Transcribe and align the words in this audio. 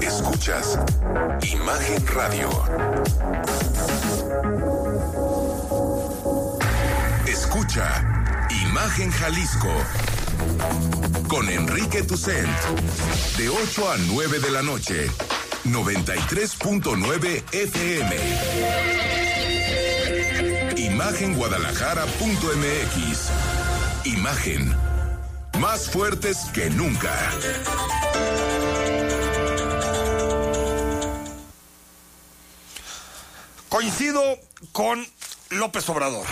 Escuchas 0.00 0.78
Imagen 1.42 2.06
Radio. 2.08 2.48
Escucha 7.26 8.04
Imagen 8.62 9.10
Jalisco 9.10 9.68
con 11.28 11.48
Enrique 11.48 12.02
Tucent 12.02 12.48
de 13.36 13.48
8 13.48 13.90
a 13.90 13.96
9 13.98 14.38
de 14.38 14.50
la 14.50 14.62
noche 14.62 15.10
93.9 15.64 17.42
FM. 17.52 18.16
Imagenguadalajara.mx. 20.76 23.30
Imagen. 24.04 24.87
Más 25.60 25.90
fuertes 25.90 26.38
que 26.54 26.70
nunca. 26.70 27.12
Coincido 33.68 34.22
con 34.70 35.04
López 35.50 35.88
Obrador. 35.88 36.26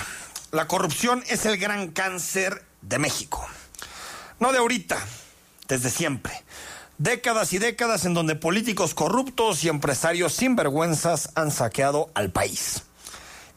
La 0.52 0.68
corrupción 0.68 1.24
es 1.28 1.44
el 1.44 1.56
gran 1.56 1.88
cáncer 1.88 2.64
de 2.82 2.98
México. 2.98 3.44
No 4.38 4.52
de 4.52 4.58
ahorita, 4.58 4.96
desde 5.66 5.90
siempre. 5.90 6.44
Décadas 6.98 7.52
y 7.52 7.58
décadas 7.58 8.04
en 8.04 8.14
donde 8.14 8.36
políticos 8.36 8.94
corruptos 8.94 9.64
y 9.64 9.68
empresarios 9.68 10.34
sinvergüenzas 10.34 11.30
han 11.34 11.50
saqueado 11.50 12.10
al 12.14 12.30
país. 12.30 12.84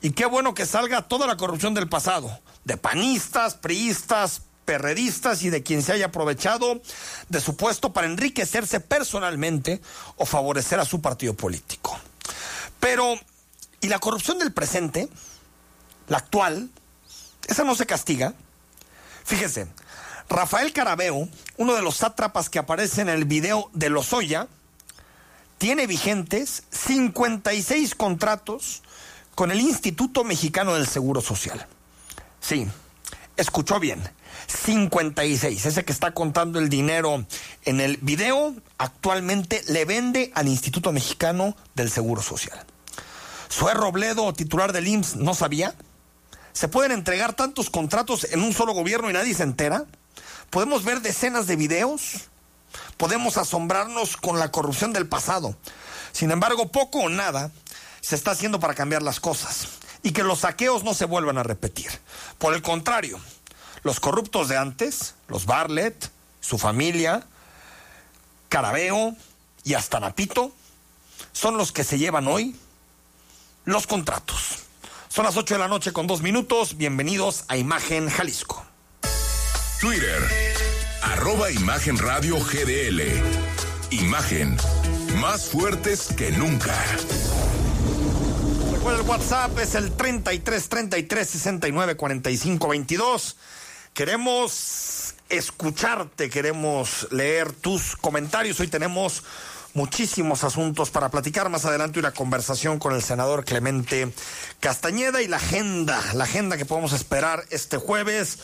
Y 0.02 0.12
qué 0.12 0.26
bueno 0.26 0.56
que 0.56 0.66
salga 0.66 1.08
toda 1.08 1.28
la 1.28 1.38
corrupción 1.38 1.76
del 1.76 1.88
pasado, 1.88 2.40
de 2.64 2.78
panistas, 2.78 3.54
priistas, 3.54 4.42
perredistas 4.70 5.42
y 5.42 5.50
de 5.50 5.64
quien 5.64 5.82
se 5.82 5.94
haya 5.94 6.06
aprovechado 6.06 6.80
de 7.28 7.42
su 7.42 7.56
puesto 7.56 7.92
para 7.92 8.06
enriquecerse 8.06 8.80
personalmente 8.80 9.82
o 10.16 10.28
favorecer 10.28 10.80
a 10.80 10.86
su 10.86 11.02
partido 11.02 11.34
político. 11.34 11.98
Pero, 12.80 13.16
¿y 13.82 13.88
la 13.88 13.98
corrupción 13.98 14.38
del 14.38 14.54
presente? 14.54 15.10
La 16.08 16.20
actual, 16.20 16.70
esa 17.48 17.64
no 17.64 17.74
se 17.74 17.88
castiga. 17.88 18.36
Fíjese, 19.26 19.66
Rafael 20.30 20.72
Carabeo, 20.72 21.28
uno 21.58 21.74
de 21.74 21.82
los 21.82 21.98
sátrapas 21.98 22.48
que 22.52 22.60
aparece 22.60 23.02
en 23.02 23.10
el 23.10 23.26
video 23.26 23.72
de 23.74 23.90
Lozoya, 23.90 24.50
tiene 25.58 25.88
vigentes 25.88 26.62
56 26.70 27.96
contratos 27.96 28.84
con 29.34 29.50
el 29.50 29.62
Instituto 29.62 30.24
Mexicano 30.24 30.76
del 30.76 30.86
Seguro 30.86 31.22
Social. 31.22 31.66
Sí, 32.40 32.68
escuchó 33.36 33.80
bien. 33.80 34.19
56, 34.50 35.66
ese 35.66 35.86
que 35.86 35.92
está 35.92 36.14
contando 36.14 36.60
el 36.60 36.70
dinero 36.70 37.26
en 37.66 37.80
el 37.80 37.98
video, 37.98 38.56
actualmente 38.78 39.64
le 39.68 39.86
vende 39.86 40.32
al 40.34 40.48
Instituto 40.48 40.92
Mexicano 40.92 41.56
del 41.76 41.92
Seguro 41.92 42.22
Social. 42.22 42.66
Sue 43.48 43.74
Robledo, 43.74 44.34
titular 44.34 44.74
del 44.74 44.88
IMSS, 44.88 45.18
¿no 45.18 45.34
sabía? 45.34 45.76
¿Se 46.52 46.68
pueden 46.68 46.92
entregar 46.92 47.34
tantos 47.34 47.70
contratos 47.70 48.26
en 48.32 48.42
un 48.42 48.54
solo 48.54 48.74
gobierno 48.74 49.10
y 49.10 49.14
nadie 49.14 49.34
se 49.34 49.44
entera? 49.44 49.86
Podemos 50.50 50.84
ver 50.84 51.02
decenas 51.02 51.46
de 51.46 51.56
videos, 51.56 52.30
podemos 52.98 53.38
asombrarnos 53.38 54.18
con 54.18 54.40
la 54.40 54.52
corrupción 54.52 54.94
del 54.94 55.08
pasado. 55.08 55.56
Sin 56.12 56.32
embargo, 56.32 56.72
poco 56.72 57.00
o 57.00 57.10
nada 57.10 57.52
se 58.02 58.16
está 58.16 58.32
haciendo 58.32 58.60
para 58.60 58.74
cambiar 58.74 59.04
las 59.04 59.20
cosas 59.20 59.68
y 60.02 60.12
que 60.12 60.24
los 60.24 60.40
saqueos 60.40 60.84
no 60.84 60.94
se 60.94 61.06
vuelvan 61.06 61.38
a 61.38 61.44
repetir. 61.44 61.90
Por 62.40 62.56
el 62.56 62.62
contrario, 62.62 63.20
los 63.84 64.00
corruptos 64.00 64.48
de 64.48 64.58
antes, 64.58 65.16
los 65.28 65.46
Barlet, 65.46 66.12
su 66.42 66.58
familia, 66.58 67.26
Carabeo 68.50 69.16
y 69.64 69.74
hasta 69.74 70.00
Napito, 70.00 70.52
son 71.32 71.58
los 71.58 71.72
que 71.72 71.84
se 71.84 71.98
llevan 71.98 72.28
hoy 72.28 72.56
los 73.66 73.88
contratos. 73.88 74.60
Son 75.10 75.26
las 75.26 75.38
8 75.38 75.56
de 75.56 75.60
la 75.60 75.68
noche 75.68 75.92
con 75.92 76.08
dos 76.08 76.22
minutos. 76.22 76.78
Bienvenidos 76.78 77.46
a 77.48 77.58
Imagen 77.58 78.10
Jalisco. 78.10 78.64
Twitter, 79.80 80.22
arroba 81.02 81.52
Imagen 81.52 81.98
Radio 81.98 82.38
GDL. 82.38 83.02
Imagen, 83.92 84.58
más 85.20 85.50
fuertes 85.50 86.10
que 86.16 86.32
nunca. 86.32 86.76
Recuerda 88.72 89.02
el 89.02 89.08
WhatsApp 89.08 89.58
es 89.60 89.76
el 89.76 89.92
33 89.92 90.70
33 90.70 91.30
69 91.30 91.96
45 91.96 92.68
22. 92.68 93.36
Queremos 94.00 95.14
escucharte, 95.28 96.30
queremos 96.30 97.06
leer 97.12 97.52
tus 97.52 97.98
comentarios. 97.98 98.58
Hoy 98.62 98.70
tenemos 98.70 99.26
muchísimos 99.74 100.46
asuntos 100.46 100.90
para 100.90 101.10
platicar 101.10 101.50
más 101.50 101.66
adelante 101.66 102.00
una 102.00 102.14
conversación 102.14 102.80
con 102.80 102.96
el 102.96 103.04
senador 103.04 103.44
Clemente 103.44 104.14
Castañeda 104.62 105.22
y 105.22 105.28
la 105.28 105.36
agenda, 105.36 106.02
la 106.14 106.24
agenda 106.24 106.56
que 106.56 106.64
podemos 106.64 106.94
esperar 106.94 107.44
este 107.50 107.76
jueves 107.76 108.40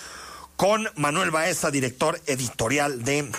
con 0.58 0.90
Manuel 0.98 1.32
Baeza, 1.32 1.72
director 1.72 2.20
editorial 2.26 3.06
de 3.06 3.32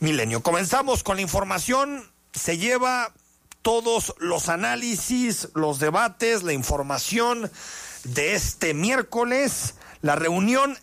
Milenio. 0.00 0.42
Comenzamos 0.42 1.02
con 1.02 1.16
la 1.16 1.22
información. 1.22 2.04
Se 2.34 2.58
lleva 2.58 3.14
todos 3.62 4.14
los 4.18 4.50
análisis, 4.50 5.48
los 5.54 5.78
debates, 5.78 6.42
la 6.42 6.52
información 6.52 7.50
de 8.02 8.34
este 8.34 8.74
miércoles, 8.74 9.76
la 10.02 10.14
reunión 10.14 10.76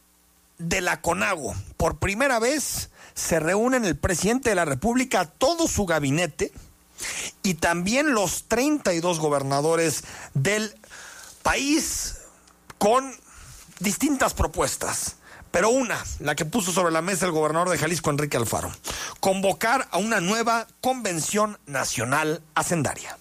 de 0.62 0.82
la 0.82 1.02
CONAGO. 1.02 1.56
Por 1.78 1.98
primera 1.98 2.40
vez 2.40 2.90
se 3.14 3.40
reúnen 3.40 3.86
el 3.86 3.98
presidente 3.98 4.50
de 4.50 4.56
la 4.56 4.66
República, 4.66 5.26
todo 5.26 5.68
su 5.68 5.86
gabinete 5.86 6.52
y 7.44 7.56
también 7.56 8.14
los 8.14 8.46
32 8.48 9.20
gobernadores 9.20 10.04
del 10.34 10.74
país 11.44 12.18
con 12.78 13.14
distintas 13.80 14.34
propuestas. 14.34 15.16
Pero 15.52 15.70
una, 15.70 16.02
la 16.20 16.36
que 16.36 16.46
puso 16.46 16.72
sobre 16.72 16.94
la 16.94 17.02
mesa 17.02 17.26
el 17.26 17.34
gobernador 17.34 17.70
de 17.70 17.78
Jalisco, 17.78 18.10
Enrique 18.10 18.38
Alfaro, 18.38 18.72
convocar 19.20 19.88
a 19.92 19.98
una 19.98 20.22
nueva 20.22 20.68
Convención 20.80 21.60
Nacional 21.66 22.42
Hacendaria. 22.56 23.18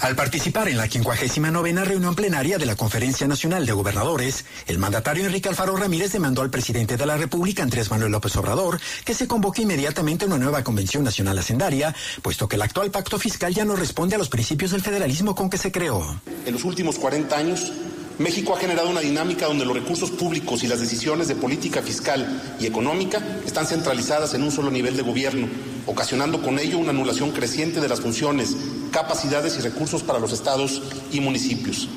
Al 0.00 0.14
participar 0.14 0.68
en 0.68 0.76
la 0.76 0.86
59 0.88 1.84
reunión 1.84 2.14
plenaria 2.14 2.56
de 2.56 2.66
la 2.66 2.76
Conferencia 2.76 3.26
Nacional 3.26 3.66
de 3.66 3.72
Gobernadores, 3.72 4.44
el 4.68 4.78
mandatario 4.78 5.26
Enrique 5.26 5.48
Alfaro 5.48 5.76
Ramírez 5.76 6.12
demandó 6.12 6.42
al 6.42 6.50
presidente 6.50 6.96
de 6.96 7.04
la 7.04 7.16
República, 7.16 7.64
Andrés 7.64 7.90
Manuel 7.90 8.12
López 8.12 8.36
Obrador, 8.36 8.80
que 9.04 9.12
se 9.12 9.26
convoque 9.26 9.62
inmediatamente 9.62 10.26
una 10.26 10.38
nueva 10.38 10.62
Convención 10.62 11.02
Nacional 11.02 11.38
Hacendaria, 11.38 11.94
puesto 12.22 12.48
que 12.48 12.54
el 12.54 12.62
actual 12.62 12.92
pacto 12.92 13.18
fiscal 13.18 13.52
ya 13.52 13.64
no 13.64 13.74
responde 13.74 14.14
a 14.14 14.18
los 14.18 14.28
principios 14.28 14.70
del 14.70 14.82
federalismo 14.82 15.34
con 15.34 15.50
que 15.50 15.58
se 15.58 15.72
creó. 15.72 16.20
En 16.46 16.54
los 16.54 16.62
últimos 16.62 16.96
40 16.98 17.36
años, 17.36 17.72
México 18.18 18.52
ha 18.52 18.58
generado 18.58 18.90
una 18.90 19.00
dinámica 19.00 19.46
donde 19.46 19.64
los 19.64 19.76
recursos 19.76 20.10
públicos 20.10 20.64
y 20.64 20.66
las 20.66 20.80
decisiones 20.80 21.28
de 21.28 21.36
política 21.36 21.82
fiscal 21.82 22.56
y 22.58 22.66
económica 22.66 23.22
están 23.46 23.64
centralizadas 23.64 24.34
en 24.34 24.42
un 24.42 24.50
solo 24.50 24.72
nivel 24.72 24.96
de 24.96 25.04
gobierno, 25.04 25.46
ocasionando 25.86 26.42
con 26.42 26.58
ello 26.58 26.78
una 26.78 26.90
anulación 26.90 27.30
creciente 27.30 27.80
de 27.80 27.88
las 27.88 28.00
funciones, 28.00 28.56
capacidades 28.90 29.56
y 29.56 29.60
recursos 29.60 30.02
para 30.02 30.18
los 30.18 30.32
estados 30.32 30.82
y 31.12 31.20
municipios. 31.20 31.88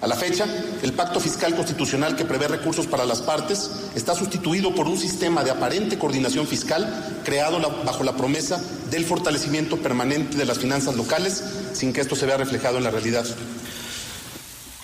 A 0.00 0.06
la 0.06 0.16
fecha, 0.16 0.46
el 0.82 0.94
pacto 0.94 1.20
fiscal 1.20 1.54
constitucional 1.54 2.16
que 2.16 2.24
prevé 2.24 2.48
recursos 2.48 2.86
para 2.86 3.04
las 3.04 3.20
partes 3.20 3.70
está 3.94 4.14
sustituido 4.14 4.74
por 4.74 4.86
un 4.86 4.96
sistema 4.96 5.44
de 5.44 5.50
aparente 5.50 5.98
coordinación 5.98 6.46
fiscal 6.46 7.20
creado 7.24 7.60
bajo 7.84 8.04
la 8.04 8.16
promesa 8.16 8.58
del 8.90 9.04
fortalecimiento 9.04 9.76
permanente 9.76 10.38
de 10.38 10.46
las 10.46 10.60
finanzas 10.60 10.96
locales 10.96 11.44
sin 11.74 11.92
que 11.92 12.00
esto 12.00 12.16
se 12.16 12.24
vea 12.24 12.38
reflejado 12.38 12.78
en 12.78 12.84
la 12.84 12.90
realidad. 12.90 13.26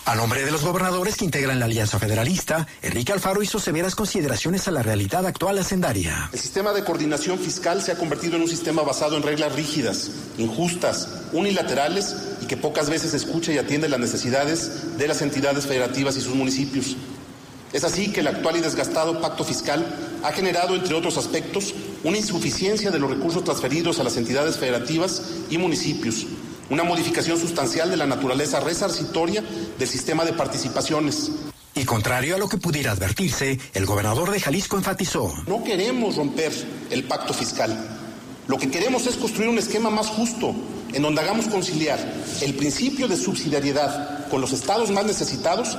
A 0.06 0.14
nombre 0.14 0.44
de 0.44 0.50
los 0.50 0.62
gobernadores 0.62 1.16
que 1.16 1.24
integran 1.24 1.58
la 1.58 1.64
Alianza 1.64 1.98
Federalista, 1.98 2.66
Enrique 2.82 3.12
Alfaro 3.12 3.42
hizo 3.42 3.58
severas 3.58 3.94
consideraciones 3.94 4.68
a 4.68 4.70
la 4.70 4.82
realidad 4.82 5.24
actual 5.24 5.56
hacendaria. 5.56 6.28
El 6.30 6.38
sistema 6.38 6.74
de 6.74 6.84
coordinación 6.84 7.38
fiscal 7.38 7.80
se 7.80 7.90
ha 7.90 7.96
convertido 7.96 8.36
en 8.36 8.42
un 8.42 8.48
sistema 8.48 8.82
basado 8.82 9.16
en 9.16 9.22
reglas 9.22 9.54
rígidas, 9.54 10.10
injustas, 10.36 11.08
unilaterales 11.32 12.14
y 12.42 12.46
que 12.46 12.58
pocas 12.58 12.90
veces 12.90 13.14
escucha 13.14 13.50
y 13.52 13.56
atiende 13.56 13.88
las 13.88 13.98
necesidades 13.98 14.98
de 14.98 15.08
las 15.08 15.22
entidades 15.22 15.64
federativas 15.64 16.18
y 16.18 16.20
sus 16.20 16.34
municipios. 16.34 16.98
Es 17.72 17.82
así 17.82 18.12
que 18.12 18.20
el 18.20 18.28
actual 18.28 18.58
y 18.58 18.60
desgastado 18.60 19.22
pacto 19.22 19.42
fiscal 19.42 19.86
ha 20.22 20.32
generado, 20.32 20.74
entre 20.74 20.94
otros 20.94 21.16
aspectos, 21.16 21.74
una 22.04 22.18
insuficiencia 22.18 22.90
de 22.90 22.98
los 22.98 23.10
recursos 23.10 23.42
transferidos 23.42 23.98
a 24.00 24.04
las 24.04 24.18
entidades 24.18 24.58
federativas 24.58 25.22
y 25.48 25.56
municipios, 25.56 26.26
una 26.70 26.84
modificación 26.84 27.38
sustancial 27.38 27.90
de 27.90 27.96
la 27.96 28.06
naturaleza 28.06 28.60
resarcitoria 28.60 29.42
del 29.78 29.88
sistema 29.88 30.24
de 30.24 30.32
participaciones. 30.32 31.30
Y 31.74 31.84
contrario 31.84 32.36
a 32.36 32.38
lo 32.38 32.48
que 32.48 32.56
pudiera 32.56 32.92
advertirse, 32.92 33.58
el 33.74 33.86
gobernador 33.86 34.30
de 34.30 34.40
Jalisco 34.40 34.76
enfatizó. 34.76 35.32
No 35.46 35.64
queremos 35.64 36.16
romper 36.16 36.52
el 36.90 37.04
pacto 37.04 37.34
fiscal. 37.34 37.76
Lo 38.46 38.58
que 38.58 38.70
queremos 38.70 39.06
es 39.06 39.16
construir 39.16 39.48
un 39.48 39.58
esquema 39.58 39.90
más 39.90 40.08
justo, 40.08 40.54
en 40.92 41.02
donde 41.02 41.20
hagamos 41.20 41.46
conciliar 41.46 41.98
el 42.42 42.54
principio 42.54 43.08
de 43.08 43.16
subsidiariedad 43.16 44.28
con 44.28 44.40
los 44.40 44.52
estados 44.52 44.90
más 44.90 45.04
necesitados 45.04 45.76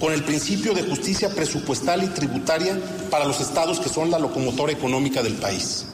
con 0.00 0.14
el 0.14 0.24
principio 0.24 0.72
de 0.72 0.82
justicia 0.82 1.28
presupuestal 1.28 2.02
y 2.02 2.08
tributaria 2.08 2.78
para 3.10 3.26
los 3.26 3.40
estados 3.40 3.78
que 3.78 3.90
son 3.90 4.10
la 4.10 4.18
locomotora 4.18 4.72
económica 4.72 5.22
del 5.22 5.34
país. 5.34 5.84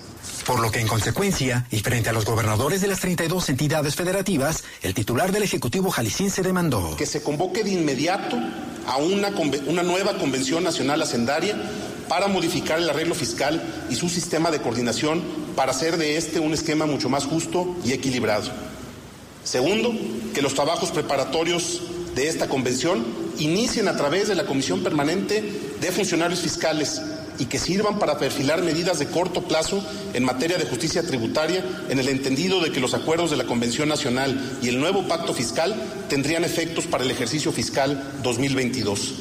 Por 0.47 0.61
lo 0.61 0.71
que 0.71 0.79
en 0.79 0.87
consecuencia, 0.87 1.67
y 1.73 1.81
frente 1.81 2.11
a 2.11 2.13
los 2.13 2.25
gobernadores 2.25 2.81
de 2.81 2.87
las 2.87 3.01
32 3.01 3.49
entidades 3.49 3.97
federativas, 3.97 4.63
el 4.81 4.95
titular 4.95 5.33
del 5.33 5.43
Ejecutivo 5.43 5.91
Jalisciense 5.91 6.41
demandó 6.43 6.95
que 6.97 7.05
se 7.05 7.21
convoque 7.21 7.65
de 7.65 7.73
inmediato 7.73 8.39
a 8.87 8.97
una, 8.99 9.33
una 9.67 9.83
nueva 9.83 10.19
Convención 10.19 10.63
Nacional 10.63 11.03
Hacendaria 11.03 11.57
para 12.09 12.29
modificar 12.29 12.79
el 12.79 12.89
arreglo 12.89 13.17
fiscal 13.17 13.61
y 13.91 13.97
su 13.97 14.09
sistema 14.09 14.53
de 14.53 14.61
coordinación 14.61 15.25
para 15.57 15.73
hacer 15.73 15.97
de 15.97 16.17
este 16.17 16.39
un 16.39 16.55
esquema 16.55 16.87
mucho 16.87 17.09
más 17.09 17.25
justo 17.25 17.75
y 17.85 17.93
equilibrado. 17.93 18.49
Segundo, 19.43 19.93
que 20.33 20.43
los 20.43 20.55
trabajos 20.55 20.93
preparatorios 20.93 21.83
de 22.15 22.29
esta 22.29 22.47
convención 22.49 23.05
inicien 23.39 23.89
a 23.89 23.97
través 23.97 24.29
de 24.29 24.37
la 24.37 24.47
Comisión 24.47 24.85
Permanente 24.85 25.43
de 25.81 25.91
Funcionarios 25.91 26.41
Fiscales 26.41 27.03
y 27.39 27.47
que 27.47 27.59
sirvan 27.59 27.99
para 27.99 28.19
perfilar 28.19 28.63
medidas 28.63 28.99
de 28.99 29.07
corto 29.07 29.43
plazo 29.43 29.83
en 30.15 30.25
materia 30.25 30.59
de 30.59 30.67
justicia 30.67 31.03
tributaria 31.03 31.65
en 31.89 31.99
el 31.99 32.09
entendido 32.09 32.61
de 32.61 32.73
que 32.73 32.81
los 32.81 32.95
acuerdos 32.95 33.31
de 33.31 33.37
la 33.37 33.45
Convención 33.45 33.89
Nacional 33.89 34.59
y 34.63 34.69
el 34.69 34.81
nuevo 34.81 35.07
pacto 35.09 35.35
fiscal 35.35 35.75
tendrían 36.09 36.45
efectos 36.45 36.87
para 36.87 37.05
el 37.05 37.11
ejercicio 37.11 37.53
fiscal 37.53 38.21
2022. 38.23 39.15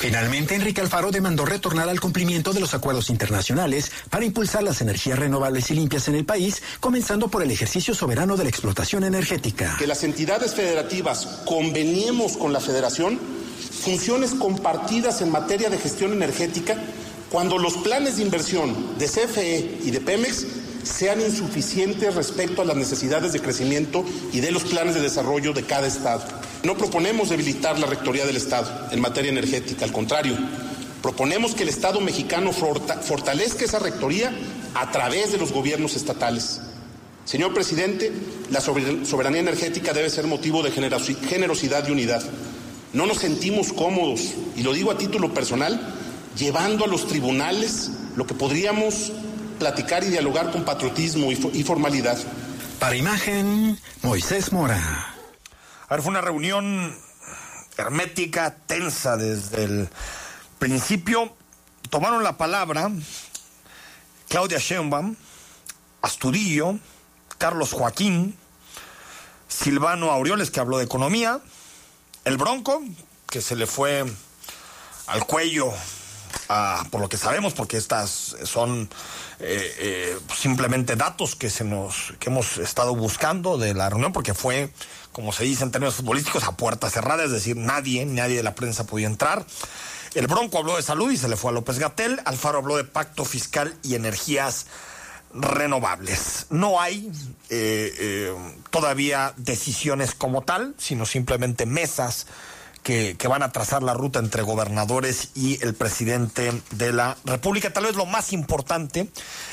Finalmente, 0.00 0.54
Enrique 0.54 0.80
Alfaro 0.80 1.10
demandó 1.10 1.44
retornar 1.44 1.90
al 1.90 2.00
cumplimiento 2.00 2.54
de 2.54 2.60
los 2.60 2.72
acuerdos 2.72 3.10
internacionales 3.10 3.92
para 4.08 4.24
impulsar 4.24 4.62
las 4.62 4.80
energías 4.80 5.18
renovables 5.18 5.70
y 5.70 5.74
limpias 5.74 6.08
en 6.08 6.14
el 6.14 6.24
país, 6.24 6.62
comenzando 6.80 7.28
por 7.28 7.42
el 7.42 7.50
ejercicio 7.50 7.94
soberano 7.94 8.38
de 8.38 8.44
la 8.44 8.48
explotación 8.48 9.04
energética. 9.04 9.76
Que 9.78 9.86
las 9.86 10.02
entidades 10.02 10.54
federativas 10.54 11.42
conveniemos 11.44 12.38
con 12.38 12.54
la 12.54 12.60
federación 12.60 13.20
funciones 13.84 14.32
compartidas 14.32 15.20
en 15.20 15.30
materia 15.30 15.68
de 15.68 15.76
gestión 15.76 16.14
energética 16.14 16.76
cuando 17.30 17.58
los 17.58 17.74
planes 17.74 18.16
de 18.16 18.22
inversión 18.22 18.98
de 18.98 19.06
CFE 19.06 19.78
y 19.84 19.90
de 19.92 20.00
Pemex 20.00 20.46
sean 20.82 21.20
insuficientes 21.20 22.14
respecto 22.14 22.62
a 22.62 22.64
las 22.64 22.76
necesidades 22.76 23.32
de 23.32 23.40
crecimiento 23.40 24.04
y 24.32 24.40
de 24.40 24.50
los 24.50 24.64
planes 24.64 24.94
de 24.94 25.00
desarrollo 25.00 25.52
de 25.52 25.62
cada 25.62 25.86
Estado. 25.86 26.24
No 26.64 26.76
proponemos 26.76 27.28
debilitar 27.28 27.78
la 27.78 27.86
Rectoría 27.86 28.26
del 28.26 28.36
Estado 28.36 28.88
en 28.90 29.00
materia 29.00 29.30
energética, 29.30 29.84
al 29.84 29.92
contrario, 29.92 30.36
proponemos 31.02 31.54
que 31.54 31.62
el 31.62 31.68
Estado 31.68 32.00
mexicano 32.00 32.52
fortalezca 32.52 33.64
esa 33.64 33.78
Rectoría 33.78 34.32
a 34.74 34.90
través 34.90 35.30
de 35.30 35.38
los 35.38 35.52
gobiernos 35.52 35.94
estatales. 35.94 36.60
Señor 37.24 37.54
presidente, 37.54 38.10
la 38.50 38.60
soberanía 38.60 39.40
energética 39.40 39.92
debe 39.92 40.10
ser 40.10 40.26
motivo 40.26 40.64
de 40.64 40.72
generosidad 40.72 41.86
y 41.86 41.92
unidad. 41.92 42.24
No 42.92 43.06
nos 43.06 43.18
sentimos 43.18 43.72
cómodos, 43.72 44.32
y 44.56 44.64
lo 44.64 44.72
digo 44.72 44.90
a 44.90 44.98
título 44.98 45.32
personal, 45.32 45.96
llevando 46.36 46.84
a 46.84 46.88
los 46.88 47.06
tribunales 47.06 47.90
lo 48.16 48.26
que 48.26 48.34
podríamos 48.34 49.12
platicar 49.58 50.04
y 50.04 50.08
dialogar 50.08 50.50
con 50.50 50.64
patriotismo 50.64 51.30
y, 51.30 51.62
formalidad. 51.62 52.18
Para 52.78 52.96
imagen, 52.96 53.78
Moisés 54.02 54.52
Mora. 54.52 55.14
A 55.88 55.94
ver, 55.94 56.02
fue 56.02 56.10
una 56.10 56.22
reunión 56.22 56.96
hermética, 57.76 58.56
tensa 58.66 59.16
desde 59.16 59.64
el 59.64 59.88
principio. 60.58 61.34
Tomaron 61.90 62.22
la 62.22 62.38
palabra 62.38 62.90
Claudia 64.28 64.58
Sheinbaum, 64.58 65.16
Astudillo, 66.00 66.78
Carlos 67.36 67.72
Joaquín, 67.72 68.36
Silvano 69.48 70.10
Aureoles, 70.10 70.50
que 70.50 70.60
habló 70.60 70.78
de 70.78 70.84
economía, 70.84 71.40
el 72.24 72.36
Bronco, 72.36 72.82
que 73.28 73.42
se 73.42 73.56
le 73.56 73.66
fue 73.66 74.04
al 75.06 75.26
cuello 75.26 75.72
por 76.90 77.00
lo 77.00 77.08
que 77.08 77.16
sabemos, 77.16 77.52
porque 77.52 77.76
estas 77.76 78.36
son 78.44 78.88
eh, 79.38 79.74
eh, 79.78 80.18
simplemente 80.34 80.96
datos 80.96 81.36
que 81.36 81.48
se 81.48 81.64
nos 81.64 82.12
que 82.18 82.28
hemos 82.28 82.58
estado 82.58 82.94
buscando 82.94 83.56
de 83.56 83.74
la 83.74 83.88
reunión, 83.88 84.12
porque 84.12 84.34
fue, 84.34 84.72
como 85.12 85.32
se 85.32 85.44
dice 85.44 85.62
en 85.62 85.70
términos 85.70 85.94
futbolísticos, 85.94 86.44
a 86.44 86.56
puerta 86.56 86.90
cerrada, 86.90 87.24
es 87.24 87.30
decir, 87.30 87.56
nadie, 87.56 88.04
nadie 88.04 88.36
de 88.36 88.42
la 88.42 88.54
prensa 88.54 88.84
podía 88.84 89.06
entrar. 89.06 89.44
El 90.14 90.26
Bronco 90.26 90.58
habló 90.58 90.76
de 90.76 90.82
salud 90.82 91.10
y 91.12 91.16
se 91.16 91.28
le 91.28 91.36
fue 91.36 91.52
a 91.52 91.54
López 91.54 91.78
Gatel. 91.78 92.20
Alfaro 92.24 92.58
habló 92.58 92.76
de 92.76 92.84
pacto 92.84 93.24
fiscal 93.24 93.76
y 93.84 93.94
energías 93.94 94.66
renovables. 95.32 96.46
No 96.50 96.80
hay 96.80 97.12
eh, 97.48 98.34
todavía 98.70 99.34
decisiones 99.36 100.16
como 100.16 100.42
tal, 100.42 100.74
sino 100.78 101.06
simplemente 101.06 101.64
mesas 101.64 102.26
que, 102.82 103.16
van 103.28 103.42
a 103.42 103.52
trazar 103.52 103.82
la 103.82 103.94
ruta 103.94 104.18
entre 104.18 104.42
gobernadores 104.42 105.30
y 105.34 105.62
el 105.62 105.74
presidente 105.74 106.52
de 106.72 106.92
la 106.92 107.16
República. 107.24 107.72
Tal 107.72 107.84
vez 107.84 107.94
lo 107.94 108.06
más 108.06 108.32
importante 108.32 109.08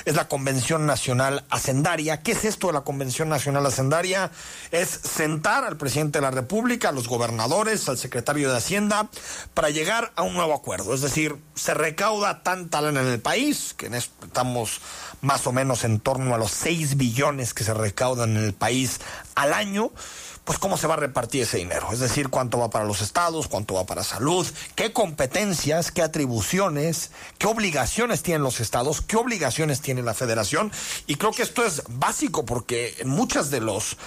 es 0.05 0.15
la 0.15 0.27
Convención 0.27 0.85
Nacional 0.85 1.45
Hacendaria. 1.49 2.21
¿Qué 2.21 2.31
es 2.31 2.45
esto 2.45 2.67
de 2.67 2.73
la 2.73 2.81
Convención 2.81 3.29
Nacional 3.29 3.65
Hacendaria? 3.65 4.31
Es 4.71 4.89
sentar 4.89 5.63
al 5.65 5.77
presidente 5.77 6.19
de 6.19 6.23
la 6.23 6.31
República, 6.31 6.89
a 6.89 6.91
los 6.91 7.07
gobernadores, 7.07 7.87
al 7.89 7.97
secretario 7.97 8.49
de 8.49 8.57
Hacienda, 8.57 9.09
para 9.53 9.69
llegar 9.69 10.13
a 10.15 10.23
un 10.23 10.33
nuevo 10.33 10.53
acuerdo. 10.53 10.93
Es 10.93 11.01
decir, 11.01 11.35
se 11.55 11.73
recauda 11.73 12.43
tanta 12.43 12.81
lana 12.81 13.01
en 13.01 13.07
el 13.07 13.19
país, 13.19 13.75
que 13.77 13.87
estamos 13.95 14.81
más 15.21 15.45
o 15.47 15.51
menos 15.51 15.83
en 15.83 15.99
torno 15.99 16.33
a 16.33 16.37
los 16.37 16.51
6 16.51 16.97
billones 16.97 17.53
que 17.53 17.63
se 17.63 17.73
recaudan 17.73 18.37
en 18.37 18.43
el 18.43 18.53
país 18.53 18.99
al 19.35 19.53
año 19.53 19.91
pues 20.47 20.59
cómo 20.59 20.77
se 20.77 20.87
va 20.87 20.93
a 20.93 20.97
repartir 20.97 21.43
ese 21.43 21.57
dinero, 21.57 21.89
es 21.91 21.99
decir, 21.99 22.29
cuánto 22.29 22.57
va 22.57 22.69
para 22.69 22.85
los 22.85 23.01
estados, 23.01 23.49
cuánto 23.49 23.73
va 23.73 23.85
para 23.85 24.01
salud, 24.01 24.47
qué 24.75 24.93
competencias, 24.93 25.91
qué 25.91 26.01
atribuciones, 26.01 27.11
qué 27.37 27.47
obligaciones 27.47 28.23
tienen 28.23 28.43
los 28.43 28.61
estados, 28.61 29.01
qué 29.01 29.17
obligaciones 29.17 29.81
tiene 29.81 30.03
la 30.03 30.13
federación, 30.13 30.71
y 31.05 31.15
creo 31.15 31.33
que 31.33 31.41
esto 31.41 31.65
es 31.65 31.83
básico 31.89 32.45
porque 32.45 32.95
muchas 33.03 33.51
de 33.51 33.59
los 33.59 33.97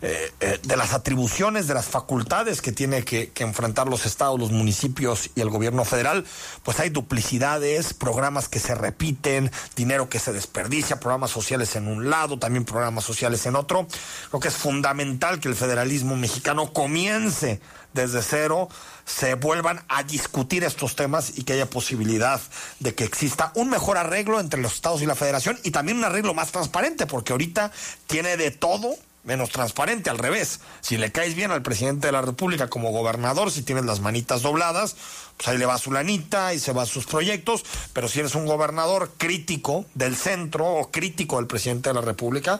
eh, 0.00 0.32
eh, 0.40 0.60
de 0.62 0.76
las 0.76 0.92
atribuciones, 0.92 1.66
de 1.66 1.74
las 1.74 1.86
facultades 1.86 2.62
que 2.62 2.72
tiene 2.72 3.04
que, 3.04 3.32
enfrentar 3.38 3.88
los 3.88 4.06
estados, 4.06 4.38
los 4.38 4.52
municipios 4.52 5.30
y 5.34 5.40
el 5.40 5.50
gobierno 5.50 5.84
federal, 5.84 6.24
pues 6.62 6.78
hay 6.80 6.90
duplicidades, 6.90 7.94
programas 7.94 8.48
que 8.48 8.60
se 8.60 8.74
repiten, 8.74 9.50
dinero 9.74 10.08
que 10.08 10.18
se 10.18 10.32
desperdicia, 10.32 11.00
programas 11.00 11.30
sociales 11.30 11.74
en 11.76 11.88
un 11.88 12.10
lado, 12.10 12.38
también 12.38 12.64
programas 12.64 13.04
sociales 13.04 13.44
en 13.46 13.56
otro. 13.56 13.86
Creo 14.28 14.40
que 14.40 14.48
es 14.48 14.56
fundamental 14.56 15.40
que 15.40 15.48
el 15.48 15.54
federalismo 15.54 16.16
mexicano 16.16 16.72
comience 16.72 17.60
desde 17.92 18.22
cero, 18.22 18.68
se 19.04 19.34
vuelvan 19.34 19.82
a 19.88 20.02
discutir 20.02 20.62
estos 20.62 20.94
temas 20.94 21.38
y 21.38 21.42
que 21.42 21.54
haya 21.54 21.68
posibilidad 21.68 22.40
de 22.78 22.94
que 22.94 23.04
exista 23.04 23.52
un 23.54 23.70
mejor 23.70 23.96
arreglo 23.96 24.40
entre 24.40 24.60
los 24.60 24.74
estados 24.74 25.02
y 25.02 25.06
la 25.06 25.14
federación 25.14 25.58
y 25.64 25.70
también 25.70 25.98
un 25.98 26.04
arreglo 26.04 26.34
más 26.34 26.52
transparente, 26.52 27.06
porque 27.06 27.32
ahorita 27.32 27.72
tiene 28.06 28.36
de 28.36 28.50
todo 28.50 28.94
menos 29.28 29.50
transparente, 29.50 30.08
al 30.08 30.18
revés. 30.18 30.60
Si 30.80 30.96
le 30.96 31.12
caes 31.12 31.34
bien 31.34 31.50
al 31.50 31.62
presidente 31.62 32.08
de 32.08 32.12
la 32.12 32.22
República 32.22 32.68
como 32.68 32.90
gobernador, 32.90 33.52
si 33.52 33.62
tienes 33.62 33.84
las 33.84 34.00
manitas 34.00 34.40
dobladas, 34.40 34.96
pues 35.36 35.48
ahí 35.48 35.58
le 35.58 35.66
va 35.66 35.76
su 35.76 35.92
lanita 35.92 36.54
y 36.54 36.58
se 36.58 36.72
va 36.72 36.86
sus 36.86 37.06
proyectos, 37.06 37.62
pero 37.92 38.08
si 38.08 38.20
eres 38.20 38.34
un 38.34 38.46
gobernador 38.46 39.12
crítico 39.18 39.84
del 39.94 40.16
centro 40.16 40.66
o 40.66 40.90
crítico 40.90 41.36
del 41.36 41.46
presidente 41.46 41.90
de 41.90 41.94
la 41.94 42.00
República, 42.00 42.58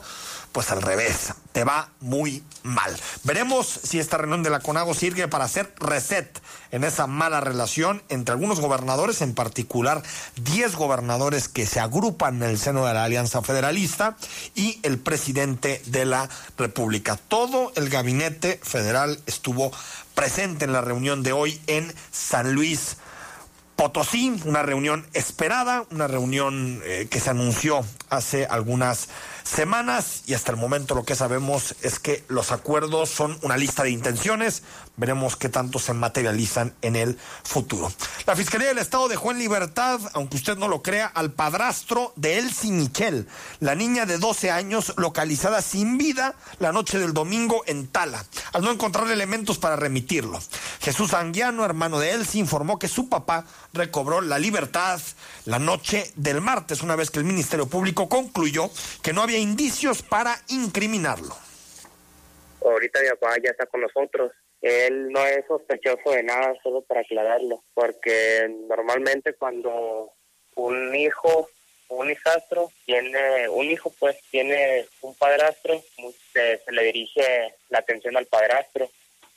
pues 0.51 0.69
al 0.71 0.81
revés, 0.81 1.33
te 1.51 1.63
va 1.63 1.89
muy 1.99 2.43
mal. 2.61 2.95
Veremos 3.23 3.67
si 3.67 3.99
esta 3.99 4.17
reunión 4.17 4.43
de 4.43 4.51
la 4.51 4.59
CONAGO 4.59 4.93
sirve 4.93 5.27
para 5.27 5.45
hacer 5.45 5.73
reset 5.79 6.39
en 6.71 6.83
esa 6.83 7.07
mala 7.07 7.41
relación 7.41 8.01
entre 8.09 8.33
algunos 8.33 8.59
gobernadores, 8.59 9.21
en 9.21 9.33
particular 9.33 10.03
10 10.43 10.75
gobernadores 10.75 11.47
que 11.47 11.65
se 11.65 11.79
agrupan 11.79 12.37
en 12.37 12.49
el 12.49 12.59
seno 12.59 12.85
de 12.85 12.93
la 12.93 13.03
Alianza 13.03 13.41
Federalista 13.41 14.17
y 14.55 14.79
el 14.83 14.99
presidente 14.99 15.81
de 15.85 16.05
la 16.05 16.29
República. 16.57 17.17
Todo 17.27 17.71
el 17.75 17.89
gabinete 17.89 18.59
federal 18.63 19.19
estuvo 19.25 19.71
presente 20.15 20.65
en 20.65 20.73
la 20.73 20.81
reunión 20.81 21.23
de 21.23 21.31
hoy 21.31 21.61
en 21.67 21.93
San 22.11 22.53
Luis. 22.53 22.97
Potosí, 23.79 24.41
una 24.43 24.61
reunión 24.61 25.07
esperada, 25.13 25.85
una 25.89 26.05
reunión 26.05 26.81
eh, 26.83 27.07
que 27.09 27.21
se 27.21 27.29
anunció 27.29 27.85
hace 28.09 28.45
algunas 28.45 29.07
semanas 29.43 30.23
y 30.27 30.33
hasta 30.33 30.51
el 30.51 30.57
momento 30.57 30.95
lo 30.95 31.03
que 31.03 31.15
sabemos 31.15 31.75
es 31.81 31.97
que 31.97 32.23
los 32.27 32.51
acuerdos 32.51 33.09
son 33.09 33.37
una 33.41 33.55
lista 33.55 33.83
de 33.83 33.91
intenciones. 33.91 34.63
Veremos 34.97 35.37
qué 35.37 35.47
tanto 35.47 35.79
se 35.79 35.93
materializan 35.93 36.73
en 36.81 36.97
el 36.97 37.17
futuro. 37.43 37.91
La 38.25 38.35
Fiscalía 38.35 38.67
del 38.67 38.79
Estado 38.79 39.07
dejó 39.07 39.31
en 39.31 39.39
libertad, 39.39 39.99
aunque 40.13 40.35
usted 40.35 40.57
no 40.57 40.67
lo 40.67 40.83
crea, 40.83 41.07
al 41.07 41.31
padrastro 41.31 42.11
de 42.17 42.37
Elsie 42.37 42.71
Michel, 42.71 43.27
la 43.61 43.75
niña 43.75 44.05
de 44.05 44.17
12 44.17 44.51
años 44.51 44.93
localizada 44.97 45.61
sin 45.61 45.97
vida 45.97 46.35
la 46.59 46.73
noche 46.73 46.99
del 46.99 47.13
domingo 47.13 47.63
en 47.65 47.87
Tala, 47.87 48.25
al 48.51 48.61
no 48.61 48.71
encontrar 48.71 49.09
elementos 49.09 49.57
para 49.57 49.77
remitirlo. 49.77 50.39
Jesús 50.81 51.13
Anguiano, 51.13 51.63
hermano 51.63 51.99
de 51.99 52.11
Elsie, 52.11 52.41
informó 52.41 52.77
que 52.77 52.89
su 52.89 53.07
papá 53.07 53.45
recobró 53.73 54.21
la 54.21 54.39
libertad 54.39 54.99
la 55.45 55.59
noche 55.59 56.11
del 56.15 56.41
martes, 56.41 56.81
una 56.81 56.95
vez 56.95 57.11
que 57.11 57.19
el 57.19 57.25
Ministerio 57.25 57.67
Público 57.67 58.09
concluyó 58.09 58.69
que 59.01 59.13
no 59.13 59.21
había 59.21 59.37
indicios 59.37 60.01
para 60.01 60.35
incriminarlo. 60.49 61.35
Ahorita 62.63 62.99
mi 62.99 63.07
ya 63.43 63.51
está 63.51 63.65
con 63.65 63.81
nosotros. 63.81 64.31
Él 64.61 65.09
no 65.11 65.25
es 65.25 65.45
sospechoso 65.47 66.11
de 66.11 66.23
nada, 66.23 66.53
solo 66.61 66.81
para 66.81 67.01
aclararlo, 67.01 67.63
porque 67.73 68.47
normalmente 68.67 69.33
cuando 69.33 70.11
un 70.55 70.93
hijo 70.95 71.49
un 71.89 72.09
hijastro, 72.09 72.71
tiene 72.85 73.49
un 73.49 73.65
hijo, 73.65 73.91
pues 73.99 74.17
tiene 74.29 74.85
un 75.01 75.15
padrastro, 75.15 75.81
se, 76.31 76.59
se 76.59 76.71
le 76.71 76.83
dirige 76.83 77.55
la 77.69 77.79
atención 77.79 78.15
al 78.15 78.27
padrastro, 78.27 78.89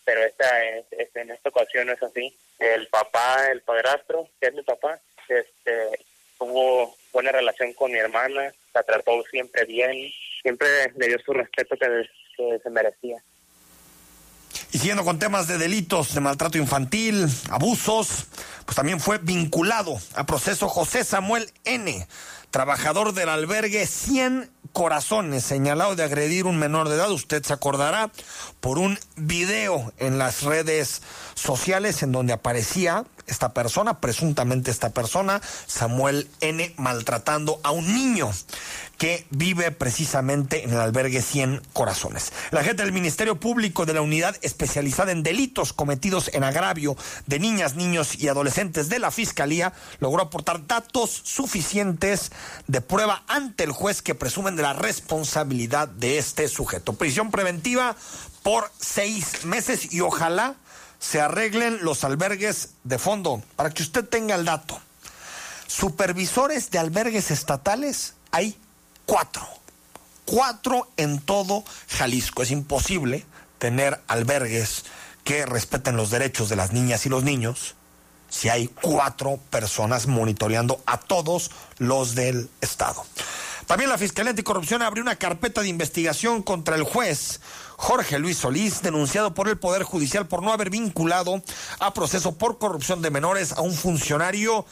pero 0.04 0.23
esta 0.25 0.64
es, 0.64 0.87
en 1.14 1.30
esta 1.30 1.49
ocasión 1.49 1.87
no 1.87 1.92
es 1.92 2.02
así. 2.02 2.37
El 2.59 2.87
papá, 2.88 3.49
el 3.50 3.62
padrastro, 3.62 4.28
que 4.40 4.49
es 4.49 4.54
mi 4.54 4.62
papá, 4.62 5.00
este, 5.28 6.04
tuvo 6.38 6.94
buena 7.12 7.32
relación 7.32 7.73
con 7.75 7.92
mi 7.92 7.99
hermana, 7.99 8.52
la 8.75 8.82
trató 8.82 9.23
siempre 9.30 9.64
bien, 9.64 10.11
siempre 10.42 10.68
le 10.97 11.09
dio 11.09 11.18
su 11.25 11.32
respeto 11.32 11.76
que, 11.76 12.09
que 12.37 12.59
se 12.62 12.71
merecía. 12.71 13.23
Y 14.73 14.78
siguiendo 14.78 15.04
con 15.04 15.18
temas 15.18 15.49
de 15.49 15.59
delitos 15.59 16.14
de 16.14 16.21
maltrato 16.21 16.56
infantil, 16.59 17.26
abusos, 17.50 18.26
pues 18.64 18.75
también 18.75 19.00
fue 19.00 19.18
vinculado 19.18 19.99
a 20.14 20.25
proceso 20.25 20.68
José 20.68 21.04
Samuel 21.04 21.50
N., 21.64 22.06
trabajador 22.52 23.14
del 23.14 23.30
albergue 23.30 23.87
100 23.87 24.50
Corazones, 24.73 25.42
señalado 25.44 25.97
de 25.97 26.04
agredir 26.04 26.47
un 26.47 26.59
menor 26.59 26.88
de 26.88 26.94
edad, 26.94 27.11
usted 27.11 27.42
se 27.42 27.52
acordará, 27.52 28.11
por 28.61 28.78
un 28.78 28.99
video 29.16 29.92
en 29.99 30.18
las 30.18 30.42
redes 30.42 31.02
sociales 31.35 32.02
en 32.02 32.12
donde 32.12 32.32
aparecía 32.32 33.04
esta 33.26 33.52
persona, 33.52 34.00
presuntamente 34.00 34.71
esta 34.71 34.90
persona, 34.90 35.42
Samuel 35.66 36.28
N., 36.40 36.75
maltratando 36.78 37.61
a 37.62 37.71
un 37.71 37.92
niño 37.92 38.30
que 39.02 39.26
vive 39.30 39.73
precisamente 39.73 40.62
en 40.62 40.71
el 40.71 40.78
albergue 40.78 41.23
100 41.23 41.61
Corazones. 41.73 42.32
La 42.52 42.62
gente 42.62 42.85
del 42.85 42.92
Ministerio 42.92 43.35
Público 43.40 43.85
de 43.85 43.94
la 43.94 44.00
Unidad 44.00 44.37
Especializada 44.42 45.11
en 45.11 45.25
Delitos 45.25 45.73
Cometidos 45.73 46.30
en 46.32 46.44
Agravio 46.44 46.97
de 47.26 47.40
Niñas, 47.40 47.75
Niños 47.75 48.14
y 48.14 48.28
Adolescentes 48.28 48.88
de 48.88 49.00
la 49.00 49.11
Fiscalía 49.11 49.73
logró 49.99 50.23
aportar 50.23 50.68
datos 50.68 51.21
suficientes 51.25 52.30
de 52.68 52.80
prueba 52.80 53.25
ante 53.26 53.64
el 53.64 53.73
juez 53.73 54.02
que 54.02 54.14
presumen 54.14 54.54
de 54.54 54.62
la 54.62 54.73
responsabilidad 54.73 55.88
de 55.88 56.18
este 56.18 56.47
sujeto. 56.47 56.92
Prisión 56.92 57.32
preventiva 57.32 57.97
por 58.44 58.71
seis 58.78 59.44
meses 59.44 59.92
y 59.92 60.00
ojalá 60.00 60.54
se 61.00 61.21
arreglen 61.21 61.80
los 61.82 62.04
albergues 62.04 62.75
de 62.85 63.00
fondo. 63.00 63.42
Para 63.56 63.71
que 63.71 63.82
usted 63.82 64.04
tenga 64.04 64.37
el 64.37 64.44
dato, 64.44 64.80
supervisores 65.66 66.71
de 66.71 66.78
albergues 66.78 67.32
estatales 67.32 68.14
hay 68.30 68.56
cuatro. 69.12 69.47
Cuatro 70.25 70.88
en 70.97 71.21
todo 71.21 71.64
Jalisco. 71.87 72.42
Es 72.42 72.50
imposible 72.50 73.26
tener 73.59 74.00
albergues 74.09 74.87
que 75.23 75.45
respeten 75.45 75.99
los 75.99 76.09
derechos 76.09 76.49
de 76.49 76.57
las 76.57 76.73
niñas 76.73 77.04
y 77.04 77.11
los 77.11 77.23
niños 77.23 77.75
si 78.31 78.49
hay 78.49 78.69
cuatro 78.69 79.38
personas 79.50 80.07
monitoreando 80.07 80.81
a 80.87 80.97
todos 80.97 81.50
los 81.76 82.14
del 82.14 82.49
Estado. 82.62 83.04
También 83.66 83.90
la 83.90 83.99
Fiscalía 83.99 84.31
Anticorrupción 84.31 84.81
abrió 84.81 85.02
una 85.02 85.16
carpeta 85.16 85.61
de 85.61 85.69
investigación 85.69 86.42
contra 86.42 86.76
el 86.76 86.83
juez 86.83 87.40
Jorge 87.76 88.19
Luis 88.19 88.38
Solís, 88.38 88.81
denunciado 88.81 89.35
por 89.35 89.49
el 89.49 89.59
Poder 89.59 89.83
Judicial 89.83 90.26
por 90.26 90.42
no 90.42 90.52
haber 90.52 90.71
vinculado 90.71 91.42
a 91.81 91.92
proceso 91.92 92.38
por 92.38 92.57
corrupción 92.59 93.02
de 93.02 93.11
menores 93.11 93.52
a 93.52 93.61
un 93.61 93.75
funcionario 93.75 94.64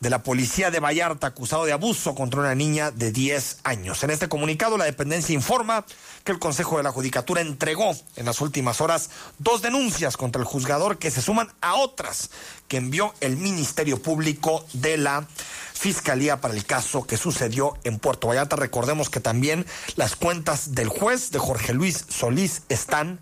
de 0.00 0.10
la 0.10 0.22
policía 0.22 0.70
de 0.70 0.80
Vallarta 0.80 1.26
acusado 1.26 1.64
de 1.64 1.72
abuso 1.72 2.14
contra 2.14 2.40
una 2.40 2.54
niña 2.54 2.90
de 2.90 3.10
10 3.10 3.58
años. 3.64 4.02
En 4.02 4.10
este 4.10 4.28
comunicado, 4.28 4.78
la 4.78 4.84
dependencia 4.84 5.34
informa 5.34 5.84
que 6.24 6.32
el 6.32 6.38
Consejo 6.38 6.76
de 6.76 6.82
la 6.82 6.92
Judicatura 6.92 7.40
entregó 7.40 7.96
en 8.16 8.26
las 8.26 8.40
últimas 8.40 8.80
horas 8.80 9.10
dos 9.38 9.62
denuncias 9.62 10.16
contra 10.16 10.40
el 10.40 10.46
juzgador 10.46 10.98
que 10.98 11.10
se 11.10 11.22
suman 11.22 11.48
a 11.60 11.74
otras 11.74 12.30
que 12.68 12.76
envió 12.76 13.14
el 13.20 13.36
Ministerio 13.36 14.00
Público 14.00 14.64
de 14.72 14.98
la 14.98 15.26
Fiscalía 15.72 16.40
para 16.40 16.54
el 16.54 16.64
caso 16.64 17.04
que 17.04 17.16
sucedió 17.16 17.74
en 17.84 17.98
Puerto 17.98 18.28
Vallarta. 18.28 18.56
Recordemos 18.56 19.10
que 19.10 19.20
también 19.20 19.64
las 19.96 20.16
cuentas 20.16 20.74
del 20.74 20.88
juez 20.88 21.30
de 21.30 21.38
Jorge 21.38 21.72
Luis 21.72 22.04
Solís 22.08 22.62
están 22.68 23.20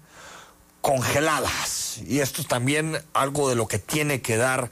congeladas. 0.87 1.99
Y 2.07 2.21
esto 2.21 2.43
es 2.43 2.47
también 2.47 3.03
algo 3.13 3.49
de 3.49 3.57
lo 3.57 3.67
que 3.67 3.81
tiene 3.81 4.21
que 4.23 4.37
dar, 4.37 4.71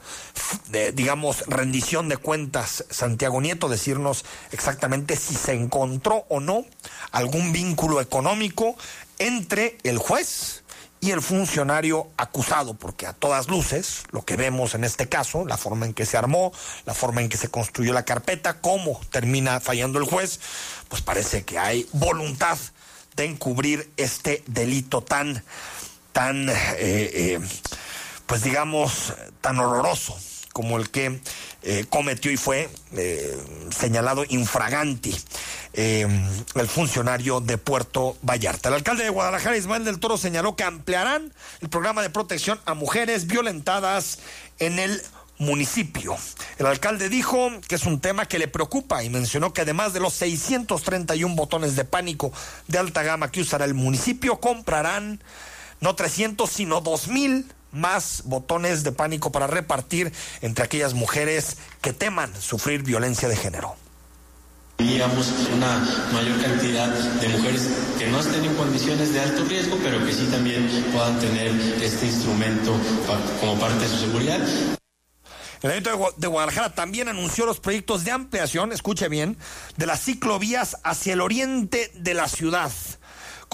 digamos, 0.93 1.45
rendición 1.47 2.07
de 2.07 2.15
cuentas 2.15 2.85
Santiago 2.89 3.41
Nieto, 3.41 3.67
decirnos 3.67 4.23
exactamente 4.53 5.17
si 5.17 5.35
se 5.35 5.51
encontró 5.51 6.23
o 6.29 6.39
no 6.39 6.63
algún 7.11 7.51
vínculo 7.51 7.99
económico 7.99 8.77
entre 9.19 9.77
el 9.83 9.97
juez 9.97 10.63
y 11.01 11.11
el 11.11 11.21
funcionario 11.21 12.07
acusado, 12.15 12.75
porque 12.75 13.07
a 13.07 13.11
todas 13.11 13.49
luces, 13.49 14.03
lo 14.11 14.23
que 14.23 14.37
vemos 14.37 14.73
en 14.73 14.85
este 14.85 15.09
caso, 15.09 15.45
la 15.45 15.57
forma 15.57 15.85
en 15.85 15.93
que 15.93 16.05
se 16.05 16.15
armó, 16.15 16.53
la 16.85 16.93
forma 16.93 17.19
en 17.19 17.27
que 17.27 17.35
se 17.35 17.49
construyó 17.49 17.91
la 17.91 18.05
carpeta, 18.05 18.61
cómo 18.61 19.01
termina 19.11 19.59
fallando 19.59 19.99
el 19.99 20.05
juez, 20.05 20.39
pues 20.87 21.01
parece 21.01 21.43
que 21.43 21.59
hay 21.59 21.89
voluntad 21.91 22.57
de 23.17 23.25
encubrir 23.25 23.91
este 23.97 24.43
delito 24.47 25.01
tan 25.01 25.43
tan, 26.15 26.47
eh, 26.47 26.53
eh, 26.79 27.39
pues 28.25 28.41
digamos, 28.41 29.13
tan 29.41 29.59
horroroso 29.59 30.17
como 30.53 30.77
el 30.77 30.89
que 30.89 31.19
eh, 31.61 31.85
cometió 31.89 32.31
y 32.31 32.37
fue 32.37 32.69
señalado 33.77 34.23
infraganti 34.29 35.13
el 35.73 36.67
funcionario 36.69 37.41
de 37.41 37.57
Puerto 37.57 38.15
Vallarta. 38.21 38.69
El 38.69 38.75
alcalde 38.75 39.03
de 39.03 39.09
Guadalajara, 39.09 39.57
Ismael 39.57 39.83
del 39.83 39.99
Toro, 39.99 40.15
señaló 40.15 40.55
que 40.55 40.63
ampliarán 40.63 41.33
el 41.59 41.67
programa 41.67 42.01
de 42.01 42.09
protección 42.09 42.61
a 42.65 42.75
mujeres 42.75 43.27
violentadas 43.27 44.19
en 44.59 44.79
el 44.79 45.01
municipio. 45.37 46.15
El 46.59 46.67
alcalde 46.67 47.09
dijo 47.09 47.51
que 47.67 47.75
es 47.75 47.85
un 47.85 47.99
tema 47.99 48.25
que 48.25 48.39
le 48.39 48.47
preocupa 48.47 49.03
y 49.03 49.09
mencionó 49.09 49.51
que 49.51 49.63
además 49.63 49.91
de 49.91 49.99
los 49.99 50.13
631 50.13 51.35
botones 51.35 51.75
de 51.75 51.83
pánico 51.83 52.31
de 52.69 52.77
alta 52.77 53.03
gama 53.03 53.31
que 53.31 53.41
usará 53.41 53.65
el 53.65 53.73
municipio, 53.73 54.39
comprarán 54.39 55.19
no 55.81 55.95
300, 55.95 56.49
sino 56.49 56.81
2000 56.81 57.51
más 57.71 58.23
botones 58.25 58.83
de 58.83 58.91
pánico 58.91 59.31
para 59.31 59.47
repartir 59.47 60.11
entre 60.41 60.63
aquellas 60.63 60.93
mujeres 60.93 61.57
que 61.81 61.93
teman 61.93 62.33
sufrir 62.41 62.83
violencia 62.83 63.27
de 63.27 63.35
género. 63.35 63.75
Teníamos 64.77 65.31
una 65.53 65.79
mayor 66.11 66.41
cantidad 66.41 66.89
de 66.89 67.29
mujeres 67.29 67.69
que 67.97 68.07
no 68.07 68.19
estén 68.19 68.43
en 68.43 68.55
condiciones 68.55 69.13
de 69.13 69.21
alto 69.21 69.45
riesgo, 69.45 69.77
pero 69.81 70.05
que 70.05 70.13
sí 70.13 70.25
también 70.29 70.67
puedan 70.91 71.17
tener 71.19 71.47
este 71.81 72.07
instrumento 72.07 72.77
como 73.39 73.57
parte 73.57 73.79
de 73.79 73.87
su 73.87 73.97
seguridad. 73.99 74.39
El 75.61 75.71
Ayuntamiento 75.71 76.13
de 76.17 76.27
Guadalajara 76.27 76.75
también 76.75 77.07
anunció 77.07 77.45
los 77.45 77.59
proyectos 77.59 78.03
de 78.03 78.11
ampliación, 78.11 78.73
escuche 78.73 79.07
bien, 79.07 79.37
de 79.77 79.85
las 79.85 80.01
ciclovías 80.01 80.77
hacia 80.83 81.13
el 81.13 81.21
oriente 81.21 81.91
de 81.95 82.13
la 82.13 82.27
ciudad 82.27 82.71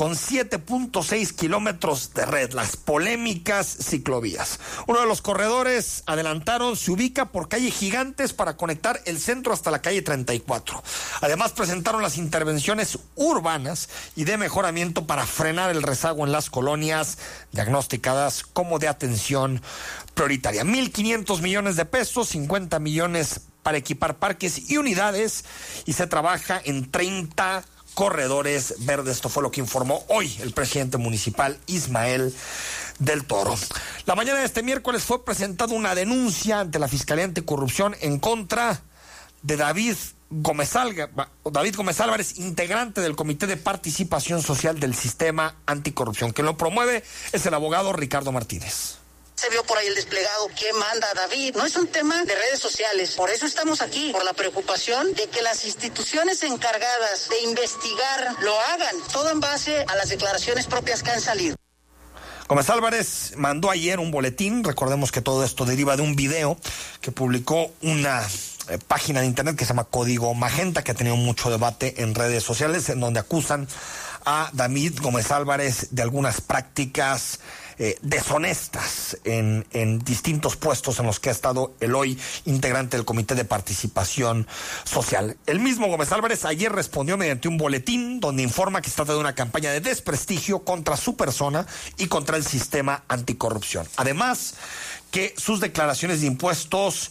con 0.01 0.13
7.6 0.13 1.36
kilómetros 1.36 2.15
de 2.15 2.25
red, 2.25 2.53
las 2.53 2.75
polémicas 2.75 3.67
ciclovías. 3.67 4.60
Uno 4.88 5.01
de 5.01 5.05
los 5.05 5.22
corredores 5.22 6.01
adelantaron 6.08 6.75
se 6.75 6.89
ubica 6.89 7.25
por 7.25 7.50
calle 7.50 7.70
Gigantes 7.70 8.34
para 8.34 8.58
conectar 8.58 9.00
el 9.05 9.20
centro 9.20 9.53
hasta 9.53 9.70
la 9.70 9.84
calle 9.84 10.01
34. 10.01 10.81
Además 11.22 11.51
presentaron 11.51 12.01
las 12.01 12.17
intervenciones 12.17 12.98
urbanas 13.13 13.89
y 14.15 14.24
de 14.24 14.38
mejoramiento 14.38 15.05
para 15.05 15.27
frenar 15.27 15.70
el 15.70 15.84
rezago 15.84 16.25
en 16.25 16.31
las 16.31 16.50
colonias 16.50 17.20
diagnosticadas 17.51 18.41
como 18.41 18.79
de 18.79 18.88
atención 18.88 19.62
prioritaria. 20.15 20.63
1.500 20.63 21.41
millones 21.43 21.75
de 21.75 21.86
pesos, 21.86 22.29
50 22.29 22.79
millones 22.79 23.41
para 23.62 23.77
equipar 23.77 24.15
parques 24.15 24.72
y 24.72 24.77
unidades 24.77 25.46
y 25.86 25.93
se 25.93 26.08
trabaja 26.08 26.60
en 26.65 26.89
30 26.89 27.63
corredores 27.93 28.75
verdes. 28.79 29.17
Esto 29.17 29.29
fue 29.29 29.43
lo 29.43 29.51
que 29.51 29.62
informó 29.62 30.03
hoy 30.07 30.36
el 30.41 30.53
presidente 30.53 30.98
municipal 30.98 31.60
Ismael 31.67 32.33
del 33.00 33.25
Toro. 33.25 33.55
La 34.05 34.15
mañana 34.15 34.39
de 34.39 34.45
este 34.45 34.63
miércoles 34.63 35.03
fue 35.03 35.24
presentada 35.25 35.74
una 35.74 35.95
denuncia 35.95 36.60
ante 36.60 36.79
la 36.79 36.88
Fiscalía 36.88 37.25
Anticorrupción 37.25 37.95
en 38.01 38.19
contra 38.19 38.81
de 39.41 39.57
David 39.57 39.95
Gómez, 40.29 40.71
David 41.51 41.75
Gómez 41.75 42.00
Álvarez, 42.00 42.38
integrante 42.39 43.01
del 43.01 43.15
Comité 43.15 43.48
de 43.48 43.57
Participación 43.57 44.41
Social 44.41 44.79
del 44.79 44.95
Sistema 44.95 45.55
Anticorrupción. 45.65 46.31
Quien 46.31 46.45
lo 46.45 46.57
promueve 46.57 47.03
es 47.33 47.45
el 47.45 47.53
abogado 47.53 47.91
Ricardo 47.91 48.31
Martínez 48.31 49.00
se 49.41 49.50
vio 49.50 49.63
por 49.63 49.75
ahí 49.79 49.88
el 49.88 49.95
desplegado, 49.95 50.50
¿qué 50.55 50.71
manda 50.74 51.07
David? 51.15 51.55
No 51.55 51.65
es 51.65 51.75
un 51.75 51.88
tema 51.88 52.24
de 52.25 52.36
redes 52.36 52.60
sociales, 52.60 53.13
por 53.13 53.31
eso 53.31 53.48
estamos 53.48 53.81
aquí, 53.81 54.12
por 54.12 54.24
la 54.24 54.33
preocupación 54.33 55.15
de 55.15 55.27
que 55.29 55.41
las 55.41 55.65
instituciones 55.65 56.43
encargadas 56.43 57.27
de 57.27 57.41
investigar 57.50 58.36
lo 58.43 58.53
hagan, 58.60 58.95
todo 59.12 59.31
en 59.31 59.39
base 59.39 59.83
a 59.88 59.95
las 59.95 60.10
declaraciones 60.10 60.67
propias 60.67 61.01
que 61.01 61.10
han 61.10 61.21
salido. 61.21 61.55
Gómez 62.48 62.69
Álvarez 62.69 63.33
mandó 63.36 63.71
ayer 63.71 64.00
un 64.00 64.12
boletín, 64.12 64.63
recordemos 64.63 65.12
que 65.12 65.21
todo 65.21 65.43
esto 65.43 65.65
deriva 65.65 65.95
de 65.95 66.03
un 66.03 66.15
video 66.15 66.55
que 67.00 67.12
publicó 67.12 67.71
una 67.81 68.21
eh, 68.67 68.77
página 68.88 69.21
de 69.21 69.25
internet 69.25 69.55
que 69.55 69.65
se 69.65 69.69
llama 69.69 69.86
Código 69.86 70.36
Magenta, 70.36 70.83
que 70.83 70.91
ha 70.91 70.95
tenido 70.95 71.15
mucho 71.15 71.50
debate 71.50 72.03
en 72.03 72.13
redes 72.13 72.43
sociales, 72.43 72.89
en 72.89 73.00
donde 73.00 73.19
acusan 73.19 73.67
a 74.24 74.51
David 74.53 75.00
Gómez 75.01 75.31
Álvarez 75.31 75.88
de 75.89 76.03
algunas 76.03 76.41
prácticas 76.41 77.39
eh, 77.83 77.97
deshonestas 78.03 79.17
en, 79.23 79.65
en, 79.71 79.97
distintos 79.97 80.55
puestos 80.55 81.00
en 81.00 81.07
los 81.07 81.19
que 81.19 81.29
ha 81.29 81.31
estado 81.31 81.73
el 81.79 81.95
hoy 81.95 82.15
integrante 82.45 82.95
del 82.95 83.07
Comité 83.07 83.33
de 83.33 83.43
Participación 83.43 84.45
Social. 84.83 85.35
El 85.47 85.59
mismo 85.61 85.88
Gómez 85.88 86.11
Álvarez 86.11 86.45
ayer 86.45 86.71
respondió 86.71 87.17
mediante 87.17 87.47
un 87.47 87.57
boletín 87.57 88.19
donde 88.19 88.43
informa 88.43 88.83
que 88.83 88.91
se 88.91 88.97
trata 88.97 89.13
de 89.13 89.19
una 89.19 89.33
campaña 89.33 89.71
de 89.71 89.79
desprestigio 89.79 90.63
contra 90.63 90.95
su 90.95 91.17
persona 91.17 91.65
y 91.97 92.05
contra 92.05 92.38
el 92.38 92.45
sistema 92.45 93.03
anticorrupción. 93.07 93.88
Además, 93.97 94.53
que 95.09 95.33
sus 95.35 95.59
declaraciones 95.59 96.21
de 96.21 96.27
impuestos 96.27 97.09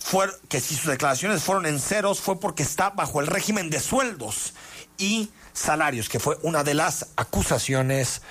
fueron, 0.00 0.34
que 0.48 0.60
si 0.60 0.74
sus 0.74 0.86
declaraciones 0.86 1.44
fueron 1.44 1.64
en 1.64 1.78
ceros 1.78 2.20
fue 2.20 2.40
porque 2.40 2.64
está 2.64 2.90
bajo 2.90 3.20
el 3.20 3.28
régimen 3.28 3.70
de 3.70 3.78
sueldos 3.78 4.54
y 4.98 5.30
salarios, 5.52 6.08
que 6.08 6.18
fue 6.18 6.38
una 6.42 6.64
de 6.64 6.74
las 6.74 7.06
acusaciones 7.14 8.22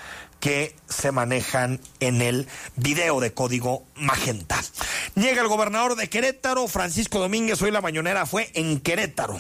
que 0.42 0.76
se 0.90 1.14
manejan 1.14 1.80
en 2.02 2.22
el 2.22 2.48
video 2.76 3.22
de 3.22 3.32
código 3.32 3.86
Magenta. 3.96 4.60
Llega 5.16 5.42
el 5.42 5.48
gobernador 5.48 5.96
de 5.96 6.10
Querétaro, 6.10 6.68
Francisco 6.68 7.20
Domínguez, 7.20 7.62
hoy 7.62 7.72
la 7.72 7.80
mañonera 7.80 8.26
fue 8.26 8.52
en 8.56 8.82
Querétaro 8.82 9.38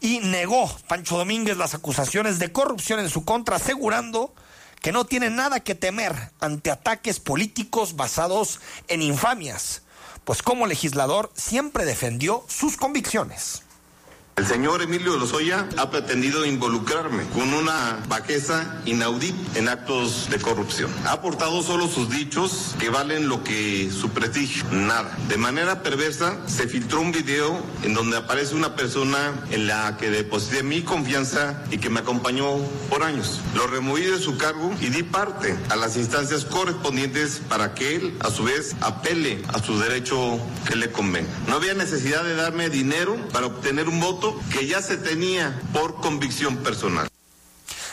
y 0.00 0.20
negó 0.20 0.74
Pancho 0.88 1.18
Domínguez 1.18 1.58
las 1.58 1.74
acusaciones 1.74 2.38
de 2.38 2.50
corrupción 2.50 2.98
en 2.98 3.10
su 3.10 3.24
contra, 3.24 3.56
asegurando 3.56 4.34
que 4.80 4.90
no 4.90 5.04
tiene 5.04 5.28
nada 5.28 5.60
que 5.60 5.74
temer 5.74 6.14
ante 6.40 6.70
ataques 6.70 7.20
políticos 7.20 7.94
basados 7.94 8.60
en 8.88 9.02
infamias, 9.02 9.82
pues 10.24 10.42
como 10.42 10.66
legislador 10.66 11.30
siempre 11.34 11.84
defendió 11.84 12.44
sus 12.48 12.76
convicciones. 12.76 13.64
El 14.38 14.46
señor 14.46 14.82
Emilio 14.82 15.16
Lozoya 15.16 15.66
ha 15.78 15.90
pretendido 15.90 16.46
involucrarme 16.46 17.24
con 17.34 17.52
una 17.52 17.98
bajeza 18.06 18.80
inaudita 18.84 19.58
en 19.58 19.68
actos 19.68 20.30
de 20.30 20.38
corrupción. 20.38 20.92
Ha 21.06 21.14
aportado 21.14 21.60
solo 21.60 21.88
sus 21.88 22.08
dichos 22.08 22.76
que 22.78 22.88
valen 22.88 23.28
lo 23.28 23.42
que 23.42 23.90
su 23.90 24.10
prestigio, 24.10 24.64
nada. 24.70 25.18
De 25.26 25.38
manera 25.38 25.82
perversa 25.82 26.36
se 26.46 26.68
filtró 26.68 27.00
un 27.00 27.10
video 27.10 27.60
en 27.82 27.94
donde 27.94 28.16
aparece 28.16 28.54
una 28.54 28.76
persona 28.76 29.34
en 29.50 29.66
la 29.66 29.96
que 29.96 30.08
deposité 30.08 30.62
mi 30.62 30.82
confianza 30.82 31.64
y 31.72 31.78
que 31.78 31.90
me 31.90 31.98
acompañó 31.98 32.58
por 32.90 33.02
años. 33.02 33.40
Lo 33.56 33.66
removí 33.66 34.02
de 34.02 34.20
su 34.20 34.38
cargo 34.38 34.72
y 34.80 34.86
di 34.90 35.02
parte 35.02 35.58
a 35.68 35.74
las 35.74 35.96
instancias 35.96 36.44
correspondientes 36.44 37.42
para 37.48 37.74
que 37.74 37.96
él, 37.96 38.16
a 38.20 38.30
su 38.30 38.44
vez, 38.44 38.76
apele 38.82 39.42
a 39.48 39.60
su 39.60 39.80
derecho 39.80 40.38
que 40.64 40.76
le 40.76 40.92
convenga. 40.92 41.36
No 41.48 41.56
había 41.56 41.74
necesidad 41.74 42.22
de 42.22 42.36
darme 42.36 42.70
dinero 42.70 43.16
para 43.32 43.46
obtener 43.46 43.88
un 43.88 43.98
voto 43.98 44.27
que 44.52 44.66
ya 44.66 44.82
se 44.82 44.96
tenía 44.96 45.60
por 45.72 46.00
convicción 46.00 46.58
personal. 46.58 47.08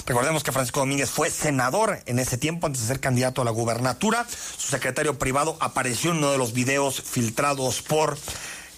Recordemos 0.05 0.43
que 0.43 0.51
Francisco 0.51 0.81
Domínguez 0.81 1.09
fue 1.09 1.31
senador 1.31 1.99
en 2.05 2.19
ese 2.19 2.37
tiempo 2.37 2.67
antes 2.67 2.83
de 2.83 2.87
ser 2.87 2.99
candidato 2.99 3.41
a 3.41 3.45
la 3.45 3.51
gubernatura. 3.51 4.25
Su 4.29 4.67
secretario 4.67 5.17
privado 5.17 5.57
apareció 5.59 6.11
en 6.11 6.17
uno 6.17 6.31
de 6.31 6.37
los 6.37 6.53
videos 6.53 7.01
filtrados 7.01 7.81
por 7.81 8.17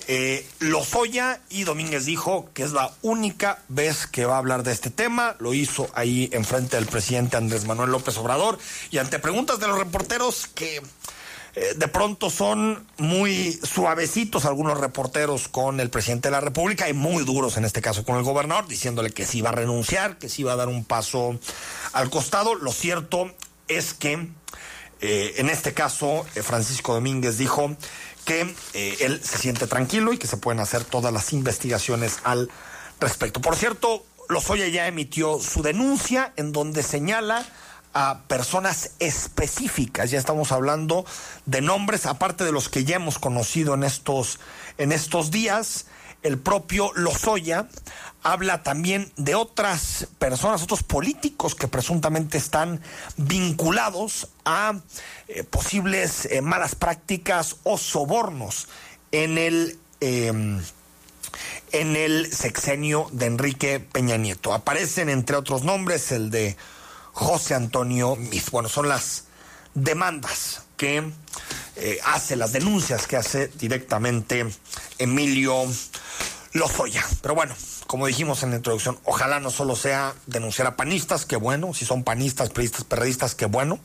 eh, 0.10 0.48
Lozoya 0.60 1.42
y 1.50 1.66
Domínguez 1.66 2.06
dijo 2.06 2.50
que 2.54 2.64
es 2.64 2.72
la 2.72 2.94
única 3.02 3.60
vez 3.68 4.08
que 4.08 4.26
va 4.26 4.36
a 4.36 4.38
hablar 4.38 4.64
de 4.64 4.72
este 4.72 4.90
tema. 4.90 5.36
Lo 5.40 5.54
hizo 5.54 5.90
ahí 5.94 6.30
enfrente 6.32 6.78
del 6.78 6.86
presidente 6.86 7.36
Andrés 7.36 7.66
Manuel 7.66 7.92
López 7.92 8.18
Obrador 8.18 8.58
y 8.90 9.00
ante 9.00 9.20
preguntas 9.20 9.60
de 9.60 9.68
los 9.68 9.78
reporteros 9.78 10.48
que 10.48 10.82
eh, 11.60 11.74
de 11.76 11.88
pronto 11.88 12.30
son 12.30 12.86
muy 13.00 13.52
suavecitos 13.52 14.46
algunos 14.46 14.80
reporteros 14.80 15.48
con 15.48 15.80
el 15.80 15.90
presidente 15.90 16.28
de 16.28 16.34
la 16.34 16.40
República 16.40 16.88
y 16.88 16.94
muy 16.94 17.26
duros 17.26 17.58
en 17.58 17.66
este 17.66 17.82
caso 17.82 18.06
con 18.06 18.16
el 18.16 18.22
gobernador, 18.22 18.68
diciéndole 18.68 19.10
que 19.10 19.26
sí 19.26 19.42
va 19.42 19.50
a 19.50 19.54
renunciar, 19.54 20.20
que 20.20 20.30
sí 20.30 20.44
va 20.44 20.54
a 20.54 20.56
dar 20.56 20.68
un 20.68 20.86
paso 20.86 21.40
al 21.94 22.12
costado. 22.12 22.54
Lo 22.54 22.72
cierto 22.72 23.34
es 23.68 23.96
que 23.96 24.28
eh, 25.02 25.34
en 25.38 25.50
este 25.50 25.74
caso 25.74 26.28
eh, 26.36 26.44
Francisco 26.44 26.94
Domínguez 26.94 27.40
dijo 27.40 27.76
que 28.24 28.42
él 28.76 29.20
se 29.24 29.40
siente 29.40 29.66
tranquilo 29.66 30.14
y 30.14 30.20
que 30.20 30.28
se 30.28 30.38
pueden 30.38 30.60
hacer 30.60 30.84
todas 30.84 31.12
las 31.12 31.34
investigaciones 31.34 32.20
al 32.24 32.52
respecto. 33.00 33.42
Por 33.42 33.56
cierto, 33.56 34.06
Lozoya 34.30 34.68
ya 34.68 34.86
emitió 34.86 35.40
su 35.40 35.64
denuncia 35.64 36.34
en 36.36 36.52
donde 36.52 36.84
señala 36.84 37.48
a 38.00 38.20
personas 38.28 38.92
específicas. 39.00 40.12
Ya 40.12 40.20
estamos 40.20 40.52
hablando 40.52 41.04
de 41.48 41.62
nombres, 41.62 42.06
aparte 42.06 42.44
de 42.44 42.52
los 42.52 42.70
que 42.70 42.84
ya 42.84 42.98
hemos 42.98 43.18
conocido 43.18 43.74
en 43.74 43.84
estos, 43.84 44.40
en 44.78 44.92
estos 44.92 45.32
días. 45.32 45.88
El 46.22 46.38
propio 46.38 46.92
Lozoya 46.94 47.68
habla 48.22 48.62
también 48.62 49.12
de 49.18 49.34
otras 49.34 50.10
personas, 50.20 50.62
otros 50.62 50.84
políticos 50.84 51.56
que 51.56 51.68
presuntamente 51.68 52.38
están 52.38 52.82
vinculados 53.16 54.28
a 54.46 54.76
eh, 55.28 55.44
posibles 55.44 56.26
eh, 56.26 56.42
malas 56.42 56.76
prácticas 56.76 57.56
o 57.64 57.80
sobornos 57.80 58.68
en 59.12 59.40
el 59.40 59.80
em, 60.02 60.62
en 61.72 61.96
el 61.96 62.32
sexenio 62.32 63.08
de 63.12 63.26
Enrique 63.26 63.80
Peña 63.80 64.18
Nieto. 64.18 64.54
Aparecen 64.54 65.10
entre 65.10 65.36
otros 65.36 65.64
nombres 65.64 66.12
el 66.12 66.30
de 66.30 66.58
José 67.18 67.56
Antonio 67.56 68.16
Miz. 68.16 68.52
Bueno, 68.52 68.70
son 68.70 68.90
las 68.90 69.24
demandas 69.74 70.62
que 70.78 71.04
eh, 71.76 72.00
hace, 72.06 72.36
las 72.36 72.52
denuncias 72.52 73.08
que 73.08 73.18
hace 73.18 73.48
directamente 73.48 74.46
Emilio 75.00 75.66
Lozoya. 76.54 77.04
Pero 77.24 77.34
bueno, 77.34 77.56
como 77.88 78.06
dijimos 78.06 78.44
en 78.44 78.52
la 78.52 78.58
introducción, 78.58 79.00
ojalá 79.04 79.40
no 79.40 79.50
solo 79.50 79.76
sea 79.76 80.14
denunciar 80.28 80.68
a 80.68 80.76
panistas, 80.76 81.26
que 81.26 81.38
bueno, 81.38 81.74
si 81.74 81.86
son 81.86 82.04
panistas, 82.04 82.50
periodistas, 82.50 82.84
perredistas, 82.84 83.34
que 83.34 83.48
bueno. 83.48 83.80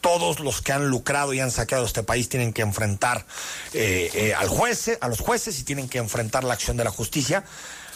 Todos 0.00 0.40
los 0.40 0.62
que 0.62 0.72
han 0.72 0.88
lucrado 0.88 1.34
y 1.34 1.40
han 1.40 1.50
saqueado 1.50 1.84
este 1.84 2.02
país 2.02 2.30
tienen 2.30 2.54
que 2.54 2.62
enfrentar 2.62 3.26
eh, 3.74 4.10
eh, 4.14 4.34
al 4.34 4.48
juez, 4.48 4.98
a 5.00 5.08
los 5.08 5.20
jueces 5.20 5.60
y 5.60 5.64
tienen 5.64 5.90
que 5.90 5.98
enfrentar 5.98 6.42
la 6.42 6.54
acción 6.54 6.78
de 6.78 6.84
la 6.84 6.90
justicia, 6.90 7.44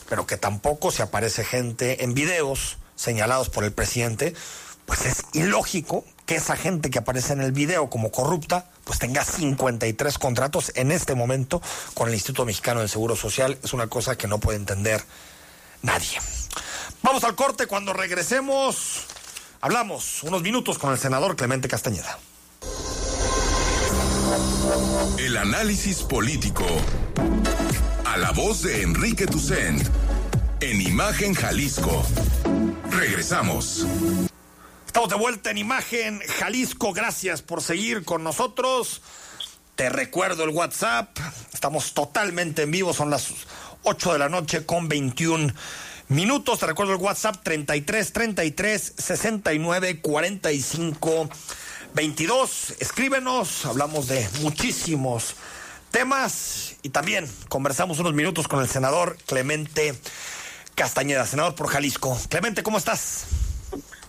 pero 0.09 0.27
que 0.27 0.37
tampoco 0.37 0.91
se 0.91 1.03
aparece 1.03 1.45
gente 1.45 2.05
en 2.05 2.13
videos 2.13 2.77
señalados 2.95 3.49
por 3.49 3.65
el 3.65 3.73
presidente 3.73 4.35
pues 4.87 5.05
es 5.05 5.25
ilógico 5.35 6.05
que 6.25 6.37
esa 6.37 6.57
gente 6.57 6.91
que 6.91 6.99
aparece 6.99 7.33
en 7.33 7.41
el 7.41 7.53
video 7.53 7.91
como 7.91 8.11
corrupta, 8.11 8.69
pues 8.85 8.99
tenga 8.99 9.25
53 9.25 10.19
contratos 10.19 10.73
en 10.75 10.91
este 10.91 11.15
momento 11.15 11.61
con 11.95 12.09
el 12.09 12.15
Instituto 12.15 12.45
Mexicano 12.45 12.81
del 12.81 12.89
Seguro 12.89 13.15
Social. 13.15 13.59
Es 13.63 13.73
una 13.73 13.89
cosa 13.89 14.17
que 14.17 14.27
no 14.27 14.39
puede 14.39 14.59
entender 14.59 15.03
nadie. 15.83 16.19
Vamos 17.03 17.25
al 17.25 17.37
corte, 17.37 17.67
cuando 17.67 17.93
regresemos, 17.93 19.05
hablamos 19.61 20.23
unos 20.23 20.43
minutos 20.43 20.79
con 20.79 20.93
el 20.93 20.99
senador 20.99 21.37
Clemente 21.37 21.69
Castañeda. 21.69 22.19
El 25.19 25.37
análisis 25.37 26.03
político. 26.03 26.65
A 28.05 28.17
la 28.17 28.33
voz 28.33 28.63
de 28.63 28.83
Enrique 28.83 29.27
Tucent. 29.27 29.87
En 30.61 30.81
Imagen 30.81 31.35
Jalisco. 31.35 32.05
Regresamos. 32.91 33.87
Estamos 34.97 35.11
de 35.11 35.17
vuelta 35.17 35.51
en 35.51 35.59
imagen. 35.59 36.21
Jalisco, 36.39 36.95
gracias 36.95 37.43
por 37.43 37.61
seguir 37.61 38.03
con 38.03 38.25
nosotros. 38.25 39.03
Te 39.75 39.91
recuerdo 39.91 40.43
el 40.45 40.49
WhatsApp. 40.49 41.15
Estamos 41.53 41.93
totalmente 41.93 42.63
en 42.63 42.71
vivo. 42.71 42.95
Son 42.95 43.11
las 43.11 43.29
8 43.83 44.15
de 44.15 44.19
la 44.19 44.31
noche 44.31 44.65
con 44.65 44.89
21 44.89 45.53
minutos. 46.09 46.61
Te 46.61 46.67
recuerdo 46.67 46.95
el 46.95 46.99
WhatsApp 46.99 47.43
33 47.43 48.11
33 48.11 48.95
69 48.97 50.01
45 50.01 51.29
22. 51.93 52.75
Escríbenos. 52.79 53.67
Hablamos 53.67 54.09
de 54.09 54.27
muchísimos 54.41 55.35
temas 55.91 56.77
y 56.83 56.89
también 56.89 57.31
conversamos 57.51 57.99
unos 57.99 58.15
minutos 58.15 58.49
con 58.49 58.63
el 58.63 58.69
senador 58.71 59.19
Clemente 59.27 59.95
Castañeda, 60.75 61.27
senador 61.27 61.55
por 61.55 61.69
Jalisco. 61.69 62.19
Clemente, 62.31 62.63
¿cómo 62.63 62.79
estás? 62.79 63.27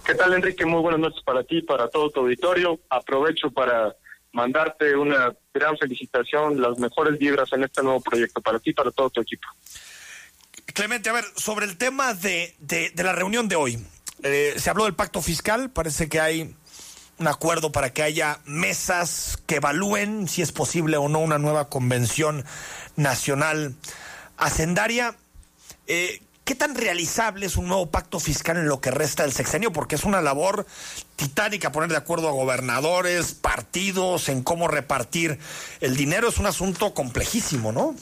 ¿Qué 0.08 0.15
tal, 0.15 0.34
Enrique? 0.34 0.65
Muy 0.65 0.82
buenas 0.82 1.02
noches 1.02 1.22
para 1.22 1.43
ti, 1.43 1.62
para 1.63 1.89
todo 1.89 2.10
tu 2.10 2.22
auditorio. 2.22 2.80
Aprovecho 2.89 3.52
para 3.52 3.93
mandarte 4.32 4.96
una 4.96 5.36
gran 5.54 5.78
felicitación, 5.78 6.62
las 6.62 6.80
mejores 6.80 7.20
vibras 7.20 7.52
en 7.52 7.65
este 7.65 7.84
nuevo 7.84 8.00
proyecto 8.00 8.39
para 8.41 8.58
ti 8.58 8.72
para 8.72 8.89
todo 8.91 9.10
tu 9.10 9.20
equipo. 9.20 9.46
Clemente, 10.67 11.10
a 11.10 11.13
ver, 11.13 11.26
sobre 11.36 11.65
el 11.65 11.78
tema 11.78 12.13
de, 12.13 12.56
de, 12.60 13.04
la 13.04 13.12
reunión 13.12 13.50
de 13.50 13.58
hoy, 13.58 13.86
eh, 14.24 14.54
se 14.56 14.70
habló 14.70 14.86
del 14.86 14.96
pacto 14.96 15.22
fiscal, 15.22 15.72
parece 15.72 16.08
que 16.08 16.22
hay 16.22 16.56
un 17.17 17.28
acuerdo 17.28 17.74
para 17.74 17.91
que 17.91 18.02
haya 18.02 18.39
mesas 18.46 19.43
que 19.46 19.56
evalúen 19.56 20.30
si 20.30 20.41
es 20.41 20.54
posible 20.54 20.96
o 20.96 21.10
no 21.10 21.20
una 21.20 21.38
nueva 21.38 21.67
convención 21.67 22.46
nacional 22.96 23.76
hacendaria. 24.38 25.17
Eh, 25.88 26.22
¿Qué 26.48 26.56
tan 26.56 26.76
realizable 26.76 27.46
es 27.46 27.58
un 27.58 27.68
nuevo 27.68 27.92
pacto 27.92 28.22
fiscal 28.22 28.56
en 28.56 28.70
lo 28.70 28.80
que 28.80 28.90
resta 28.90 29.24
del 29.24 29.34
sexenio? 29.34 29.74
Porque 29.74 29.96
es 29.96 30.06
una 30.06 30.22
labor 30.22 30.66
titánica 31.18 31.74
poner 31.74 31.90
de 31.90 31.98
acuerdo 31.98 32.30
a 32.30 32.32
gobernadores, 32.32 33.34
partidos, 33.34 34.30
en 34.30 34.44
cómo 34.44 34.70
repartir 34.70 35.40
el 35.82 35.98
dinero. 35.98 36.30
Es 36.30 36.38
un 36.38 36.46
asunto 36.46 36.94
complejísimo, 36.94 37.74
¿no? 37.74 37.96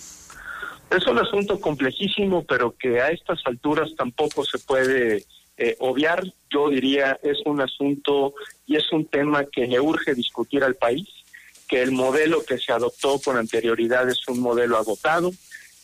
Es 0.91 1.07
un 1.07 1.17
asunto 1.17 1.59
complejísimo, 1.59 2.43
pero 2.43 2.75
que 2.77 3.01
a 3.01 3.09
estas 3.09 3.39
alturas 3.45 3.89
tampoco 3.97 4.45
se 4.45 4.59
puede 4.59 5.25
eh, 5.57 5.75
obviar, 5.79 6.23
yo 6.51 6.69
diría, 6.69 7.19
es 7.23 7.39
un 7.47 7.61
asunto 7.61 8.35
y 8.67 8.75
es 8.75 8.91
un 8.91 9.07
tema 9.07 9.45
que 9.45 9.65
le 9.65 9.79
urge 9.79 10.13
discutir 10.13 10.63
al 10.63 10.75
país, 10.75 11.09
que 11.67 11.81
el 11.81 11.93
modelo 11.93 12.45
que 12.45 12.59
se 12.59 12.71
adoptó 12.71 13.17
con 13.17 13.37
anterioridad 13.37 14.07
es 14.07 14.19
un 14.27 14.39
modelo 14.39 14.77
agotado, 14.77 15.31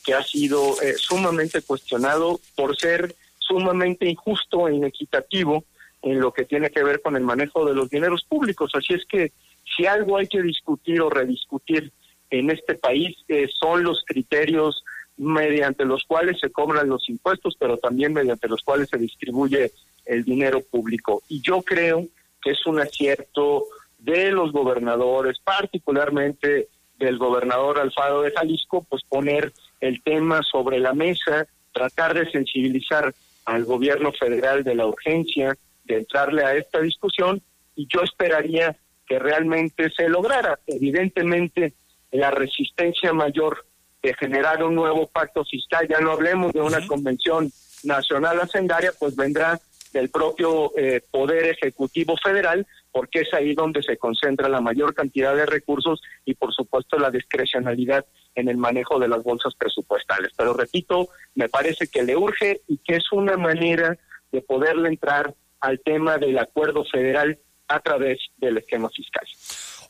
que 0.04 0.14
ha 0.14 0.24
sido 0.24 0.82
eh, 0.82 0.96
sumamente 0.98 1.62
cuestionado 1.62 2.40
por 2.56 2.78
ser 2.78 3.16
sumamente 3.40 4.10
injusto 4.10 4.68
e 4.68 4.76
inequitativo 4.76 5.64
en 6.02 6.20
lo 6.20 6.32
que 6.32 6.46
tiene 6.46 6.70
que 6.70 6.84
ver 6.84 7.02
con 7.02 7.16
el 7.16 7.24
manejo 7.24 7.66
de 7.66 7.76
los 7.76 7.90
dineros 7.90 8.24
públicos. 8.24 8.72
Así 8.74 8.94
es 8.94 9.06
que 9.06 9.32
si 9.76 9.86
algo 9.86 10.18
hay 10.18 10.28
que 10.28 10.42
discutir 10.42 11.02
o 11.02 11.10
rediscutir 11.10 11.92
en 12.30 12.50
este 12.50 12.76
país 12.76 13.18
eh, 13.28 13.50
son 13.60 13.84
los 13.84 14.04
criterios 14.06 14.84
mediante 15.18 15.86
los 15.86 16.04
cuales 16.06 16.40
se 16.40 16.50
cobran 16.50 16.90
los 16.90 17.08
impuestos, 17.10 17.56
pero 17.60 17.78
también 17.78 18.14
mediante 18.14 18.48
los 18.48 18.62
cuales 18.64 18.90
se 18.90 18.98
distribuye 18.98 19.72
el 20.06 20.24
dinero 20.24 20.62
público. 20.62 21.22
Y 21.30 21.42
yo 21.42 21.62
creo 21.62 22.08
que 22.42 22.52
es 22.52 22.66
un 22.66 22.80
acierto 22.80 23.66
de 24.00 24.32
los 24.32 24.52
gobernadores, 24.52 25.38
particularmente 25.44 26.70
del 26.98 27.18
gobernador 27.18 27.80
Alfaro 27.80 28.22
de 28.22 28.32
Jalisco, 28.32 28.86
pues 28.90 29.04
poner 29.04 29.54
el 29.82 30.02
tema 30.04 30.42
sobre 30.44 30.80
la 30.80 30.94
mesa, 30.94 31.48
tratar 31.74 32.14
de 32.14 32.30
sensibilizar 32.32 33.14
al 33.46 33.66
gobierno 33.66 34.12
federal 34.14 34.64
de 34.64 34.76
la 34.76 34.86
urgencia 34.86 35.58
de 35.86 35.98
entrarle 35.98 36.44
a 36.44 36.56
esta 36.56 36.80
discusión 36.80 37.42
y 37.76 37.88
yo 37.88 38.02
esperaría 38.02 38.78
que 39.08 39.20
realmente 39.20 39.90
se 39.90 40.08
lograra. 40.08 40.60
Evidentemente, 40.68 41.74
la 42.12 42.32
resistencia 42.32 43.12
mayor 43.14 43.66
de 44.02 44.14
generar 44.14 44.64
un 44.64 44.76
nuevo 44.76 45.08
pacto 45.08 45.44
fiscal, 45.44 45.88
ya 45.88 46.00
no 46.00 46.12
hablemos 46.12 46.54
de 46.54 46.62
una 46.62 46.86
convención 46.88 47.52
nacional 47.84 48.40
hacendaria, 48.40 48.92
pues 49.00 49.16
vendrá 49.16 49.60
del 49.94 50.10
propio 50.10 50.72
eh, 50.78 51.02
Poder 51.12 51.46
Ejecutivo 51.46 52.16
Federal, 52.22 52.66
porque 52.92 53.22
es 53.22 53.34
ahí 53.34 53.54
donde 53.54 53.82
se 53.84 53.98
concentra 53.98 54.50
la 54.50 54.62
mayor 54.62 54.94
cantidad 54.94 55.36
de 55.36 55.46
recursos 55.46 56.02
y, 56.26 56.34
por 56.34 56.54
supuesto, 56.54 56.98
la 56.98 57.12
discrecionalidad 57.12 58.06
en 58.36 58.50
el 58.50 58.58
manejo 58.58 59.00
de 59.00 59.08
las 59.08 59.24
bolsas 59.24 59.54
presupuestales. 59.56 60.32
Pero 60.36 60.54
repito, 60.54 61.10
me 61.36 61.50
parece 61.50 61.88
que 61.88 62.04
le 62.04 62.16
urge 62.16 62.62
y 62.68 62.78
que 62.78 62.98
es 62.98 63.12
una 63.12 63.38
manera 63.38 63.98
de 64.32 64.42
poderle 64.42 64.90
entrar 64.90 65.34
al 65.60 65.80
tema 65.80 66.18
del 66.18 66.38
acuerdo 66.38 66.84
federal 66.86 67.40
a 67.68 67.80
través 67.80 68.20
del 68.38 68.58
esquema 68.58 68.90
fiscal. 68.90 69.26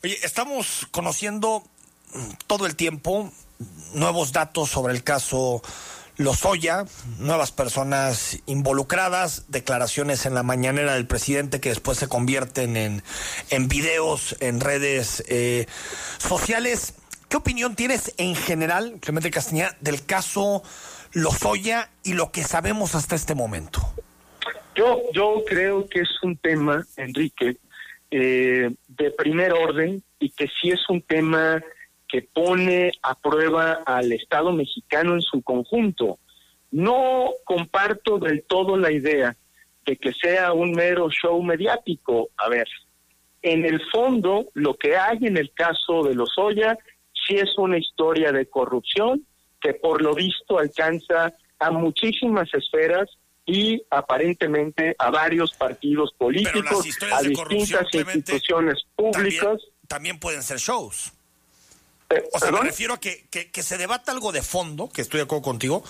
Oye, 0.04 0.16
estamos 0.22 0.86
conociendo 0.90 1.62
todo 2.46 2.66
el 2.66 2.76
tiempo 2.76 3.32
nuevos 3.94 4.32
datos 4.32 4.70
sobre 4.70 4.92
el 4.92 5.02
caso 5.02 5.62
Lozoya, 6.22 6.84
nuevas 7.18 7.52
personas 7.52 8.42
involucradas, 8.46 9.44
declaraciones 9.48 10.26
en 10.26 10.34
la 10.34 10.42
mañanera 10.42 10.94
del 10.94 11.06
presidente 11.06 11.60
que 11.60 11.70
después 11.70 11.98
se 11.98 12.08
convierten 12.08 12.76
en, 12.76 13.02
en 13.50 13.68
videos 13.68 14.36
en 14.40 14.60
redes 14.60 15.24
eh, 15.28 15.66
sociales. 16.18 16.94
¿Qué 17.28 17.36
opinión 17.36 17.76
tienes 17.76 18.14
en 18.18 18.34
general, 18.34 18.98
Clemente 19.00 19.30
Castañeda, 19.30 19.76
del 19.80 20.04
caso 20.04 20.62
Lozoya 21.12 21.90
y 22.02 22.14
lo 22.14 22.30
que 22.30 22.44
sabemos 22.44 22.94
hasta 22.94 23.14
este 23.14 23.34
momento? 23.34 23.80
Yo, 24.74 25.00
yo 25.12 25.42
creo 25.46 25.86
que 25.88 26.00
es 26.00 26.22
un 26.22 26.36
tema, 26.36 26.86
Enrique, 26.96 27.56
eh, 28.10 28.70
de 28.88 29.10
primer 29.12 29.52
orden 29.52 30.02
y 30.18 30.30
que 30.30 30.46
sí 30.60 30.70
es 30.70 30.80
un 30.88 31.02
tema 31.02 31.62
que 32.12 32.20
pone 32.20 32.92
a 33.02 33.14
prueba 33.14 33.82
al 33.86 34.12
Estado 34.12 34.52
mexicano 34.52 35.14
en 35.14 35.22
su 35.22 35.40
conjunto. 35.40 36.18
No 36.70 37.30
comparto 37.44 38.18
del 38.18 38.42
todo 38.42 38.76
la 38.76 38.92
idea 38.92 39.34
de 39.86 39.96
que 39.96 40.12
sea 40.12 40.52
un 40.52 40.72
mero 40.72 41.08
show 41.08 41.42
mediático. 41.42 42.28
A 42.36 42.50
ver, 42.50 42.68
en 43.40 43.64
el 43.64 43.80
fondo, 43.90 44.50
lo 44.52 44.74
que 44.74 44.94
hay 44.94 45.20
en 45.22 45.38
el 45.38 45.52
caso 45.54 46.02
de 46.02 46.14
los 46.14 46.36
Oya 46.36 46.78
sí 47.26 47.36
es 47.36 47.56
una 47.56 47.78
historia 47.78 48.30
de 48.30 48.44
corrupción 48.44 49.26
que 49.58 49.72
por 49.72 50.02
lo 50.02 50.14
visto 50.14 50.58
alcanza 50.58 51.32
a 51.58 51.70
muchísimas 51.70 52.52
esferas 52.52 53.08
y 53.46 53.82
aparentemente 53.88 54.94
a 54.98 55.10
varios 55.10 55.54
partidos 55.54 56.12
políticos, 56.18 56.86
a 57.10 57.22
distintas 57.22 57.94
instituciones 57.94 58.84
públicas. 58.94 59.62
también 59.88 60.20
pueden 60.20 60.42
ser 60.42 60.58
shows. 60.58 61.14
O 62.32 62.38
sea, 62.38 62.50
me 62.50 62.60
refiero 62.60 62.94
a 62.94 63.00
que, 63.00 63.28
que, 63.28 63.62
se 63.62 63.78
debata 63.78 64.12
algo 64.12 64.32
de 64.32 64.42
fondo, 64.42 64.88
que 64.88 65.02
estoy 65.02 65.18
de 65.18 65.24
acuerdo 65.24 65.42
contigo, 65.42 65.84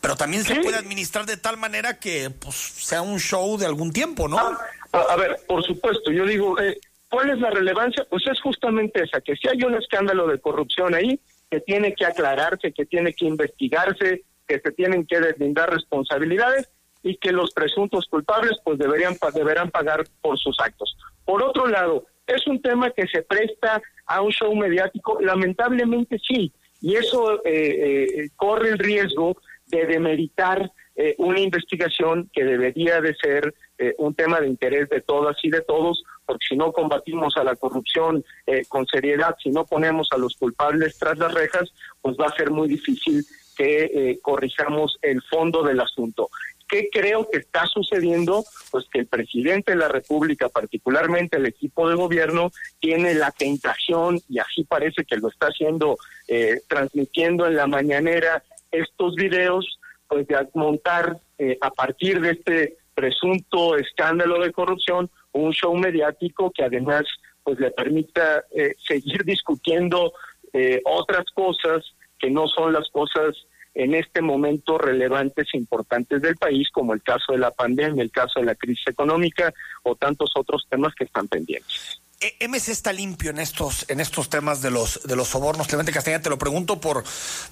pero 0.00 0.16
también 0.16 0.44
se 0.44 0.56
puede 0.56 0.76
administrar 0.76 1.26
de 1.26 1.36
tal 1.36 1.56
manera 1.56 1.98
que 1.98 2.30
pues, 2.30 2.54
sea 2.56 3.02
un 3.02 3.18
show 3.18 3.56
de 3.58 3.66
algún 3.66 3.92
tiempo, 3.92 4.28
¿no? 4.28 4.38
Ah, 4.38 4.58
a, 4.92 5.16
ver, 5.16 5.40
por 5.46 5.64
supuesto, 5.64 6.10
yo 6.10 6.26
digo, 6.26 6.58
eh, 6.60 6.78
¿cuál 7.08 7.30
es 7.30 7.38
la 7.38 7.50
relevancia? 7.50 8.06
Pues 8.08 8.26
es 8.26 8.40
justamente 8.40 9.02
esa, 9.02 9.20
que 9.20 9.36
si 9.36 9.48
hay 9.48 9.62
un 9.62 9.74
escándalo 9.74 10.26
de 10.26 10.40
corrupción 10.40 10.94
ahí, 10.94 11.20
que 11.50 11.60
tiene 11.60 11.94
que 11.94 12.06
aclararse, 12.06 12.72
que 12.72 12.86
tiene 12.86 13.12
que 13.12 13.26
investigarse, 13.26 14.24
que 14.48 14.60
se 14.60 14.72
tienen 14.72 15.06
que 15.06 15.20
deslindar 15.20 15.70
responsabilidades 15.70 16.68
y 17.02 17.16
que 17.16 17.32
los 17.32 17.52
presuntos 17.52 18.06
culpables 18.06 18.58
pues 18.64 18.78
deberían 18.78 19.16
deberán 19.34 19.70
pagar 19.70 20.04
por 20.20 20.38
sus 20.38 20.58
actos. 20.60 20.96
Por 21.24 21.42
otro 21.42 21.66
lado, 21.66 22.06
es 22.26 22.46
un 22.46 22.60
tema 22.60 22.90
que 22.90 23.06
se 23.06 23.22
presta 23.22 23.82
a 24.06 24.22
un 24.22 24.30
show 24.30 24.54
mediático, 24.54 25.20
lamentablemente 25.20 26.18
sí, 26.18 26.52
y 26.82 26.96
eso 26.96 27.44
eh, 27.44 28.06
eh, 28.24 28.30
corre 28.36 28.70
el 28.70 28.78
riesgo 28.78 29.36
de 29.66 29.86
demeritar 29.86 30.70
eh, 30.96 31.14
una 31.18 31.40
investigación 31.40 32.28
que 32.32 32.44
debería 32.44 33.00
de 33.00 33.14
ser 33.14 33.54
un 33.98 34.14
tema 34.14 34.40
de 34.40 34.46
interés 34.46 34.88
de 34.90 35.00
todas 35.00 35.36
y 35.42 35.50
de 35.50 35.60
todos, 35.62 36.04
porque 36.24 36.46
si 36.50 36.56
no 36.56 36.70
combatimos 36.70 37.36
a 37.36 37.42
la 37.42 37.56
corrupción 37.56 38.24
con 38.68 38.86
seriedad, 38.86 39.34
si 39.42 39.50
no 39.50 39.64
ponemos 39.66 40.06
a 40.12 40.18
los 40.18 40.36
culpables 40.36 40.96
tras 41.00 41.18
las 41.18 41.34
rejas, 41.34 41.72
pues 42.00 42.16
va 42.16 42.26
a 42.26 42.36
ser 42.36 42.52
muy 42.52 42.68
difícil 42.68 43.24
que 43.56 44.20
corrijamos 44.22 44.98
el 45.02 45.20
fondo 45.22 45.64
del 45.64 45.80
asunto. 45.80 46.28
¿Qué 46.72 46.88
creo 46.90 47.28
que 47.30 47.36
está 47.36 47.66
sucediendo? 47.66 48.44
Pues 48.70 48.86
que 48.90 49.00
el 49.00 49.06
presidente 49.06 49.72
de 49.72 49.76
la 49.76 49.88
República, 49.88 50.48
particularmente 50.48 51.36
el 51.36 51.44
equipo 51.44 51.86
de 51.86 51.96
gobierno, 51.96 52.50
tiene 52.80 53.12
la 53.12 53.30
tentación, 53.30 54.18
y 54.26 54.38
así 54.38 54.64
parece 54.64 55.04
que 55.04 55.18
lo 55.18 55.28
está 55.28 55.48
haciendo, 55.48 55.98
eh, 56.28 56.62
transmitiendo 56.70 57.46
en 57.46 57.56
la 57.56 57.66
mañanera 57.66 58.42
estos 58.70 59.16
videos, 59.16 59.78
pues 60.08 60.26
de 60.26 60.48
montar 60.54 61.18
eh, 61.36 61.58
a 61.60 61.68
partir 61.68 62.22
de 62.22 62.30
este 62.30 62.78
presunto 62.94 63.76
escándalo 63.76 64.40
de 64.40 64.50
corrupción 64.50 65.10
un 65.32 65.52
show 65.52 65.76
mediático 65.76 66.50
que 66.52 66.64
además 66.64 67.04
pues 67.44 67.60
le 67.60 67.70
permita 67.70 68.44
eh, 68.50 68.76
seguir 68.88 69.24
discutiendo 69.24 70.14
otras 70.84 71.24
cosas 71.34 71.82
que 72.18 72.30
no 72.30 72.46
son 72.46 72.74
las 72.74 72.88
cosas 72.90 73.34
en 73.74 73.94
este 73.94 74.20
momento 74.20 74.78
relevantes 74.78 75.48
e 75.52 75.58
importantes 75.58 76.20
del 76.22 76.36
país, 76.36 76.68
como 76.70 76.94
el 76.94 77.02
caso 77.02 77.32
de 77.32 77.38
la 77.38 77.50
pandemia, 77.50 78.02
el 78.02 78.10
caso 78.10 78.40
de 78.40 78.46
la 78.46 78.54
crisis 78.54 78.86
económica 78.88 79.52
o 79.82 79.96
tantos 79.96 80.30
otros 80.36 80.66
temas 80.68 80.94
que 80.94 81.04
están 81.04 81.28
pendientes. 81.28 82.02
E, 82.22 82.46
MC 82.46 82.70
está 82.70 82.92
limpio 82.92 83.30
en 83.30 83.40
estos 83.40 83.84
en 83.88 83.98
estos 83.98 84.28
temas 84.28 84.62
de 84.62 84.70
los 84.70 85.02
de 85.02 85.16
los 85.16 85.28
sobornos. 85.28 85.66
Clemente 85.66 85.90
Castañeda, 85.90 86.22
te 86.22 86.30
lo 86.30 86.38
pregunto 86.38 86.80
por 86.80 87.02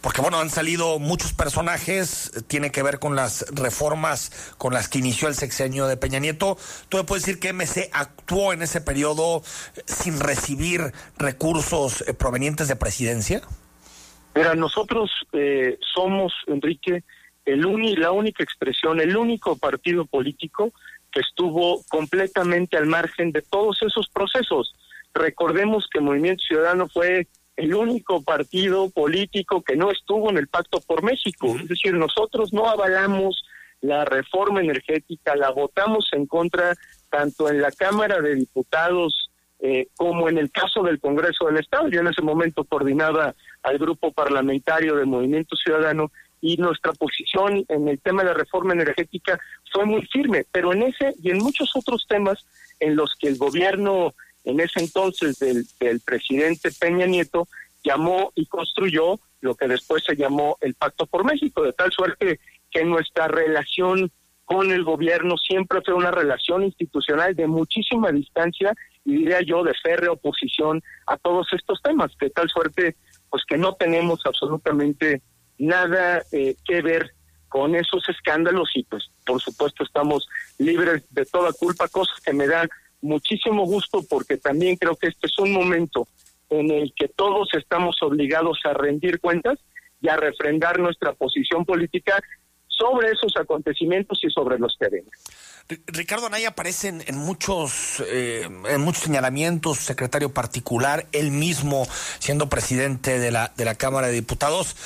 porque 0.00 0.20
bueno, 0.20 0.38
han 0.38 0.50
salido 0.50 1.00
muchos 1.00 1.32
personajes, 1.32 2.30
tiene 2.46 2.70
que 2.70 2.82
ver 2.82 3.00
con 3.00 3.16
las 3.16 3.44
reformas 3.52 4.30
con 4.58 4.72
las 4.72 4.88
que 4.88 4.98
inició 4.98 5.26
el 5.26 5.34
sexenio 5.34 5.88
de 5.88 5.96
Peña 5.96 6.20
Nieto. 6.20 6.56
¿Tú 6.88 6.98
me 6.98 7.04
puedes 7.04 7.24
decir 7.24 7.40
que 7.40 7.52
MC 7.52 7.90
actuó 7.92 8.52
en 8.52 8.62
ese 8.62 8.80
periodo 8.80 9.42
sin 9.86 10.20
recibir 10.20 10.92
recursos 11.18 12.04
eh, 12.06 12.14
provenientes 12.14 12.68
de 12.68 12.76
presidencia? 12.76 13.42
Mira, 14.34 14.54
nosotros 14.54 15.10
eh, 15.32 15.78
somos, 15.94 16.32
Enrique, 16.46 17.02
el 17.44 17.60
la 18.00 18.12
única 18.12 18.44
expresión, 18.44 19.00
el 19.00 19.16
único 19.16 19.56
partido 19.56 20.04
político 20.04 20.72
que 21.10 21.20
estuvo 21.20 21.82
completamente 21.88 22.76
al 22.76 22.86
margen 22.86 23.32
de 23.32 23.42
todos 23.42 23.82
esos 23.82 24.08
procesos. 24.08 24.74
Recordemos 25.12 25.88
que 25.92 26.00
Movimiento 26.00 26.42
Ciudadano 26.46 26.88
fue 26.88 27.26
el 27.56 27.74
único 27.74 28.22
partido 28.22 28.90
político 28.90 29.62
que 29.62 29.76
no 29.76 29.90
estuvo 29.90 30.30
en 30.30 30.38
el 30.38 30.48
Pacto 30.48 30.80
por 30.80 31.02
México. 31.02 31.56
Es 31.60 31.68
decir, 31.68 31.94
nosotros 31.94 32.52
no 32.52 32.68
avalamos 32.68 33.44
la 33.80 34.04
reforma 34.04 34.60
energética, 34.60 35.34
la 35.34 35.50
votamos 35.50 36.08
en 36.12 36.26
contra 36.26 36.74
tanto 37.08 37.48
en 37.48 37.60
la 37.60 37.72
Cámara 37.72 38.20
de 38.20 38.36
Diputados 38.36 39.30
eh, 39.58 39.88
como 39.96 40.28
en 40.28 40.38
el 40.38 40.50
caso 40.50 40.82
del 40.82 41.00
Congreso 41.00 41.46
del 41.46 41.58
Estado. 41.58 41.88
Yo 41.88 42.00
en 42.00 42.06
ese 42.06 42.22
momento 42.22 42.64
coordinaba 42.64 43.34
al 43.62 43.78
grupo 43.78 44.12
parlamentario 44.12 44.96
del 44.96 45.06
Movimiento 45.06 45.56
Ciudadano 45.56 46.10
y 46.40 46.56
nuestra 46.56 46.92
posición 46.92 47.64
en 47.68 47.88
el 47.88 47.98
tema 48.00 48.22
de 48.22 48.28
la 48.28 48.34
reforma 48.34 48.72
energética 48.72 49.38
fue 49.72 49.84
muy 49.84 50.06
firme, 50.06 50.46
pero 50.50 50.72
en 50.72 50.82
ese 50.82 51.14
y 51.22 51.30
en 51.30 51.38
muchos 51.38 51.70
otros 51.74 52.06
temas 52.08 52.44
en 52.80 52.96
los 52.96 53.14
que 53.18 53.28
el 53.28 53.36
gobierno 53.36 54.14
en 54.44 54.60
ese 54.60 54.80
entonces 54.80 55.38
del, 55.38 55.66
del 55.78 56.00
presidente 56.00 56.70
Peña 56.78 57.06
Nieto 57.06 57.46
llamó 57.84 58.32
y 58.34 58.46
construyó 58.46 59.20
lo 59.40 59.54
que 59.54 59.68
después 59.68 60.02
se 60.04 60.16
llamó 60.16 60.56
el 60.60 60.74
Pacto 60.74 61.06
por 61.06 61.24
México, 61.24 61.62
de 61.62 61.72
tal 61.72 61.92
suerte 61.92 62.40
que 62.70 62.84
nuestra 62.84 63.28
relación 63.28 64.10
con 64.44 64.70
el 64.72 64.82
gobierno 64.82 65.36
siempre 65.36 65.80
fue 65.82 65.94
una 65.94 66.10
relación 66.10 66.64
institucional 66.64 67.36
de 67.36 67.46
muchísima 67.46 68.10
distancia 68.10 68.74
y 69.04 69.18
diría 69.18 69.40
yo 69.42 69.62
de 69.62 69.74
férrea 69.80 70.12
oposición 70.12 70.82
a 71.06 71.16
todos 71.16 71.46
estos 71.52 71.80
temas, 71.82 72.10
de 72.20 72.30
tal 72.30 72.48
suerte 72.48 72.96
pues 73.30 73.44
que 73.46 73.56
no 73.56 73.74
tenemos 73.74 74.20
absolutamente 74.24 75.22
nada 75.58 76.22
eh, 76.32 76.56
que 76.64 76.82
ver 76.82 77.12
con 77.48 77.74
esos 77.74 78.08
escándalos 78.08 78.70
y 78.74 78.84
pues 78.84 79.10
por 79.26 79.40
supuesto 79.40 79.84
estamos 79.84 80.28
libres 80.58 81.02
de 81.10 81.26
toda 81.26 81.52
culpa, 81.52 81.88
cosa 81.88 82.12
que 82.24 82.32
me 82.32 82.46
da 82.46 82.68
muchísimo 83.02 83.64
gusto 83.64 84.02
porque 84.08 84.36
también 84.36 84.76
creo 84.76 84.96
que 84.96 85.08
este 85.08 85.26
es 85.26 85.38
un 85.38 85.52
momento 85.52 86.06
en 86.48 86.70
el 86.70 86.92
que 86.94 87.08
todos 87.08 87.48
estamos 87.54 87.96
obligados 88.02 88.60
a 88.64 88.74
rendir 88.74 89.20
cuentas 89.20 89.58
y 90.00 90.08
a 90.08 90.16
refrendar 90.16 90.78
nuestra 90.78 91.12
posición 91.12 91.64
política 91.64 92.20
sobre 92.66 93.10
esos 93.10 93.36
acontecimientos 93.36 94.20
y 94.24 94.30
sobre 94.30 94.58
los 94.58 94.76
terrenos. 94.78 95.12
Ricardo 95.86 96.26
Anaya 96.26 96.48
aparece 96.48 96.88
en, 96.88 97.16
muchos 97.16 98.02
eh, 98.06 98.48
en 98.68 98.80
muchos 98.80 99.04
señalamientos, 99.04 99.78
secretario 99.78 100.32
particular, 100.32 101.06
él 101.12 101.30
mismo 101.30 101.86
siendo 102.18 102.48
presidente 102.48 103.18
de 103.18 103.30
la 103.30 103.52
de 103.56 103.64
la 103.64 103.74
Cámara 103.74 104.08
de 104.08 104.14
Diputados. 104.14 104.76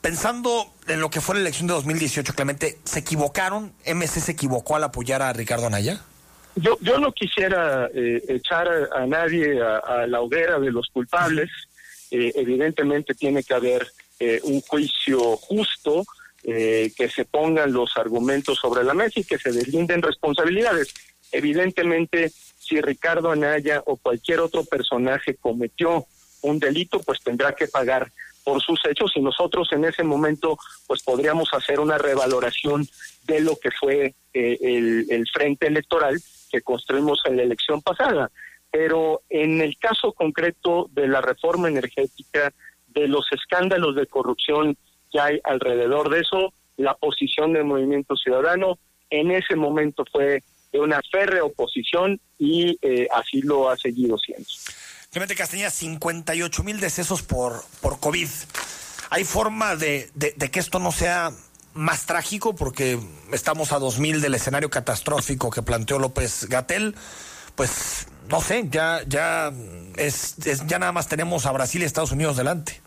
Pensando 0.00 0.72
en 0.88 1.00
lo 1.00 1.10
que 1.10 1.20
fue 1.20 1.36
la 1.36 1.42
elección 1.42 1.68
de 1.68 1.74
2018, 1.74 2.34
Clemente, 2.34 2.78
¿se 2.84 2.98
equivocaron? 2.98 3.72
¿MC 3.86 4.20
se 4.20 4.32
equivocó 4.32 4.74
al 4.74 4.82
apoyar 4.82 5.22
a 5.22 5.32
Ricardo 5.32 5.66
Anaya? 5.66 6.00
Yo, 6.56 6.76
yo 6.80 6.98
no 6.98 7.12
quisiera 7.12 7.88
eh, 7.94 8.22
echar 8.28 8.68
a, 8.68 9.06
nadie 9.06 9.60
a, 9.62 10.06
la 10.06 10.20
hoguera 10.20 10.58
de 10.58 10.70
los 10.70 10.88
culpables. 10.88 11.50
Eh, 12.10 12.32
evidentemente 12.34 13.14
tiene 13.14 13.42
que 13.42 13.54
haber 13.54 13.86
eh, 14.20 14.40
un 14.42 14.60
juicio 14.60 15.36
justo, 15.36 16.04
que 16.42 17.08
se 17.08 17.24
pongan 17.24 17.72
los 17.72 17.96
argumentos 17.96 18.58
sobre 18.58 18.82
la 18.82 18.94
mesa 18.94 19.20
y 19.20 19.24
que 19.24 19.38
se 19.38 19.52
deslinden 19.52 20.02
responsabilidades. 20.02 20.92
Evidentemente, 21.30 22.30
si 22.30 22.80
Ricardo 22.80 23.30
Anaya 23.30 23.82
o 23.86 23.96
cualquier 23.96 24.40
otro 24.40 24.64
personaje 24.64 25.36
cometió 25.36 26.06
un 26.42 26.58
delito, 26.58 27.00
pues 27.00 27.20
tendrá 27.20 27.54
que 27.54 27.68
pagar 27.68 28.10
por 28.44 28.60
sus 28.60 28.80
hechos 28.86 29.12
y 29.14 29.20
nosotros 29.20 29.68
en 29.72 29.84
ese 29.84 30.02
momento 30.02 30.58
pues 30.86 31.02
podríamos 31.02 31.48
hacer 31.52 31.80
una 31.80 31.98
revaloración 31.98 32.86
de 33.24 33.40
lo 33.40 33.56
que 33.56 33.70
fue 33.70 34.14
eh, 34.34 34.58
el, 35.08 35.26
frente 35.32 35.68
electoral 35.68 36.20
que 36.50 36.60
construimos 36.62 37.20
en 37.24 37.36
la 37.36 37.44
elección 37.44 37.82
pasada. 37.82 38.30
Pero 38.70 39.22
en 39.28 39.60
el 39.60 39.76
caso 39.78 40.12
concreto 40.12 40.88
de 40.92 41.06
la 41.06 41.20
reforma 41.20 41.68
energética, 41.68 42.52
de 42.88 43.06
los 43.08 43.26
escándalos 43.32 43.94
de 43.94 44.06
corrupción 44.06 44.76
que 45.12 45.20
hay 45.20 45.40
alrededor 45.44 46.10
de 46.10 46.20
eso, 46.20 46.52
la 46.76 46.94
posición 46.94 47.52
del 47.52 47.64
movimiento 47.64 48.16
ciudadano 48.16 48.78
en 49.10 49.30
ese 49.30 49.54
momento 49.56 50.04
fue 50.10 50.42
de 50.72 50.80
una 50.80 51.00
férrea 51.10 51.44
oposición 51.44 52.18
y 52.38 52.78
eh, 52.80 53.06
así 53.12 53.42
lo 53.42 53.68
ha 53.68 53.76
seguido 53.76 54.16
siendo. 54.18 54.48
Clemente 55.10 55.34
Castañeda, 55.34 55.70
58 55.70 56.62
mil 56.64 56.80
decesos 56.80 57.22
por, 57.22 57.62
por 57.82 58.00
COVID. 58.00 58.28
¿Hay 59.10 59.24
forma 59.24 59.76
de, 59.76 60.10
de, 60.14 60.50
que 60.50 60.58
esto 60.58 60.78
no 60.78 60.90
sea 60.90 61.30
más 61.74 62.06
trágico? 62.06 62.54
Porque 62.54 62.98
estamos 63.30 63.72
a 63.72 63.78
2000 63.78 64.22
del 64.22 64.34
escenario 64.34 64.70
catastrófico 64.70 65.50
que 65.50 65.60
planteó 65.60 65.98
López 65.98 66.46
Gatel. 66.48 66.94
Pues 67.54 68.06
no 68.30 68.40
sé, 68.40 68.66
ya, 68.70 69.02
ya, 69.06 69.52
es, 69.96 70.36
ya 70.38 70.78
nada 70.78 70.92
más 70.92 71.08
tenemos 71.08 71.44
a 71.44 71.52
Brasil 71.52 71.82
y 71.82 71.84
Estados 71.84 72.12
Unidos 72.12 72.38
delante. 72.38 72.80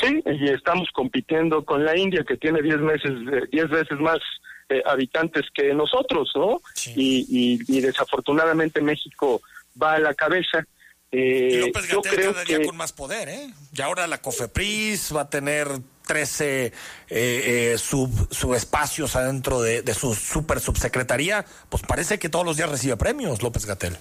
Sí, 0.00 0.22
y 0.26 0.48
estamos 0.48 0.88
compitiendo 0.92 1.64
con 1.64 1.84
la 1.84 1.96
India, 1.96 2.24
que 2.26 2.36
tiene 2.36 2.62
10 2.62 2.78
meses, 2.78 3.12
10 3.50 3.68
veces 3.68 3.98
más 3.98 4.18
eh, 4.68 4.82
habitantes 4.86 5.46
que 5.52 5.74
nosotros, 5.74 6.30
¿no? 6.34 6.60
Y, 6.94 7.26
y, 7.28 7.58
y, 7.66 7.80
desafortunadamente 7.80 8.80
México 8.80 9.40
va 9.80 9.94
a 9.94 9.98
la 9.98 10.14
cabeza. 10.14 10.64
Eh, 11.10 11.62
López 11.66 11.88
Gatel 11.88 12.32
cada 12.32 12.44
día 12.44 12.62
con 12.64 12.76
más 12.76 12.92
poder, 12.92 13.28
¿eh? 13.28 13.50
Y 13.72 13.80
ahora 13.80 14.06
la 14.06 14.20
COFEPRIS 14.20 15.16
va 15.16 15.22
a 15.22 15.30
tener 15.30 15.68
13 16.06 16.66
eh, 16.66 16.72
eh, 17.08 17.78
sub, 17.78 18.28
subespacios 18.30 19.16
adentro 19.16 19.62
de, 19.62 19.82
su 19.94 20.14
super 20.14 20.60
subsecretaría. 20.60 21.44
Pues 21.68 21.82
parece 21.82 22.18
que 22.18 22.28
todos 22.28 22.44
los 22.44 22.56
días 22.56 22.68
recibe 22.68 22.96
premios 22.96 23.42
López 23.42 23.64
Gatel. 23.64 23.96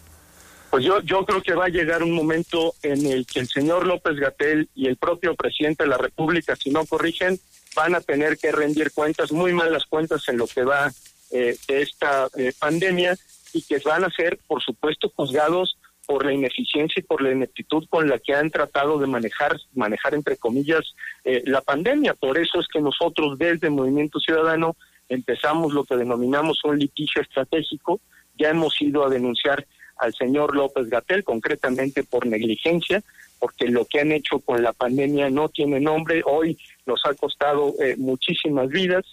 Pues 0.69 0.83
yo, 0.83 1.01
yo 1.01 1.25
creo 1.25 1.41
que 1.41 1.53
va 1.53 1.65
a 1.65 1.69
llegar 1.69 2.03
un 2.03 2.11
momento 2.11 2.73
en 2.83 3.05
el 3.05 3.25
que 3.25 3.39
el 3.39 3.47
señor 3.47 3.87
López 3.87 4.17
Gatel 4.17 4.69
y 4.75 4.87
el 4.87 4.97
propio 4.97 5.35
presidente 5.35 5.83
de 5.83 5.89
la 5.89 5.97
República, 5.97 6.55
si 6.55 6.71
no 6.71 6.85
corrigen, 6.85 7.39
van 7.75 7.95
a 7.95 8.01
tener 8.01 8.37
que 8.37 8.51
rendir 8.51 8.91
cuentas, 8.91 9.31
muy 9.31 9.53
malas 9.53 9.85
cuentas 9.85 10.27
en 10.27 10.37
lo 10.37 10.47
que 10.47 10.63
va 10.63 10.91
eh, 11.31 11.55
de 11.67 11.81
esta 11.81 12.27
eh, 12.37 12.51
pandemia 12.57 13.15
y 13.53 13.61
que 13.61 13.79
van 13.79 14.03
a 14.03 14.09
ser, 14.09 14.39
por 14.47 14.61
supuesto, 14.61 15.11
juzgados 15.15 15.77
por 16.05 16.25
la 16.25 16.33
ineficiencia 16.33 16.99
y 16.99 17.03
por 17.03 17.21
la 17.21 17.31
ineptitud 17.31 17.85
con 17.89 18.07
la 18.07 18.17
que 18.17 18.33
han 18.33 18.49
tratado 18.49 18.97
de 18.97 19.07
manejar, 19.07 19.57
manejar 19.73 20.15
entre 20.15 20.37
comillas, 20.37 20.95
eh, 21.23 21.43
la 21.45 21.61
pandemia. 21.61 22.13
Por 22.13 22.37
eso 22.39 22.59
es 22.59 22.67
que 22.67 22.81
nosotros 22.81 23.37
desde 23.37 23.69
Movimiento 23.69 24.19
Ciudadano 24.19 24.75
empezamos 25.09 25.73
lo 25.73 25.83
que 25.83 25.97
denominamos 25.97 26.63
un 26.63 26.79
litigio 26.79 27.21
estratégico. 27.21 27.99
Ya 28.37 28.49
hemos 28.49 28.81
ido 28.81 29.05
a 29.05 29.09
denunciar 29.09 29.65
al 29.99 30.13
señor 30.13 30.55
López 30.55 30.89
Gatel, 30.89 31.23
concretamente 31.23 32.03
por 32.03 32.25
negligencia, 32.25 33.03
porque 33.39 33.67
lo 33.67 33.85
que 33.85 33.99
han 33.99 34.11
hecho 34.11 34.39
con 34.39 34.63
la 34.63 34.73
pandemia 34.73 35.29
no 35.29 35.49
tiene 35.49 35.79
nombre. 35.79 36.21
Hoy 36.25 36.57
nos 36.85 37.05
ha 37.05 37.13
costado 37.13 37.73
eh, 37.79 37.95
muchísimas 37.97 38.69
vidas 38.69 39.05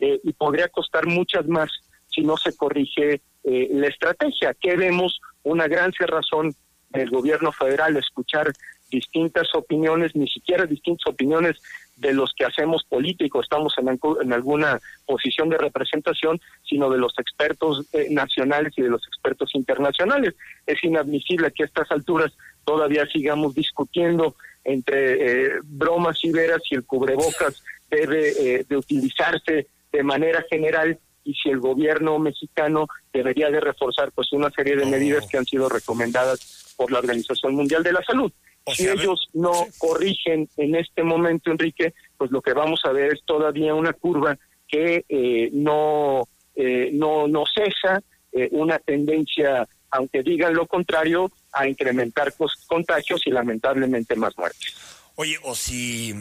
eh, 0.00 0.20
y 0.22 0.32
podría 0.32 0.68
costar 0.68 1.06
muchas 1.06 1.46
más 1.46 1.70
si 2.08 2.22
no 2.22 2.36
se 2.36 2.54
corrige 2.56 3.20
la 3.44 3.88
estrategia. 3.88 4.54
¿Qué 4.54 4.76
vemos? 4.76 5.20
una 5.42 5.68
gran 5.68 5.92
cerrazón 5.92 6.54
del 6.90 7.10
gobierno 7.10 7.52
federal 7.52 7.96
escuchar 7.96 8.52
distintas 8.90 9.48
opiniones, 9.54 10.14
ni 10.14 10.28
siquiera 10.28 10.66
distintas 10.66 11.06
opiniones 11.06 11.60
de 11.96 12.12
los 12.12 12.32
que 12.36 12.44
hacemos 12.44 12.84
político, 12.84 13.40
estamos 13.40 13.74
en, 13.78 13.98
en 14.22 14.32
alguna 14.32 14.80
posición 15.06 15.48
de 15.48 15.58
representación, 15.58 16.40
sino 16.62 16.90
de 16.90 16.98
los 16.98 17.12
expertos 17.18 17.86
eh, 17.92 18.08
nacionales 18.10 18.72
y 18.76 18.82
de 18.82 18.88
los 18.88 19.06
expertos 19.06 19.54
internacionales. 19.54 20.34
Es 20.66 20.82
inadmisible 20.82 21.52
que 21.52 21.64
a 21.64 21.66
estas 21.66 21.90
alturas 21.90 22.32
todavía 22.64 23.06
sigamos 23.06 23.54
discutiendo 23.54 24.36
entre 24.64 25.46
eh, 25.46 25.52
bromas 25.64 26.18
y 26.24 26.30
veras 26.30 26.62
si 26.68 26.74
el 26.74 26.84
cubrebocas 26.84 27.62
debe 27.90 28.30
eh, 28.30 28.64
de 28.68 28.76
utilizarse 28.76 29.66
de 29.92 30.02
manera 30.02 30.44
general 30.48 30.98
y 31.24 31.34
si 31.34 31.50
el 31.50 31.60
gobierno 31.60 32.18
mexicano 32.18 32.88
debería 33.12 33.50
de 33.50 33.60
reforzar 33.60 34.10
pues 34.12 34.32
una 34.32 34.50
serie 34.50 34.76
de 34.76 34.86
medidas 34.86 35.26
que 35.28 35.38
han 35.38 35.44
sido 35.44 35.68
recomendadas 35.68 36.74
por 36.76 36.90
la 36.90 36.98
Organización 36.98 37.54
Mundial 37.54 37.82
de 37.82 37.92
la 37.92 38.02
Salud. 38.02 38.32
Si 38.74 38.88
ellos 38.88 39.28
no 39.32 39.66
corrigen 39.78 40.48
en 40.56 40.74
este 40.74 41.02
momento, 41.02 41.50
Enrique, 41.50 41.94
pues 42.16 42.30
lo 42.30 42.40
que 42.40 42.52
vamos 42.52 42.80
a 42.84 42.92
ver 42.92 43.14
es 43.14 43.24
todavía 43.24 43.74
una 43.74 43.92
curva 43.92 44.38
que 44.68 45.04
eh, 45.08 45.50
no, 45.52 46.28
eh, 46.54 46.90
no, 46.92 47.28
no 47.28 47.44
cesa, 47.46 48.02
eh, 48.32 48.48
una 48.52 48.78
tendencia, 48.78 49.68
aunque 49.90 50.22
digan 50.22 50.54
lo 50.54 50.66
contrario, 50.66 51.30
a 51.52 51.68
incrementar 51.68 52.32
contagios 52.66 53.26
y 53.26 53.30
lamentablemente 53.30 54.16
más 54.16 54.36
muertes. 54.38 54.74
Oye, 55.16 55.36
o 55.42 55.54
si 55.54 56.14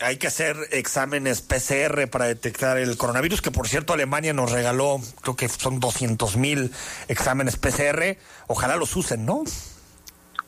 hay 0.00 0.16
que 0.16 0.28
hacer 0.28 0.56
exámenes 0.70 1.42
PCR 1.42 2.08
para 2.08 2.26
detectar 2.26 2.78
el 2.78 2.96
coronavirus, 2.96 3.42
que 3.42 3.50
por 3.50 3.68
cierto 3.68 3.92
Alemania 3.92 4.32
nos 4.32 4.52
regaló, 4.52 5.00
creo 5.20 5.36
que 5.36 5.48
son 5.48 5.80
200 5.80 6.36
mil 6.36 6.70
exámenes 7.08 7.56
PCR. 7.56 8.16
Ojalá 8.46 8.76
los 8.76 8.94
usen, 8.96 9.26
¿no? 9.26 9.44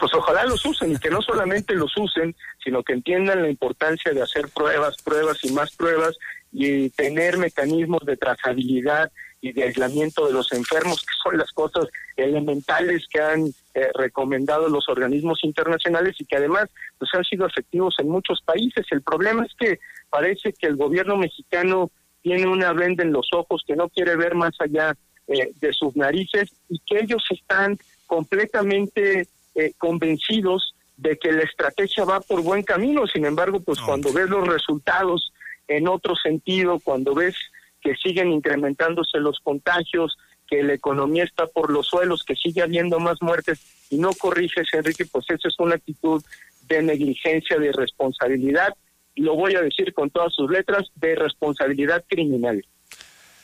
Pues 0.01 0.15
ojalá 0.15 0.47
los 0.47 0.65
usen 0.65 0.93
y 0.93 0.99
que 0.99 1.11
no 1.11 1.21
solamente 1.21 1.75
los 1.75 1.95
usen, 1.97 2.35
sino 2.65 2.83
que 2.83 2.95
entiendan 2.95 3.43
la 3.43 3.51
importancia 3.51 4.13
de 4.13 4.23
hacer 4.23 4.49
pruebas, 4.49 4.97
pruebas 5.03 5.45
y 5.45 5.53
más 5.53 5.77
pruebas 5.77 6.17
y 6.51 6.89
tener 6.91 7.37
mecanismos 7.37 8.05
de 8.07 8.17
trazabilidad 8.17 9.13
y 9.43 9.53
de 9.53 9.65
aislamiento 9.65 10.27
de 10.27 10.33
los 10.33 10.53
enfermos, 10.53 11.03
que 11.03 11.15
son 11.23 11.37
las 11.37 11.51
cosas 11.53 11.87
elementales 12.17 13.07
que 13.09 13.21
han 13.21 13.47
eh, 13.75 13.91
recomendado 13.95 14.69
los 14.69 14.89
organismos 14.89 15.45
internacionales 15.45 16.17
y 16.19 16.25
que 16.25 16.37
además 16.37 16.71
pues 16.99 17.11
han 17.15 17.25
sido 17.25 17.47
efectivos 17.47 17.95
en 17.99 18.09
muchos 18.09 18.41
países. 18.43 18.87
El 18.91 19.03
problema 19.03 19.45
es 19.45 19.53
que 19.59 19.81
parece 20.09 20.53
que 20.53 20.67
el 20.67 20.77
gobierno 20.77 21.17
mexicano 21.17 21.91
tiene 22.23 22.47
una 22.47 22.73
venda 22.73 23.03
en 23.03 23.13
los 23.13 23.29
ojos 23.33 23.63
que 23.67 23.77
no 23.77 23.89
quiere 23.91 24.17
ver 24.17 24.35
más 24.35 24.53
allá 24.61 24.95
eh, 25.29 25.53
de 25.61 25.73
sus 25.73 25.95
narices 25.95 26.51
y 26.69 26.79
que 26.81 27.01
ellos 27.01 27.23
están 27.31 27.79
completamente 28.07 29.29
eh, 29.61 29.75
convencidos 29.79 30.75
de 30.97 31.19
que 31.19 31.33
la 31.33 31.43
estrategia 31.43 32.05
va 32.05 32.21
por 32.21 32.43
buen 32.43 32.63
camino. 32.63 33.07
Sin 33.07 33.25
embargo, 33.25 33.61
pues 33.61 33.81
cuando 33.81 34.13
ves 34.13 34.29
los 34.29 34.47
resultados 34.47 35.33
en 35.69 35.89
otro 35.89 36.15
sentido, 36.17 36.81
cuando 36.83 37.15
ves 37.15 37.35
que 37.81 37.95
siguen 37.97 38.31
incrementándose 38.33 39.19
los 39.19 39.39
contagios, 39.43 40.17
que 40.47 40.63
la 40.63 40.75
economía 40.75 41.25
está 41.25 41.47
por 41.47 41.71
los 41.71 41.87
suelos, 41.87 42.25
que 42.25 42.35
sigue 42.35 42.61
habiendo 42.61 42.99
más 42.99 43.17
muertes 43.23 43.61
y 43.89 43.97
no 43.99 44.13
corriges, 44.13 44.69
Enrique, 44.73 45.07
pues 45.07 45.25
eso 45.29 45.49
es 45.49 45.55
una 45.59 45.77
actitud 45.77 46.23
de 46.69 46.83
negligencia, 46.83 47.59
de 47.59 47.73
responsabilidad, 47.73 48.75
y 49.15 49.23
lo 49.23 49.35
voy 49.35 49.55
a 49.55 49.63
decir 49.63 49.95
con 49.95 50.11
todas 50.11 50.35
sus 50.35 50.51
letras, 50.51 50.89
de 50.97 51.15
responsabilidad 51.15 52.05
criminal. 52.09 52.65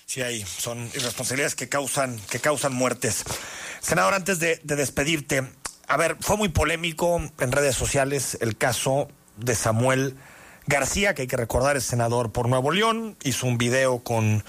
Sí, 0.04 0.20
ahí 0.22 0.42
son 0.42 0.78
irresponsabilidades 0.94 1.54
que 1.54 1.68
causan, 1.68 2.18
que 2.30 2.38
causan 2.38 2.74
muertes. 2.74 3.24
Senador, 3.80 4.14
antes 4.14 4.38
de, 4.38 4.60
de 4.62 4.76
despedirte, 4.76 5.42
a 5.88 5.96
ver, 5.96 6.16
fue 6.20 6.36
muy 6.36 6.48
polémico 6.48 7.20
en 7.38 7.52
redes 7.52 7.76
sociales 7.76 8.36
el 8.40 8.56
caso 8.56 9.08
de 9.36 9.54
Samuel 9.54 10.16
García, 10.66 11.14
que 11.14 11.22
hay 11.22 11.28
que 11.28 11.36
recordar 11.36 11.76
es 11.76 11.84
senador 11.84 12.32
por 12.32 12.48
Nuevo 12.48 12.72
León, 12.72 13.16
hizo 13.22 13.46
un 13.46 13.56
video 13.56 14.00
con, 14.00 14.42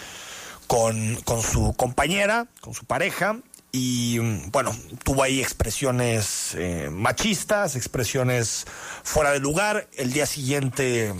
con, 0.65 1.17
su 1.43 1.73
compañera, 1.77 2.47
con 2.61 2.73
su 2.73 2.85
pareja, 2.85 3.37
y 3.71 4.17
bueno, 4.49 4.75
tuvo 5.03 5.21
ahí 5.21 5.39
expresiones 5.39 6.55
eh, 6.55 6.89
machistas, 6.91 7.75
expresiones 7.75 8.65
fuera 9.03 9.31
de 9.31 9.39
lugar. 9.39 9.87
El 9.93 10.13
día 10.13 10.25
siguiente, 10.25 11.13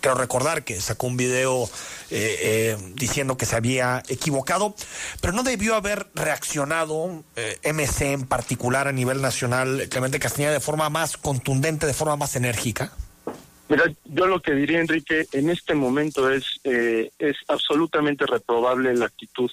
quiero 0.00 0.16
recordar 0.16 0.64
que 0.64 0.80
sacó 0.80 1.06
un 1.06 1.16
video 1.16 1.64
eh, 2.10 2.38
eh, 2.40 2.76
diciendo 2.94 3.36
que 3.36 3.46
se 3.46 3.56
había 3.56 4.02
equivocado, 4.08 4.74
pero 5.20 5.32
no 5.32 5.42
debió 5.42 5.74
haber 5.74 6.06
reaccionado 6.14 7.24
MC 7.64 8.12
en 8.12 8.26
particular 8.26 8.88
a 8.88 8.92
nivel 8.92 9.20
nacional, 9.20 9.86
Clemente 9.88 10.18
Castañeda, 10.18 10.52
de 10.52 10.60
forma 10.60 10.88
más 10.90 11.16
contundente, 11.16 11.86
de 11.86 11.94
forma 11.94 12.16
más 12.16 12.36
enérgica. 12.36 12.92
Mira, 13.68 13.84
yo 14.04 14.26
lo 14.26 14.40
que 14.40 14.52
diría, 14.52 14.80
Enrique, 14.80 15.26
en 15.32 15.50
este 15.50 15.74
momento 15.74 16.30
es, 16.30 16.44
es 16.64 17.36
absolutamente 17.48 18.24
reprobable 18.24 18.94
la 18.94 19.06
actitud 19.06 19.50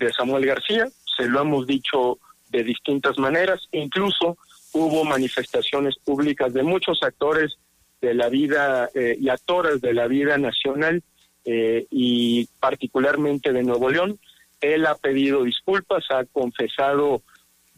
de 0.00 0.12
Samuel 0.12 0.46
García 0.46 0.88
se 1.16 1.28
lo 1.28 1.40
hemos 1.40 1.66
dicho 1.66 2.18
de 2.50 2.64
distintas 2.64 3.18
maneras, 3.18 3.60
incluso 3.72 4.36
hubo 4.72 5.04
manifestaciones 5.04 5.96
públicas 5.98 6.52
de 6.52 6.62
muchos 6.62 7.02
actores 7.02 7.56
de 8.02 8.14
la 8.14 8.28
vida 8.28 8.90
eh, 8.94 9.16
y 9.18 9.28
actores 9.28 9.80
de 9.80 9.94
la 9.94 10.08
vida 10.08 10.36
nacional 10.36 11.02
eh, 11.44 11.86
y 11.90 12.46
particularmente 12.58 13.52
de 13.52 13.62
Nuevo 13.62 13.88
León. 13.88 14.18
Él 14.60 14.84
ha 14.86 14.96
pedido 14.96 15.44
disculpas, 15.44 16.04
ha 16.10 16.24
confesado 16.24 17.22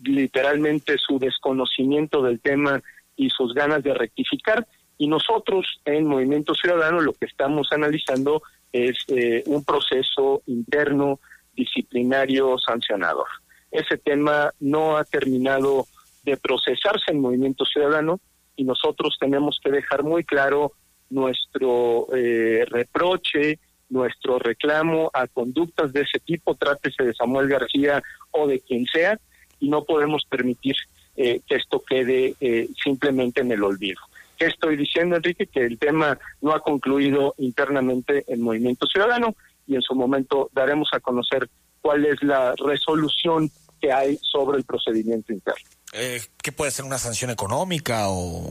literalmente 0.03 0.97
su 0.99 1.19
desconocimiento 1.19 2.23
del 2.23 2.41
tema 2.41 2.83
y 3.17 3.29
sus 3.31 3.55
ganas 3.55 3.83
de 3.83 3.95
rectificar. 3.95 4.67
Y 4.97 5.09
nosotros 5.09 5.81
en 5.85 6.07
Movimiento 6.07 6.55
Ciudadano 6.55 7.01
lo 7.01 7.13
que 7.13 7.27
estamos 7.27 7.69
analizando 7.71 8.43
es 8.73 8.97
eh, 9.09 9.43
un 9.47 9.63
proceso 9.65 10.43
interno 10.47 11.21
disciplinario 11.55 12.59
sancionador. 12.59 13.29
Ese 13.71 13.99
tema 13.99 14.53
no 14.59 14.97
ha 14.97 15.05
terminado 15.05 15.87
de 16.23 16.37
procesarse 16.39 17.13
en 17.13 17.21
Movimiento 17.21 17.65
Ciudadano 17.67 18.21
y 18.57 18.65
nosotros 18.65 19.17
tenemos 19.19 19.61
que 19.63 19.71
dejar 19.71 20.03
muy 20.03 20.25
claro 20.25 20.73
nuestro 21.11 22.09
eh, 22.15 22.65
reproche, 22.69 23.59
nuestro 23.89 24.39
reclamo 24.39 25.11
a 25.13 25.27
conductas 25.27 25.93
de 25.93 26.03
ese 26.03 26.19
tipo, 26.19 26.55
trátese 26.55 27.05
de 27.05 27.15
Samuel 27.15 27.49
García 27.49 28.03
o 28.31 28.47
de 28.47 28.61
quien 28.61 28.87
sea, 28.87 29.19
y 29.61 29.69
no 29.69 29.85
podemos 29.85 30.25
permitir 30.25 30.77
eh, 31.17 31.41
que 31.47 31.57
esto 31.57 31.81
quede 31.81 32.35
eh, 32.41 32.69
simplemente 32.83 33.41
en 33.41 33.53
el 33.53 33.63
olvido. 33.63 34.01
¿Qué 34.37 34.47
estoy 34.47 34.77
diciendo, 34.77 35.17
Enrique? 35.17 35.47
Que 35.47 35.65
el 35.65 35.79
tema 35.79 36.19
no 36.43 36.53
ha 36.53 36.61
concluido 36.61 37.35
internamente 37.39 38.25
en 38.27 38.43
Movimiento 38.43 38.87
Ciudadano 38.87 39.37
y 39.67 39.77
en 39.77 39.83
su 39.83 39.95
momento 39.95 40.51
daremos 40.53 40.89
a 40.93 41.01
conocer 41.01 41.49
cuál 41.81 42.05
es 42.05 42.23
la 42.23 42.55
resolución 42.57 43.51
que 43.85 43.93
hay 43.93 44.19
sobre 44.23 44.57
el 44.57 44.65
procedimiento 44.65 45.31
interno. 45.33 45.61
Eh, 45.93 46.23
¿Qué 46.43 46.53
puede 46.53 46.71
ser 46.71 46.87
una 46.87 46.97
sanción 46.97 47.31
económica 47.31 48.09
o...? 48.09 48.51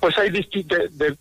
Pues 0.00 0.18
hay 0.18 0.30
de, 0.30 1.16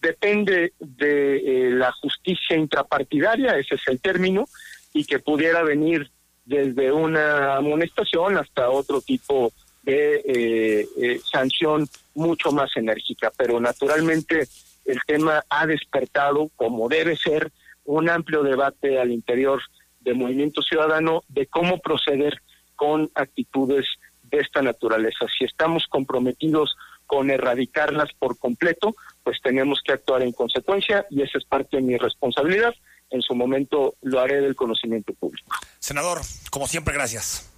depende 0.00 0.72
de 0.80 1.36
eh, 1.36 1.70
la 1.70 1.92
justicia 1.92 2.56
intrapartidaria, 2.56 3.56
ese 3.56 3.76
es 3.76 3.82
el 3.86 4.00
término, 4.00 4.46
y 4.92 5.04
que 5.04 5.20
pudiera 5.20 5.62
venir 5.62 6.10
desde 6.44 6.90
una 6.90 7.56
amonestación 7.56 8.36
hasta 8.36 8.68
otro 8.68 9.00
tipo 9.00 9.52
de 9.84 10.22
eh, 10.26 11.20
sanción 11.30 11.88
mucho 12.14 12.50
más 12.50 12.70
enérgica. 12.76 13.30
Pero 13.36 13.60
naturalmente 13.60 14.48
el 14.86 14.98
tema 15.06 15.44
ha 15.48 15.66
despertado, 15.66 16.50
como 16.56 16.88
debe 16.88 17.16
ser, 17.16 17.52
un 17.84 18.08
amplio 18.08 18.42
debate 18.42 18.98
al 18.98 19.12
interior 19.12 19.60
del 20.00 20.16
movimiento 20.16 20.62
ciudadano 20.62 21.22
de 21.28 21.46
cómo 21.46 21.78
proceder 21.78 22.42
con 22.82 23.12
actitudes 23.14 23.86
de 24.24 24.38
esta 24.38 24.60
naturaleza. 24.60 25.26
Si 25.38 25.44
estamos 25.44 25.86
comprometidos 25.88 26.74
con 27.06 27.30
erradicarlas 27.30 28.08
por 28.18 28.36
completo, 28.40 28.96
pues 29.22 29.40
tenemos 29.40 29.80
que 29.84 29.92
actuar 29.92 30.22
en 30.22 30.32
consecuencia 30.32 31.06
y 31.08 31.22
esa 31.22 31.38
es 31.38 31.44
parte 31.44 31.76
de 31.76 31.82
mi 31.84 31.96
responsabilidad. 31.96 32.74
En 33.10 33.22
su 33.22 33.36
momento 33.36 33.94
lo 34.02 34.18
haré 34.18 34.40
del 34.40 34.56
conocimiento 34.56 35.14
público. 35.14 35.48
Senador, 35.78 36.22
como 36.50 36.66
siempre, 36.66 36.92
gracias. 36.92 37.48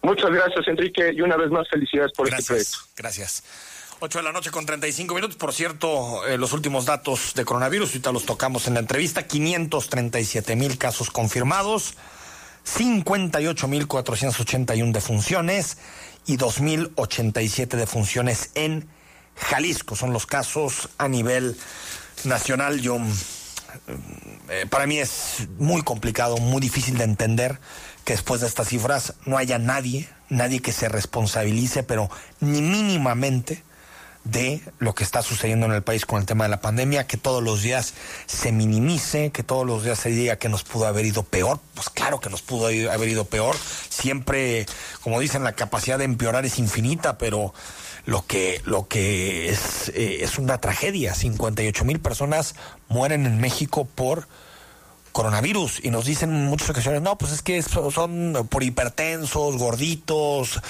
Muchas 0.00 0.30
gracias, 0.30 0.66
Enrique, 0.66 1.12
y 1.12 1.20
una 1.20 1.36
vez 1.36 1.50
más 1.50 1.68
felicidades 1.68 2.12
por 2.12 2.26
este 2.26 2.42
proyecto. 2.42 2.78
Gracias. 2.96 3.44
8 4.00 4.18
de 4.18 4.24
la 4.24 4.32
noche 4.32 4.50
con 4.50 4.64
35 4.64 5.14
minutos. 5.14 5.36
Por 5.36 5.52
cierto, 5.52 6.26
eh, 6.26 6.38
los 6.38 6.54
últimos 6.54 6.86
datos 6.86 7.34
de 7.34 7.44
coronavirus, 7.44 7.90
ahorita 7.90 8.12
los 8.12 8.24
tocamos 8.24 8.66
en 8.66 8.74
la 8.74 8.80
entrevista, 8.80 9.26
537 9.26 10.56
mil 10.56 10.78
casos 10.78 11.10
confirmados, 11.10 11.96
58 12.64 13.68
mil 13.68 13.86
481 13.86 14.92
defunciones 14.92 15.78
y 16.26 16.36
2.087 16.36 17.76
defunciones 17.76 18.50
en 18.54 18.88
Jalisco. 19.36 19.94
Son 19.96 20.12
los 20.12 20.26
casos 20.26 20.88
a 20.98 21.08
nivel 21.08 21.56
nacional. 22.24 22.80
Yo, 22.80 22.98
eh, 24.48 24.66
para 24.68 24.86
mí 24.86 24.98
es 24.98 25.46
muy 25.58 25.82
complicado, 25.82 26.38
muy 26.38 26.60
difícil 26.60 26.96
de 26.96 27.04
entender 27.04 27.60
que 28.04 28.14
después 28.14 28.40
de 28.40 28.46
estas 28.46 28.68
cifras 28.68 29.14
no 29.26 29.36
haya 29.36 29.58
nadie, 29.58 30.08
nadie 30.28 30.60
que 30.60 30.72
se 30.72 30.88
responsabilice, 30.88 31.82
pero 31.82 32.10
ni 32.40 32.62
mínimamente 32.62 33.62
de 34.24 34.62
lo 34.78 34.94
que 34.94 35.04
está 35.04 35.22
sucediendo 35.22 35.66
en 35.66 35.72
el 35.72 35.82
país 35.82 36.06
con 36.06 36.18
el 36.18 36.26
tema 36.26 36.44
de 36.44 36.50
la 36.50 36.60
pandemia, 36.60 37.06
que 37.06 37.16
todos 37.16 37.42
los 37.42 37.62
días 37.62 37.94
se 38.26 38.52
minimice, 38.52 39.30
que 39.30 39.42
todos 39.42 39.66
los 39.66 39.84
días 39.84 39.98
se 39.98 40.08
diga 40.08 40.36
que 40.36 40.48
nos 40.48 40.64
pudo 40.64 40.86
haber 40.86 41.04
ido 41.04 41.22
peor. 41.22 41.60
Pues 41.74 41.90
claro 41.90 42.20
que 42.20 42.30
nos 42.30 42.42
pudo 42.42 42.66
haber 42.66 43.08
ido 43.08 43.26
peor. 43.26 43.54
Siempre, 43.88 44.66
como 45.02 45.20
dicen, 45.20 45.44
la 45.44 45.52
capacidad 45.52 45.98
de 45.98 46.04
empeorar 46.04 46.46
es 46.46 46.58
infinita, 46.58 47.18
pero 47.18 47.52
lo 48.06 48.26
que, 48.26 48.60
lo 48.64 48.88
que 48.88 49.50
es, 49.50 49.90
eh, 49.90 50.18
es 50.22 50.38
una 50.38 50.58
tragedia. 50.58 51.14
58 51.14 51.84
mil 51.84 52.00
personas 52.00 52.54
mueren 52.88 53.26
en 53.26 53.40
México 53.40 53.84
por 53.84 54.26
coronavirus 55.12 55.80
y 55.84 55.90
nos 55.90 56.06
dicen 56.06 56.30
en 56.30 56.46
muchas 56.46 56.70
ocasiones, 56.70 57.00
no, 57.00 57.16
pues 57.16 57.30
es 57.30 57.42
que 57.42 57.62
son 57.62 58.48
por 58.50 58.64
hipertensos, 58.64 59.56
gorditos, 59.56 60.60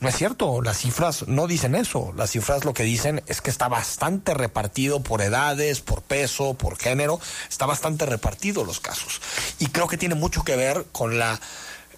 no 0.00 0.08
es 0.08 0.16
cierto, 0.16 0.62
las 0.62 0.78
cifras 0.78 1.26
no 1.26 1.48
dicen 1.48 1.74
eso. 1.74 2.12
Las 2.16 2.30
cifras 2.30 2.64
lo 2.64 2.72
que 2.72 2.84
dicen 2.84 3.22
es 3.26 3.40
que 3.40 3.50
está 3.50 3.66
bastante 3.68 4.32
repartido 4.32 5.00
por 5.00 5.22
edades, 5.22 5.80
por 5.80 6.02
peso, 6.02 6.54
por 6.54 6.78
género, 6.78 7.20
está 7.48 7.66
bastante 7.66 8.06
repartido 8.06 8.64
los 8.64 8.78
casos. 8.78 9.20
Y 9.58 9.66
creo 9.66 9.88
que 9.88 9.98
tiene 9.98 10.14
mucho 10.14 10.44
que 10.44 10.54
ver 10.54 10.86
con 10.92 11.18
la 11.18 11.40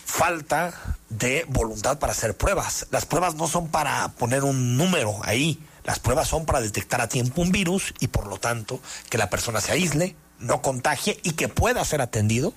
falta 0.07 0.73
de 1.11 1.45
voluntad 1.49 1.99
para 1.99 2.13
hacer 2.13 2.37
pruebas. 2.37 2.87
Las 2.91 3.05
pruebas 3.05 3.35
no 3.35 3.47
son 3.49 3.69
para 3.69 4.09
poner 4.09 4.45
un 4.45 4.79
número 4.79 5.21
ahí, 5.23 5.63
las 5.85 5.99
pruebas 5.99 6.27
son 6.27 6.47
para 6.47 6.61
detectar 6.61 7.01
a 7.03 7.09
tiempo 7.09 7.43
un 7.43 7.53
virus 7.53 7.95
y 8.01 8.09
por 8.09 8.27
lo 8.27 8.39
tanto 8.39 8.81
que 9.09 9.19
la 9.19 9.31
persona 9.31 9.61
se 9.61 9.73
aísle, 9.73 10.17
no 10.39 10.63
contagie 10.63 11.21
y 11.23 11.33
que 11.33 11.49
pueda 11.49 11.85
ser 11.85 12.01
atendido 12.01 12.55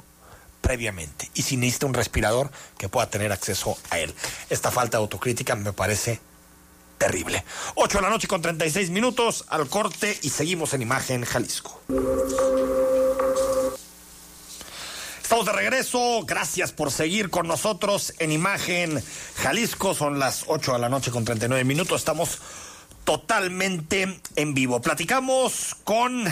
previamente 0.63 1.29
y 1.35 1.43
si 1.43 1.57
necesita 1.57 1.85
un 1.85 1.93
respirador 1.93 2.49
que 2.77 2.89
pueda 2.89 3.09
tener 3.09 3.31
acceso 3.31 3.77
a 3.91 3.99
él. 3.99 4.15
Esta 4.49 4.71
falta 4.71 4.97
de 4.97 5.03
autocrítica 5.03 5.55
me 5.55 5.73
parece 5.73 6.19
terrible. 6.97 7.43
8 7.75 7.97
de 7.97 8.01
la 8.01 8.09
noche 8.09 8.27
con 8.27 8.41
36 8.41 8.89
minutos 8.89 9.45
al 9.49 9.67
corte 9.67 10.17
y 10.21 10.29
seguimos 10.29 10.73
en 10.73 10.81
Imagen 10.81 11.25
Jalisco. 11.25 11.81
Estamos 15.21 15.45
de 15.45 15.51
regreso. 15.51 16.21
Gracias 16.25 16.71
por 16.71 16.91
seguir 16.91 17.29
con 17.29 17.47
nosotros 17.47 18.13
en 18.19 18.31
Imagen 18.31 19.03
Jalisco. 19.35 19.93
Son 19.93 20.17
las 20.17 20.45
8 20.47 20.73
de 20.73 20.79
la 20.79 20.89
noche 20.89 21.11
con 21.11 21.25
39 21.25 21.65
minutos. 21.65 21.99
Estamos 21.99 22.39
totalmente 23.03 24.21
en 24.37 24.53
vivo. 24.53 24.81
Platicamos 24.81 25.75
con 25.83 26.23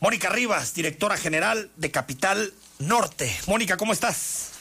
Mónica 0.00 0.28
Rivas, 0.28 0.74
directora 0.74 1.16
general 1.16 1.70
de 1.76 1.90
Capital 1.92 2.52
Norte. 2.78 3.30
Mónica, 3.46 3.76
¿cómo 3.76 3.92
estás? 3.92 4.52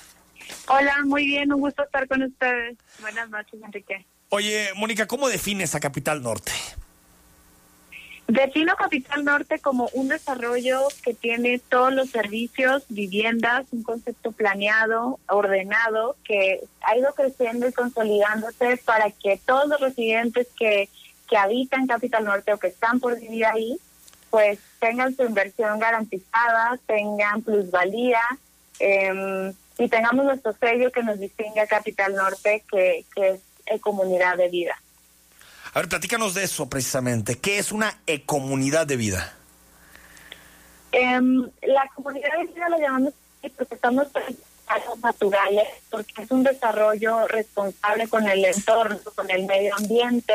Hola, 0.67 0.97
muy 1.05 1.25
bien, 1.25 1.53
un 1.53 1.61
gusto 1.61 1.83
estar 1.83 2.07
con 2.07 2.23
ustedes. 2.23 2.77
Buenas 2.99 3.29
noches, 3.29 3.59
Enrique. 3.63 4.05
Oye, 4.29 4.69
Mónica, 4.75 5.07
¿cómo 5.07 5.29
defines 5.29 5.75
a 5.75 5.79
Capital 5.79 6.21
Norte? 6.21 6.51
Defino 8.27 8.75
Capital 8.75 9.23
Norte 9.23 9.59
como 9.59 9.89
un 9.93 10.09
desarrollo 10.09 10.81
que 11.01 11.13
tiene 11.13 11.59
todos 11.59 11.93
los 11.93 12.09
servicios, 12.09 12.83
viviendas, 12.89 13.67
un 13.71 13.83
concepto 13.83 14.33
planeado, 14.33 15.17
ordenado, 15.29 16.17
que 16.25 16.59
ha 16.81 16.97
ido 16.97 17.13
creciendo 17.13 17.69
y 17.69 17.71
consolidándose 17.71 18.75
para 18.83 19.11
que 19.11 19.39
todos 19.45 19.69
los 19.69 19.79
residentes 19.79 20.47
que, 20.59 20.89
que 21.29 21.37
habitan 21.37 21.87
Capital 21.87 22.25
Norte 22.25 22.51
o 22.51 22.59
que 22.59 22.67
están 22.67 22.99
por 22.99 23.17
vivir 23.17 23.45
ahí 23.45 23.77
pues 24.29 24.59
tengan 24.79 25.15
su 25.15 25.23
inversión 25.23 25.79
garantizada, 25.79 26.77
tengan 26.85 27.41
plusvalía 27.41 28.21
em, 28.79 29.53
y 29.77 29.87
tengamos 29.87 30.25
nuestro 30.25 30.53
sello 30.53 30.91
que 30.91 31.03
nos 31.03 31.19
distingue 31.19 31.61
a 31.61 31.67
Capital 31.67 32.15
Norte, 32.15 32.63
que, 32.69 33.05
que 33.15 33.39
es 33.65 33.81
comunidad 33.81 34.37
de 34.37 34.49
vida. 34.49 34.75
A 35.73 35.79
ver, 35.79 35.89
platícanos 35.89 36.33
de 36.33 36.43
eso 36.43 36.69
precisamente. 36.69 37.35
¿Qué 37.35 37.59
es 37.59 37.71
una 37.71 37.99
ecomunidad 38.07 38.87
de 38.87 38.97
vida? 38.97 39.33
Em, 40.91 41.49
la 41.61 41.87
comunidad 41.93 42.29
de 42.39 42.45
vida 42.45 42.69
la 42.69 42.77
llamamos 42.79 43.13
porque 43.55 43.75
estamos 43.75 44.07
naturales, 45.01 45.67
porque 45.89 46.23
es 46.23 46.31
un 46.31 46.43
desarrollo 46.43 47.27
responsable 47.27 48.07
con 48.07 48.27
el 48.27 48.43
entorno, 48.43 48.99
con 49.15 49.29
el 49.29 49.45
medio 49.45 49.75
ambiente. 49.75 50.33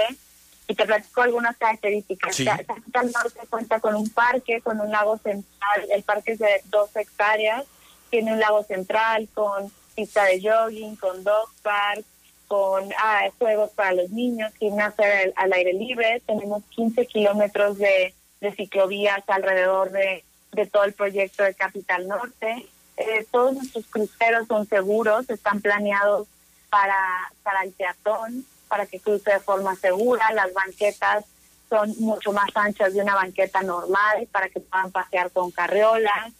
Y 0.72 0.74
te 0.74 0.86
platico 0.86 1.20
algunas 1.20 1.54
características. 1.58 2.34
Sí. 2.34 2.46
Capital 2.46 3.12
Norte 3.12 3.40
cuenta 3.50 3.78
con 3.78 3.94
un 3.94 4.08
parque, 4.08 4.62
con 4.62 4.80
un 4.80 4.90
lago 4.90 5.18
central. 5.18 5.86
El 5.90 6.02
parque 6.02 6.32
es 6.32 6.38
de 6.38 6.62
dos 6.70 6.96
hectáreas. 6.96 7.66
Tiene 8.08 8.32
un 8.32 8.40
lago 8.40 8.62
central 8.62 9.28
con 9.34 9.70
pista 9.94 10.24
de 10.24 10.40
jogging, 10.40 10.96
con 10.96 11.22
dog 11.24 11.50
park, 11.62 12.06
con 12.48 12.88
ah, 12.96 13.28
juegos 13.38 13.72
para 13.72 13.92
los 13.92 14.08
niños, 14.08 14.50
gimnasia 14.54 15.04
al, 15.24 15.34
al 15.36 15.52
aire 15.52 15.74
libre. 15.74 16.22
Tenemos 16.24 16.62
15 16.70 17.04
kilómetros 17.04 17.76
de, 17.76 18.14
de 18.40 18.52
ciclovías 18.52 19.22
alrededor 19.26 19.90
de, 19.90 20.24
de 20.52 20.66
todo 20.66 20.84
el 20.84 20.94
proyecto 20.94 21.42
de 21.42 21.52
Capital 21.52 22.08
Norte. 22.08 22.66
Eh, 22.96 23.26
todos 23.30 23.52
nuestros 23.52 23.84
cruceros 23.88 24.48
son 24.48 24.66
seguros, 24.66 25.28
están 25.28 25.60
planeados 25.60 26.28
para, 26.70 26.96
para 27.42 27.62
el 27.62 27.72
peatón, 27.72 28.46
para 28.72 28.86
que 28.86 29.00
cruce 29.00 29.30
de 29.30 29.38
forma 29.38 29.76
segura. 29.76 30.32
Las 30.32 30.50
banquetas 30.54 31.26
son 31.68 31.94
mucho 31.98 32.32
más 32.32 32.48
anchas 32.54 32.94
de 32.94 33.02
una 33.02 33.14
banqueta 33.14 33.60
normal 33.60 34.26
para 34.32 34.48
que 34.48 34.60
puedan 34.60 34.90
pasear 34.90 35.30
con 35.30 35.50
carriolas. 35.50 36.32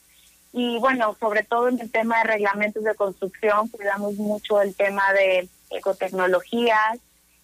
Y 0.55 0.79
bueno, 0.79 1.15
sobre 1.21 1.45
todo 1.45 1.69
en 1.69 1.79
el 1.79 1.91
tema 1.91 2.17
de 2.17 2.25
reglamentos 2.25 2.85
de 2.85 2.95
construcción, 2.95 3.69
cuidamos 3.69 4.15
mucho 4.15 4.63
el 4.63 4.75
tema 4.75 5.13
de 5.13 5.47
ecotecnologías. 5.69 6.99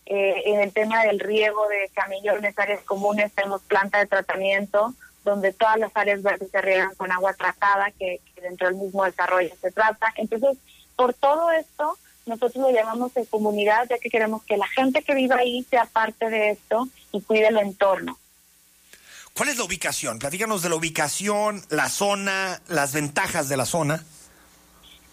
Eh, 0.07 0.43
en 0.47 0.61
el 0.63 0.73
tema 0.73 1.05
del 1.05 1.21
riego 1.21 1.69
de 1.69 1.91
camillones, 1.93 2.59
áreas 2.59 2.83
comunes, 2.85 3.31
tenemos 3.35 3.61
planta 3.65 3.99
de 3.99 4.07
tratamiento 4.07 4.95
donde 5.23 5.53
todas 5.53 5.77
las 5.77 5.95
áreas 5.95 6.23
verdes 6.23 6.51
se 6.51 6.63
riegan 6.63 6.95
con 6.95 7.13
agua 7.13 7.35
tratada, 7.35 7.91
que, 7.99 8.23
dentro 8.41 8.69
del 8.69 8.77
mismo 8.77 9.05
desarrollo 9.05 9.55
se 9.61 9.71
trata. 9.71 10.15
Entonces, 10.17 10.57
por 10.97 11.13
todo 11.13 11.51
esto, 11.51 11.99
nosotros 12.29 12.57
lo 12.57 12.71
llamamos 12.71 13.13
de 13.15 13.27
comunidad, 13.27 13.87
ya 13.89 13.99
que 13.99 14.11
queremos 14.11 14.43
que 14.45 14.57
la 14.57 14.69
gente 14.69 15.03
que 15.03 15.15
viva 15.15 15.37
ahí 15.37 15.65
sea 15.69 15.87
parte 15.87 16.31
de 16.31 16.51
esto 16.51 16.89
y 17.13 17.21
cuide 17.23 17.49
el 17.49 17.59
entorno. 17.59 18.19
¿Cuál 19.35 19.51
es 19.51 19.59
la 19.59 19.65
ubicación? 19.65 20.19
Platícanos 20.19 20.63
de 20.63 20.69
la 20.69 20.75
ubicación, 20.75 21.63
la 21.71 21.89
zona, 21.89 22.61
las 22.69 22.93
ventajas 22.93 23.49
de 23.49 23.57
la 23.57 23.67
zona. 23.67 24.05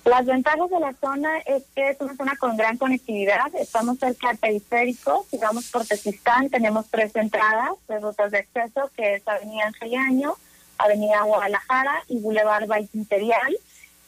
Las 0.04 0.26
ventajas 0.26 0.70
de 0.70 0.80
la 0.80 0.94
zona 0.94 1.38
es 1.40 1.64
que 1.76 1.90
es 1.90 1.98
una 2.00 2.16
zona 2.16 2.36
con 2.38 2.56
gran 2.58 2.78
conectividad. 2.78 3.54
Estamos 3.56 3.98
cerca 3.98 4.30
del 4.30 4.38
periférico, 4.40 5.26
sigamos 5.32 5.70
por 5.72 5.86
Tezistán, 5.86 6.50
tenemos 6.50 6.86
tres 6.92 7.16
entradas 7.16 7.72
de 7.88 8.00
rutas 8.00 8.32
de 8.32 8.40
acceso, 8.40 8.92
que 8.96 9.16
es 9.16 9.28
Avenida 9.28 9.66
Angeliaño, 9.66 10.36
Avenida 10.78 11.24
Guadalajara 11.24 12.04
y 12.08 12.20
Boulevard 12.20 12.68
Valle 12.68 12.90
Imperial. 12.94 13.58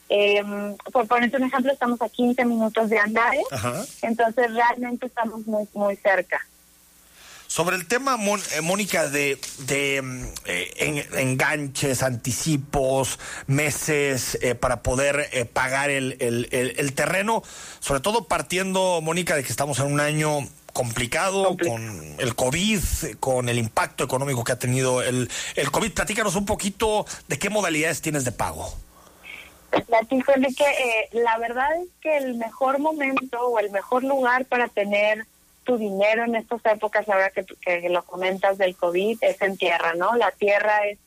Em, 0.10 0.76
por 0.92 1.08
ponerte 1.08 1.38
un 1.38 1.44
ejemplo, 1.44 1.72
estamos 1.72 2.02
a 2.02 2.08
15 2.08 2.46
minutos 2.46 2.90
de 2.90 3.00
Andares, 3.00 3.44
entonces 4.02 4.54
realmente 4.54 5.08
estamos 5.08 5.46
muy, 5.46 5.68
muy 5.74 5.96
cerca. 5.98 6.40
Sobre 7.48 7.78
el 7.78 7.88
tema, 7.88 8.18
eh, 8.52 8.62
Mónica, 8.62 9.10
de, 9.10 9.40
de 9.60 10.02
mm, 10.02 10.24
eh, 10.46 11.08
enganches, 11.14 12.04
anticipos, 12.04 13.20
meses 13.48 14.38
eh, 14.42 14.54
para 14.54 14.84
poder 14.84 15.50
pagar 15.54 15.90
el, 15.90 16.18
el, 16.20 16.94
terreno, 16.94 17.44
sobre 17.80 18.02
todo 18.02 18.26
partiendo, 18.26 19.00
Mónica, 19.02 19.36
de 19.36 19.44
que 19.44 19.50
estamos 19.50 19.80
en 19.80 19.86
un 19.92 20.02
año 20.02 20.40
complicado 20.74 21.58
con 21.58 22.16
el 22.20 22.36
COVID, 22.36 22.82
con 23.20 23.50
el 23.50 23.58
impacto 23.58 24.04
económico 24.04 24.44
que 24.44 24.52
ha 24.52 24.60
tenido 24.60 25.02
el, 25.02 25.30
el 25.56 25.72
COVID. 25.72 25.92
Platícanos 25.92 26.36
un 26.36 26.46
poquito 26.46 27.06
de 27.28 27.40
qué 27.40 27.50
modalidades 27.50 28.02
tienes 28.02 28.26
de 28.26 28.32
pago. 28.32 28.78
Platico 29.88 30.34
de 30.34 30.54
que 30.54 31.10
la 31.14 31.38
verdad 31.38 31.82
es 31.82 31.90
que 32.02 32.18
el 32.18 32.36
mejor 32.36 32.80
momento 32.80 33.40
o 33.48 33.60
el 33.60 33.72
mejor 33.72 34.04
lugar 34.04 34.46
para 34.46 34.68
tener 34.68 35.26
tu 35.64 35.78
dinero 35.78 36.24
en 36.24 36.36
estas 36.36 36.62
épocas, 36.66 37.08
ahora 37.10 37.30
que, 37.30 37.44
que 37.44 37.90
lo 37.90 38.04
comentas 38.04 38.58
del 38.58 38.76
COVID, 38.76 39.18
es 39.22 39.42
en 39.42 39.58
tierra, 39.58 39.94
¿no? 39.96 40.16
La 40.16 40.32
tierra 40.32 40.86
es, 40.88 41.00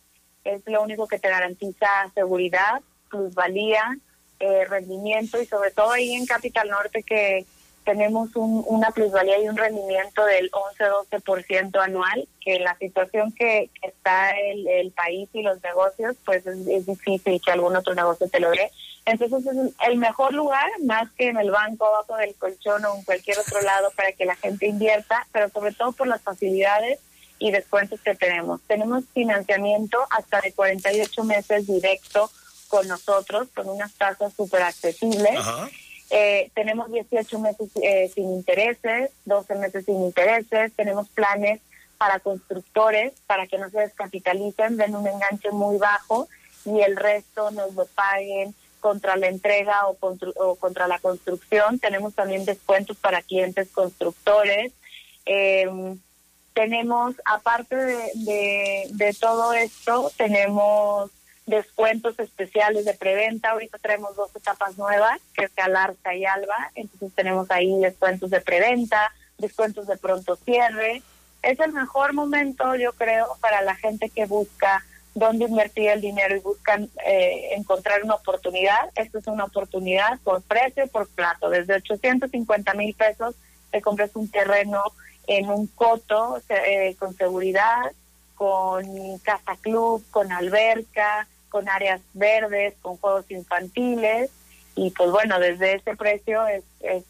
es 0.45 0.63
lo 0.67 0.83
único 0.83 1.07
que 1.07 1.19
te 1.19 1.29
garantiza 1.29 1.89
seguridad, 2.15 2.81
plusvalía, 3.11 3.97
eh, 4.39 4.65
rendimiento 4.65 5.41
y 5.41 5.45
sobre 5.45 5.71
todo 5.71 5.93
ahí 5.93 6.15
en 6.15 6.25
Capital 6.25 6.69
Norte 6.69 7.03
que 7.03 7.45
tenemos 7.91 8.37
un, 8.37 8.63
una 8.69 8.93
plusvalía 8.93 9.41
y 9.41 9.49
un 9.49 9.57
rendimiento 9.57 10.25
del 10.25 10.49
11-12% 10.53 11.77
anual, 11.83 12.29
que 12.41 12.61
la 12.61 12.77
situación 12.79 13.33
que, 13.33 13.69
está 13.83 14.31
el, 14.31 14.69
el, 14.69 14.93
país 14.93 15.29
y 15.33 15.43
los 15.43 15.61
negocios, 15.61 16.15
pues 16.25 16.47
es, 16.47 16.87
difícil 16.87 17.41
que 17.45 17.51
algún 17.51 17.75
otro 17.75 17.97
negocio 17.97 18.29
te 18.29 18.39
lo 18.39 18.51
dé. 18.53 18.71
Entonces 19.07 19.45
es 19.45 19.75
el 19.89 19.97
mejor 19.97 20.33
lugar, 20.35 20.69
más 20.85 21.11
que 21.19 21.31
en 21.31 21.39
el 21.39 21.51
banco, 21.51 21.85
abajo 21.85 22.17
del 22.17 22.37
colchón 22.37 22.85
o 22.85 22.95
en 22.95 23.03
cualquier 23.03 23.41
otro 23.41 23.61
lado 23.63 23.91
para 23.97 24.13
que 24.13 24.25
la 24.25 24.37
gente 24.37 24.69
invierta, 24.69 25.27
pero 25.33 25.49
sobre 25.49 25.73
todo 25.73 25.91
por 25.91 26.07
las 26.07 26.23
facilidades 26.23 27.01
y 27.41 27.51
descuentos 27.51 28.01
que 28.03 28.15
tenemos. 28.15 28.61
Tenemos 28.69 29.03
financiamiento 29.13 29.99
hasta 30.11 30.41
de 30.43 30.53
48 30.53 31.25
meses 31.25 31.67
directo 31.67 32.31
con 32.69 32.87
nosotros, 32.87 33.49
con 33.53 33.69
unas 33.69 33.93
tasas 33.95 34.33
súper 34.33 34.63
accesibles. 34.63 35.41
Eh, 36.11 36.51
tenemos 36.55 36.91
18 36.91 37.39
meses 37.39 37.71
eh, 37.83 38.11
sin 38.13 38.33
intereses, 38.33 39.11
12 39.27 39.55
meses 39.55 39.85
sin 39.85 40.03
intereses, 40.03 40.73
tenemos 40.75 41.09
planes 41.09 41.61
para 41.99 42.19
constructores 42.19 43.13
para 43.27 43.47
que 43.47 43.59
no 43.59 43.71
se 43.71 43.81
descapitalicen, 43.81 44.77
den 44.77 44.97
un 44.97 45.07
enganche 45.07 45.51
muy 45.53 45.79
bajo 45.79 46.29
y 46.65 46.81
el 46.81 46.97
resto 46.97 47.51
nos 47.53 47.75
lo 47.75 47.87
paguen 47.87 48.55
contra 48.81 49.17
la 49.17 49.29
entrega 49.29 49.87
o 49.87 49.95
contra, 50.57 50.89
la 50.89 50.99
construcción. 50.99 51.79
Tenemos 51.79 52.15
también 52.15 52.45
descuentos 52.45 52.97
para 52.97 53.23
clientes 53.23 53.69
constructores. 53.69 54.73
Em, 55.27 55.99
tenemos, 56.55 57.15
aparte 57.25 57.77
de, 57.77 58.89
de, 58.91 59.15
todo 59.21 59.53
esto, 59.53 60.11
tenemos 60.17 61.11
descuentos 61.51 62.19
especiales 62.19 62.85
de 62.85 62.95
preventa. 62.95 63.51
Ahorita 63.51 63.79
traemos 63.79 64.17
dos 64.17 64.35
etapas 64.35 64.79
nuevas, 64.79 65.21
que 65.35 65.45
es 65.45 65.53
Alarza 65.59 66.15
y 66.15 66.25
Alba. 66.25 66.71
Entonces 66.75 67.13
tenemos 67.15 67.51
ahí 67.51 67.79
descuentos 67.81 68.31
de 68.31 68.41
preventa, 68.41 69.13
descuentos 69.37 69.87
de 69.87 69.99
pronto 69.99 70.37
cierre. 70.37 71.03
Es 71.43 71.61
el 71.61 71.73
mejor 71.73 72.15
momento, 72.15 72.75
yo 72.77 72.93
creo, 72.93 73.27
para 73.41 73.63
la 73.63 73.75
gente 73.75 74.09
que 74.09 74.27
busca 74.27 74.85
dónde 75.15 75.47
invertir 75.47 75.91
el 75.91 76.01
dinero 76.01 76.37
y 76.37 76.41
buscan 76.41 76.89
eh, 77.05 77.55
encontrar 77.57 78.05
una 78.05 78.15
oportunidad. 78.15 78.91
Esto 78.95 79.19
es 79.19 79.27
una 79.27 79.45
oportunidad 79.45 80.19
por 80.21 80.43
precio, 80.43 80.87
por 80.87 81.09
plato. 81.09 81.51
Desde 81.51 81.75
850 81.75 82.75
mil 82.75 82.95
pesos 82.95 83.35
te 83.71 83.81
compras 83.81 84.11
un 84.15 84.31
terreno 84.31 84.83
en 85.27 85.51
un 85.51 85.67
coto 85.67 86.41
eh, 86.49 86.95
con 86.99 87.15
seguridad, 87.15 87.93
con 88.35 89.19
casa 89.19 89.57
club, 89.61 90.05
con 90.11 90.33
alberca, 90.33 91.27
con 91.51 91.69
áreas 91.69 92.01
verdes, 92.15 92.75
con 92.81 92.97
juegos 92.97 93.31
infantiles. 93.31 94.31
Y 94.77 94.91
pues 94.93 95.11
bueno, 95.11 95.39
desde 95.39 95.75
ese 95.75 95.95
precio 95.97 96.47
es, 96.47 96.63
es 96.81 97.05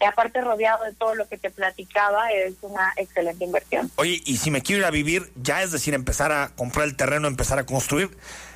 y 0.00 0.04
aparte 0.04 0.40
rodeado 0.42 0.84
de 0.84 0.92
todo 0.92 1.14
lo 1.14 1.26
que 1.26 1.38
te 1.38 1.50
platicaba, 1.50 2.30
es 2.30 2.54
una 2.60 2.92
excelente 2.96 3.44
inversión. 3.44 3.90
Oye, 3.96 4.20
y 4.26 4.36
si 4.36 4.50
me 4.50 4.60
quiero 4.60 4.80
ir 4.80 4.86
a 4.86 4.90
vivir, 4.90 5.32
ya 5.36 5.62
es 5.62 5.72
decir, 5.72 5.94
empezar 5.94 6.32
a 6.32 6.50
comprar 6.54 6.86
el 6.86 6.96
terreno, 6.96 7.28
empezar 7.28 7.58
a 7.58 7.64
construir, 7.64 8.10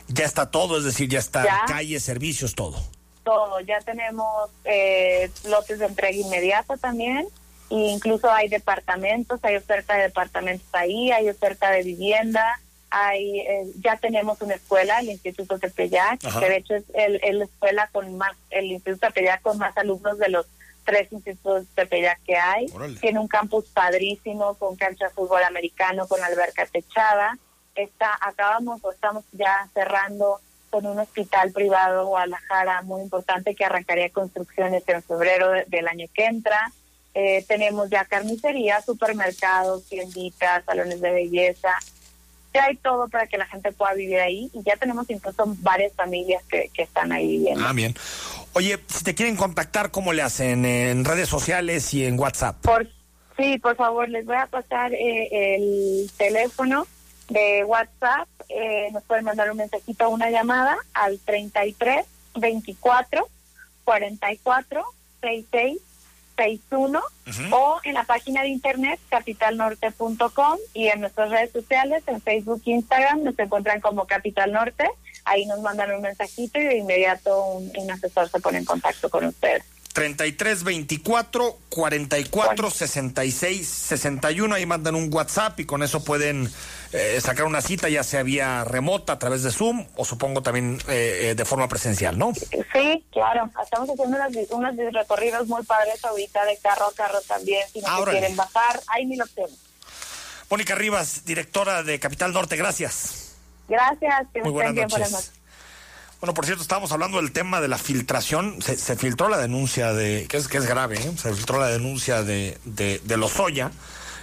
ya 0.09 0.27
está 0.27 0.51
todo, 0.51 0.77
es 0.77 0.85
decir, 0.85 1.09
ya 1.09 1.19
está 1.19 1.65
calles, 1.67 2.03
servicios, 2.03 2.55
todo. 2.55 2.79
Todo, 3.25 3.61
ya 3.61 3.81
tenemos 3.81 4.51
eh, 4.65 5.31
lotes 5.49 5.79
de 5.79 5.87
entrega 5.87 6.17
inmediata 6.17 6.77
también, 6.77 7.27
e 7.71 7.75
incluso 7.75 8.31
hay 8.31 8.49
departamentos, 8.49 9.41
hay 9.43 9.57
oferta 9.57 9.95
de 9.95 10.03
departamentos 10.03 10.67
ahí, 10.73 11.11
hay 11.11 11.31
oferta 11.31 11.71
de 11.71 11.83
vivienda, 11.85 12.61
hay 12.91 13.41
eh, 13.41 13.67
ya 13.81 13.97
tenemos 13.97 14.41
una 14.43 14.55
escuela, 14.55 14.99
el 15.01 15.11
Instituto 15.11 15.59
Tepeyac, 15.59 16.21
que 16.21 16.49
de 16.49 16.57
hecho 16.57 16.75
es 16.75 16.85
el, 16.95 17.21
el, 17.23 17.43
escuela 17.43 17.89
con 17.93 18.17
más, 18.17 18.37
el 18.51 18.67
Instituto 18.67 19.07
Tepeyac 19.07 19.43
con 19.43 19.59
más 19.59 19.77
alumnos 19.77 20.19
de 20.19 20.29
los 20.29 20.47
tres 20.85 21.13
institutos 21.13 21.67
Tepeyac 21.75 22.21
que 22.25 22.37
hay. 22.37 22.67
Tiene 23.01 23.21
un 23.21 23.29
campus 23.29 23.67
padrísimo 23.67 24.55
con 24.55 24.77
cancha 24.77 25.09
de 25.09 25.15
fútbol 25.15 25.43
americano, 25.45 26.09
con 26.09 26.23
alberca 26.23 26.67
techada. 26.67 27.39
Está, 27.75 28.19
acabamos 28.21 28.85
o 28.85 28.91
estamos 28.91 29.25
ya 29.33 29.69
cerrando 29.73 30.41
con 30.71 30.87
un 30.87 30.99
hospital 30.99 31.53
privado 31.53 32.07
Guadalajara 32.07 32.83
muy 32.83 33.03
importante 33.03 33.55
que 33.55 33.65
arrancaría 33.65 34.11
construcciones 34.11 34.83
en 34.87 35.03
febrero 35.03 35.53
del 35.67 35.89
año 35.89 36.07
que 36.13 36.27
entra. 36.27 36.73
Eh, 37.13 37.45
tenemos 37.49 37.91
ya 37.91 38.05
carnicería, 38.05 38.81
supermercados, 38.83 39.89
tienditas, 39.89 40.65
salones 40.65 41.01
de 41.01 41.11
belleza. 41.11 41.77
Ya 42.53 42.65
hay 42.65 42.77
todo 42.77 43.09
para 43.09 43.27
que 43.27 43.39
la 43.39 43.47
gente 43.47 43.73
pueda 43.73 43.95
vivir 43.95 44.19
ahí 44.19 44.51
y 44.53 44.63
ya 44.65 44.77
tenemos 44.77 45.09
incluso 45.09 45.45
varias 45.59 45.93
familias 45.95 46.43
que, 46.45 46.71
que 46.75 46.83
están 46.83 47.13
ahí 47.13 47.29
viviendo. 47.29 47.65
Ah, 47.65 47.73
bien. 47.73 47.95
Oye, 48.53 48.79
si 48.89 49.05
te 49.05 49.15
quieren 49.15 49.37
contactar, 49.37 49.91
¿cómo 49.91 50.13
le 50.13 50.23
hacen? 50.23 50.65
¿En 50.65 51.05
redes 51.05 51.29
sociales 51.29 51.95
y 51.95 52.05
en 52.05 52.19
WhatsApp? 52.19 52.57
Por, 52.63 52.89
sí, 53.37 53.59
por 53.59 53.77
favor, 53.77 54.09
les 54.09 54.27
voy 54.27 54.37
a 54.37 54.47
pasar 54.47 54.93
eh, 54.93 55.55
el 55.55 56.11
teléfono 56.17 56.87
de 57.29 57.65
WhatsApp. 57.65 58.29
Eh, 58.49 58.89
nos 58.93 59.05
pueden 59.05 59.25
mandar 59.25 59.51
un 59.51 59.59
mensajito 59.59 60.07
o 60.07 60.11
una 60.11 60.31
llamada 60.31 60.77
al 60.93 61.21
33 61.21 62.05
24 62.35 63.29
44 63.85 64.85
66 65.21 65.79
61 66.41 67.01
o 67.53 67.81
en 67.85 67.95
la 67.95 68.05
página 68.05 68.43
de 68.43 68.49
internet 68.49 68.99
capitalnorte.com 69.09 70.59
y 70.75 70.89
en 70.89 71.01
nuestras 71.01 71.31
redes 71.31 71.53
sociales, 71.53 72.03
en 72.07 72.21
Facebook 72.21 72.63
e 72.67 72.71
Instagram, 72.71 73.23
nos 73.23 73.39
encuentran 73.39 73.81
como 73.81 74.07
Capital 74.07 74.53
Norte. 74.53 74.89
Ahí 75.25 75.45
nos 75.47 75.61
mandan 75.61 75.93
un 75.93 76.01
mensajito 76.01 76.59
y 76.59 76.65
de 76.65 76.77
inmediato 76.79 77.45
un, 77.45 77.71
un 77.77 77.91
asesor 77.91 78.29
se 78.29 78.41
pone 78.41 78.59
en 78.59 78.65
contacto 78.65 79.11
con 79.11 79.27
ustedes. 79.27 79.65
33 79.93 80.63
24 80.63 81.59
44 81.69 82.71
66 82.71 83.67
61. 83.67 84.55
Ahí 84.55 84.67
mandan 84.67 84.95
un 84.95 85.13
WhatsApp 85.13 85.59
y 85.61 85.67
con 85.67 85.83
eso 85.83 86.05
pueden 86.05 86.49
eh, 86.93 87.21
sacar 87.21 87.45
una 87.45 87.61
cita, 87.61 87.89
ya 87.89 88.03
sea 88.03 88.23
vía 88.23 88.65
remota 88.65 89.15
a 89.15 89.19
través 89.19 89.43
de 89.43 89.51
Zoom 89.51 89.87
o 89.97 90.05
supongo 90.05 90.43
también 90.43 90.79
eh, 90.89 91.31
eh, 91.31 91.35
de 91.35 91.45
forma 91.45 91.69
presencial, 91.69 92.19
¿no? 92.19 92.33
Sí, 92.35 93.05
claro. 93.11 93.51
Estamos 93.63 93.91
haciendo 93.91 94.17
unos, 94.17 94.51
unos 94.51 94.77
recorridos 94.93 95.49
muy 95.49 95.65
padres 95.65 96.05
ahorita 96.05 96.45
de 96.45 96.57
carro 96.59 96.87
a 96.87 96.95
carro 96.95 97.21
también. 97.27 97.67
Si 97.73 97.81
no 97.81 98.05
quieren 98.05 98.37
bajar, 98.37 98.81
hay 98.89 99.07
mil 99.07 99.21
opciones. 99.21 99.57
Mónica 100.49 100.75
Rivas, 100.75 101.25
directora 101.25 101.83
de 101.83 102.01
Capital 102.01 102.33
Norte, 102.33 102.57
gracias. 102.57 103.37
Gracias. 103.69 104.27
Que 104.35 104.43
Muy 104.43 104.51
buenas 104.51 104.77
estén 104.77 105.03
bien. 105.03 105.40
Bueno, 106.21 106.35
por 106.35 106.45
cierto, 106.45 106.61
estábamos 106.61 106.93
hablando 106.93 107.17
del 107.17 107.33
tema 107.33 107.63
de 107.63 107.69
la 107.69 107.79
filtración. 107.79 108.61
Se, 108.61 108.77
se 108.77 108.95
filtró 108.95 109.31
la 109.31 109.39
denuncia 109.39 109.95
de, 109.95 110.27
que 110.29 110.37
es, 110.37 110.49
que 110.49 110.59
es 110.59 110.67
grave, 110.67 110.99
¿eh? 110.99 111.13
se 111.17 111.33
filtró 111.33 111.59
la 111.59 111.69
denuncia 111.69 112.23
de, 112.23 112.59
de, 112.67 113.01
de 113.03 113.17
Lozoya, 113.17 113.71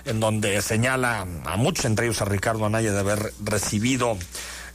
en 0.06 0.20
donde 0.20 0.62
señala 0.62 1.26
a 1.46 1.58
muchos, 1.58 1.86
entre 1.86 2.06
ellos 2.06 2.22
a 2.22 2.26
Ricardo 2.26 2.68
Anaya, 2.68 2.92
de 2.92 3.00
haber 3.00 3.34
recibido 3.44 4.16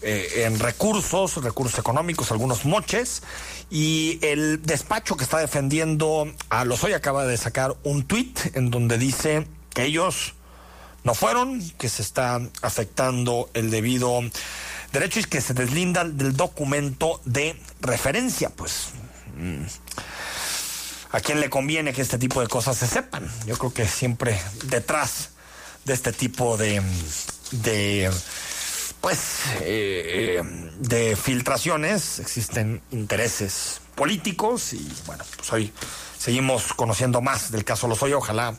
eh, 0.02 0.46
en 0.46 0.58
recursos, 0.58 1.36
recursos 1.44 1.78
económicos, 1.78 2.32
algunos 2.32 2.64
moches. 2.64 3.22
Y 3.70 4.18
el 4.22 4.60
despacho 4.60 5.16
que 5.16 5.22
está 5.22 5.38
defendiendo 5.38 6.26
a 6.50 6.64
Lozoya 6.64 6.96
acaba 6.96 7.24
de 7.24 7.36
sacar 7.36 7.76
un 7.84 8.02
tuit 8.02 8.56
en 8.56 8.72
donde 8.72 8.98
dice 8.98 9.46
que 9.72 9.84
ellos 9.84 10.34
no 11.04 11.14
fueron, 11.14 11.62
que 11.78 11.88
se 11.88 12.02
está 12.02 12.40
afectando 12.62 13.48
el 13.54 13.70
debido 13.70 14.22
derecho 14.92 15.20
y 15.20 15.24
que 15.24 15.40
se 15.40 15.54
deslinda 15.54 16.04
del 16.04 16.36
documento 16.36 17.20
de 17.24 17.56
referencia, 17.80 18.50
pues. 18.50 18.88
mm, 19.36 19.64
¿A 21.12 21.20
quién 21.20 21.40
le 21.40 21.50
conviene 21.50 21.92
que 21.92 22.00
este 22.00 22.16
tipo 22.16 22.40
de 22.40 22.48
cosas 22.48 22.78
se 22.78 22.86
sepan? 22.86 23.30
Yo 23.46 23.58
creo 23.58 23.72
que 23.72 23.86
siempre 23.86 24.40
detrás 24.64 25.30
de 25.84 25.92
este 25.92 26.12
tipo 26.12 26.56
de, 26.56 26.80
de 27.50 28.10
pues, 29.02 29.18
eh, 29.60 30.42
de 30.78 31.16
filtraciones 31.16 32.18
existen 32.18 32.80
intereses 32.92 33.82
políticos 33.94 34.72
y 34.72 34.90
bueno, 35.06 35.24
pues 35.36 35.52
hoy 35.52 35.72
seguimos 36.22 36.72
conociendo 36.72 37.20
más 37.20 37.50
del 37.50 37.64
caso 37.64 37.88
Lozoya. 37.88 38.16
Ojalá 38.16 38.54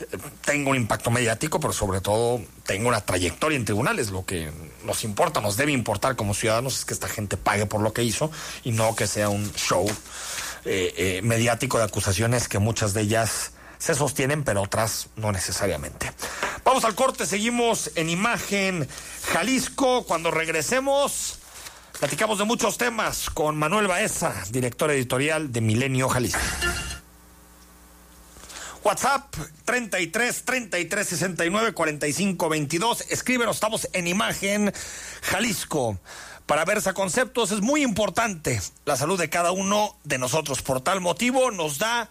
eh, 0.00 0.18
tenga 0.44 0.70
un 0.70 0.76
impacto 0.76 1.12
mediático, 1.12 1.60
pero 1.60 1.72
sobre 1.72 2.00
todo 2.00 2.40
tenga 2.64 2.88
una 2.88 3.00
trayectoria 3.00 3.54
en 3.54 3.64
tribunales. 3.64 4.10
Lo 4.10 4.24
que 4.24 4.50
nos 4.84 5.04
importa, 5.04 5.40
nos 5.40 5.56
debe 5.56 5.70
importar 5.70 6.16
como 6.16 6.34
ciudadanos 6.34 6.80
es 6.80 6.84
que 6.84 6.94
esta 6.94 7.06
gente 7.06 7.36
pague 7.36 7.66
por 7.66 7.80
lo 7.80 7.92
que 7.92 8.02
hizo 8.02 8.32
y 8.64 8.72
no 8.72 8.96
que 8.96 9.06
sea 9.06 9.28
un 9.28 9.52
show 9.52 9.86
eh, 10.64 10.94
eh, 10.96 11.20
mediático 11.22 11.78
de 11.78 11.84
acusaciones 11.84 12.48
que 12.48 12.58
muchas 12.58 12.92
de 12.92 13.02
ellas 13.02 13.52
se 13.78 13.94
sostienen, 13.94 14.42
pero 14.42 14.62
otras 14.62 15.08
no 15.14 15.30
necesariamente. 15.30 16.10
Vamos 16.64 16.84
al 16.84 16.96
corte, 16.96 17.24
seguimos 17.24 17.92
en 17.94 18.10
imagen 18.10 18.88
Jalisco. 19.32 20.02
Cuando 20.06 20.32
regresemos, 20.32 21.38
platicamos 22.00 22.38
de 22.38 22.44
muchos 22.46 22.78
temas 22.78 23.30
con 23.30 23.56
Manuel 23.56 23.86
Baeza, 23.86 24.34
director 24.50 24.90
editorial 24.90 25.52
de 25.52 25.60
Milenio 25.60 26.08
Jalisco. 26.08 26.40
WhatsApp 28.86 29.34
33 29.64 30.44
33 30.44 31.08
69 31.08 31.74
45 31.74 32.48
22. 32.48 33.00
Escríbenos, 33.10 33.56
estamos 33.56 33.88
en 33.92 34.06
imagen 34.06 34.72
Jalisco. 35.22 35.98
Para 36.46 36.64
Versa 36.64 36.92
Conceptos 36.94 37.50
es 37.50 37.62
muy 37.62 37.82
importante 37.82 38.60
la 38.84 38.94
salud 38.94 39.18
de 39.18 39.28
cada 39.28 39.50
uno 39.50 39.96
de 40.04 40.18
nosotros. 40.18 40.62
Por 40.62 40.82
tal 40.82 41.00
motivo 41.00 41.50
nos 41.50 41.78
da 41.78 42.10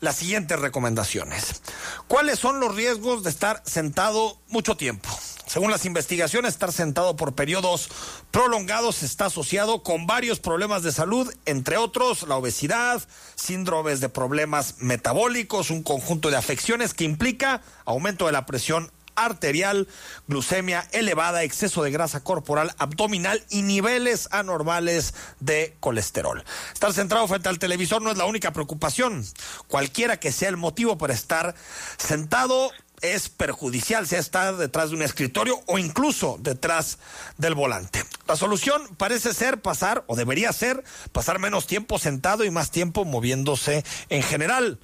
las 0.00 0.16
siguientes 0.16 0.60
recomendaciones. 0.60 1.62
¿Cuáles 2.06 2.38
son 2.38 2.60
los 2.60 2.74
riesgos 2.74 3.22
de 3.22 3.30
estar 3.30 3.62
sentado 3.64 4.36
mucho 4.48 4.76
tiempo? 4.76 5.08
Según 5.50 5.72
las 5.72 5.84
investigaciones, 5.84 6.52
estar 6.52 6.70
sentado 6.70 7.16
por 7.16 7.34
periodos 7.34 7.88
prolongados 8.30 9.02
está 9.02 9.24
asociado 9.24 9.82
con 9.82 10.06
varios 10.06 10.38
problemas 10.38 10.84
de 10.84 10.92
salud, 10.92 11.28
entre 11.44 11.76
otros 11.76 12.22
la 12.28 12.36
obesidad, 12.36 13.02
síndromes 13.34 13.98
de 13.98 14.08
problemas 14.08 14.76
metabólicos, 14.78 15.70
un 15.70 15.82
conjunto 15.82 16.30
de 16.30 16.36
afecciones 16.36 16.94
que 16.94 17.02
implica 17.02 17.62
aumento 17.84 18.26
de 18.26 18.32
la 18.32 18.46
presión 18.46 18.92
arterial, 19.16 19.88
glucemia 20.28 20.86
elevada, 20.92 21.42
exceso 21.42 21.82
de 21.82 21.90
grasa 21.90 22.22
corporal 22.22 22.72
abdominal 22.78 23.42
y 23.50 23.62
niveles 23.62 24.28
anormales 24.30 25.14
de 25.40 25.74
colesterol. 25.80 26.44
Estar 26.72 26.92
centrado 26.92 27.26
frente 27.26 27.48
al 27.48 27.58
televisor 27.58 28.00
no 28.00 28.12
es 28.12 28.16
la 28.16 28.26
única 28.26 28.52
preocupación. 28.52 29.26
Cualquiera 29.66 30.18
que 30.20 30.30
sea 30.30 30.48
el 30.48 30.56
motivo 30.56 30.96
para 30.96 31.12
estar 31.12 31.56
sentado 31.98 32.70
es 33.02 33.28
perjudicial, 33.28 34.06
sea 34.06 34.18
estar 34.18 34.56
detrás 34.56 34.90
de 34.90 34.96
un 34.96 35.02
escritorio 35.02 35.60
o 35.66 35.78
incluso 35.78 36.36
detrás 36.40 36.98
del 37.38 37.54
volante. 37.54 38.04
La 38.26 38.36
solución 38.36 38.82
parece 38.96 39.34
ser 39.34 39.60
pasar, 39.62 40.04
o 40.06 40.16
debería 40.16 40.52
ser, 40.52 40.84
pasar 41.12 41.38
menos 41.38 41.66
tiempo 41.66 41.98
sentado 41.98 42.44
y 42.44 42.50
más 42.50 42.70
tiempo 42.70 43.04
moviéndose 43.04 43.84
en 44.08 44.22
general. 44.22 44.78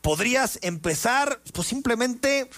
Podrías 0.00 0.58
empezar, 0.62 1.40
pues 1.52 1.68
simplemente 1.68 2.48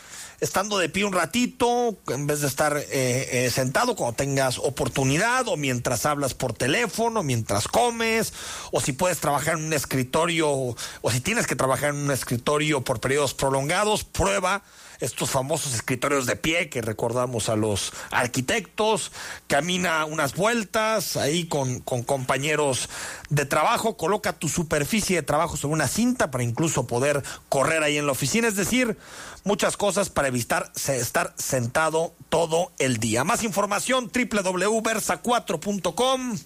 estando 0.41 0.79
de 0.79 0.89
pie 0.89 1.05
un 1.05 1.13
ratito, 1.13 1.97
en 2.09 2.27
vez 2.27 2.41
de 2.41 2.47
estar 2.47 2.77
eh, 2.77 2.87
eh, 2.91 3.51
sentado 3.51 3.97
cuando 3.97 4.17
tengas 4.17 4.59
oportunidad, 4.59 5.49
o 5.49 5.57
mientras 5.57 6.07
hablas 6.07 6.35
por 6.35 6.53
teléfono, 6.53 7.23
mientras 7.23 7.67
comes, 7.67 8.33
o 8.71 8.81
si 8.81 8.93
puedes 8.93 9.19
trabajar 9.19 9.57
en 9.57 9.65
un 9.65 9.73
escritorio, 9.73 10.51
o 10.51 11.11
si 11.11 11.21
tienes 11.21 11.47
que 11.47 11.57
trabajar 11.57 11.91
en 11.91 11.97
un 11.97 12.11
escritorio 12.13 12.83
por 12.83 13.01
periodos 13.01 13.35
prolongados, 13.35 14.05
prueba 14.05 14.63
estos 15.03 15.31
famosos 15.31 15.75
escritorios 15.75 16.27
de 16.27 16.37
pie 16.37 16.69
que 16.69 16.81
recordamos 16.81 17.49
a 17.49 17.57
los 17.57 17.93
arquitectos, 18.13 19.11
camina 19.49 20.05
unas 20.05 20.37
vueltas 20.37 21.17
ahí 21.17 21.47
con, 21.47 21.81
con 21.81 22.05
compañeros 22.05 22.89
de 23.29 23.45
trabajo, 23.45 23.97
coloca 23.97 24.33
tu 24.33 24.49
superficie 24.49 25.17
de 25.17 25.23
trabajo 25.23 25.57
sobre 25.57 25.75
una 25.75 25.89
cinta 25.89 26.31
para 26.31 26.45
incluso 26.45 26.87
poder 26.87 27.25
correr 27.49 27.83
ahí 27.83 27.99
en 27.99 28.07
la 28.07 28.13
oficina, 28.13 28.47
es 28.47 28.55
decir, 28.55 28.97
muchas 29.43 29.77
cosas 29.77 30.09
para 30.09 30.29
evitar 30.29 30.71
estar 30.77 31.35
sentado 31.37 32.15
todo 32.29 32.71
el 32.79 32.99
día. 32.99 33.25
Más 33.25 33.43
información 33.43 34.09
www.versa4.com. 34.13 36.39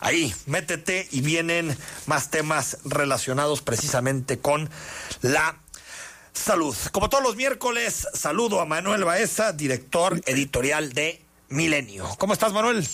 Ahí, 0.00 0.32
métete 0.46 1.08
y 1.10 1.22
vienen 1.22 1.76
más 2.06 2.30
temas 2.30 2.78
relacionados 2.84 3.62
precisamente 3.62 4.38
con 4.38 4.70
la 5.20 5.56
salud. 6.32 6.74
Como 6.92 7.08
todos 7.08 7.22
los 7.24 7.36
miércoles, 7.36 8.06
saludo 8.14 8.60
a 8.60 8.64
Manuel 8.66 9.04
Baeza, 9.04 9.52
director 9.52 10.20
editorial 10.26 10.92
de 10.92 11.20
Milenio. 11.48 12.08
¿Cómo 12.18 12.32
estás, 12.32 12.52
Manuel? 12.52 12.86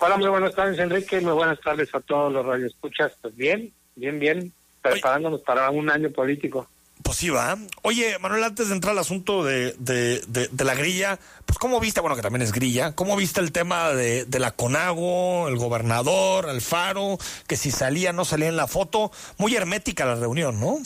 Hola, 0.00 0.16
muy 0.16 0.28
buenas 0.28 0.54
tardes, 0.54 0.78
Enrique. 0.78 1.20
Muy 1.20 1.32
buenas 1.32 1.60
tardes 1.60 1.92
a 1.94 2.00
todos 2.00 2.32
los 2.32 2.44
radioescuchas. 2.46 3.12
Pues 3.20 3.34
bien, 3.36 3.72
bien, 3.96 4.18
bien. 4.18 4.52
Preparándonos 4.82 5.40
para 5.40 5.70
un 5.70 5.90
año 5.90 6.10
político. 6.10 6.68
Pues 7.02 7.16
sí, 7.18 7.30
va. 7.30 7.56
Oye, 7.82 8.18
Manuel, 8.18 8.44
antes 8.44 8.68
de 8.68 8.74
entrar 8.74 8.92
al 8.92 8.98
asunto 8.98 9.44
de, 9.44 9.74
de, 9.78 10.20
de- 10.28 10.48
de 10.48 10.64
la 10.64 10.74
grilla, 10.74 11.18
pues 11.46 11.58
¿cómo 11.58 11.80
viste, 11.80 12.00
bueno, 12.00 12.16
que 12.16 12.22
también 12.22 12.42
es 12.42 12.52
grilla, 12.52 12.92
cómo 12.94 13.16
viste 13.16 13.40
el 13.40 13.50
tema 13.52 13.90
de, 13.92 14.24
de 14.24 14.38
la 14.38 14.50
Conago, 14.50 15.48
el 15.48 15.56
gobernador, 15.56 16.48
Alfaro, 16.48 17.18
que 17.46 17.56
si 17.56 17.70
salía, 17.70 18.12
no 18.12 18.24
salía 18.24 18.48
en 18.48 18.56
la 18.56 18.66
foto? 18.66 19.10
Muy 19.38 19.54
hermética 19.56 20.04
la 20.06 20.16
reunión, 20.16 20.60
¿no? 20.60 20.78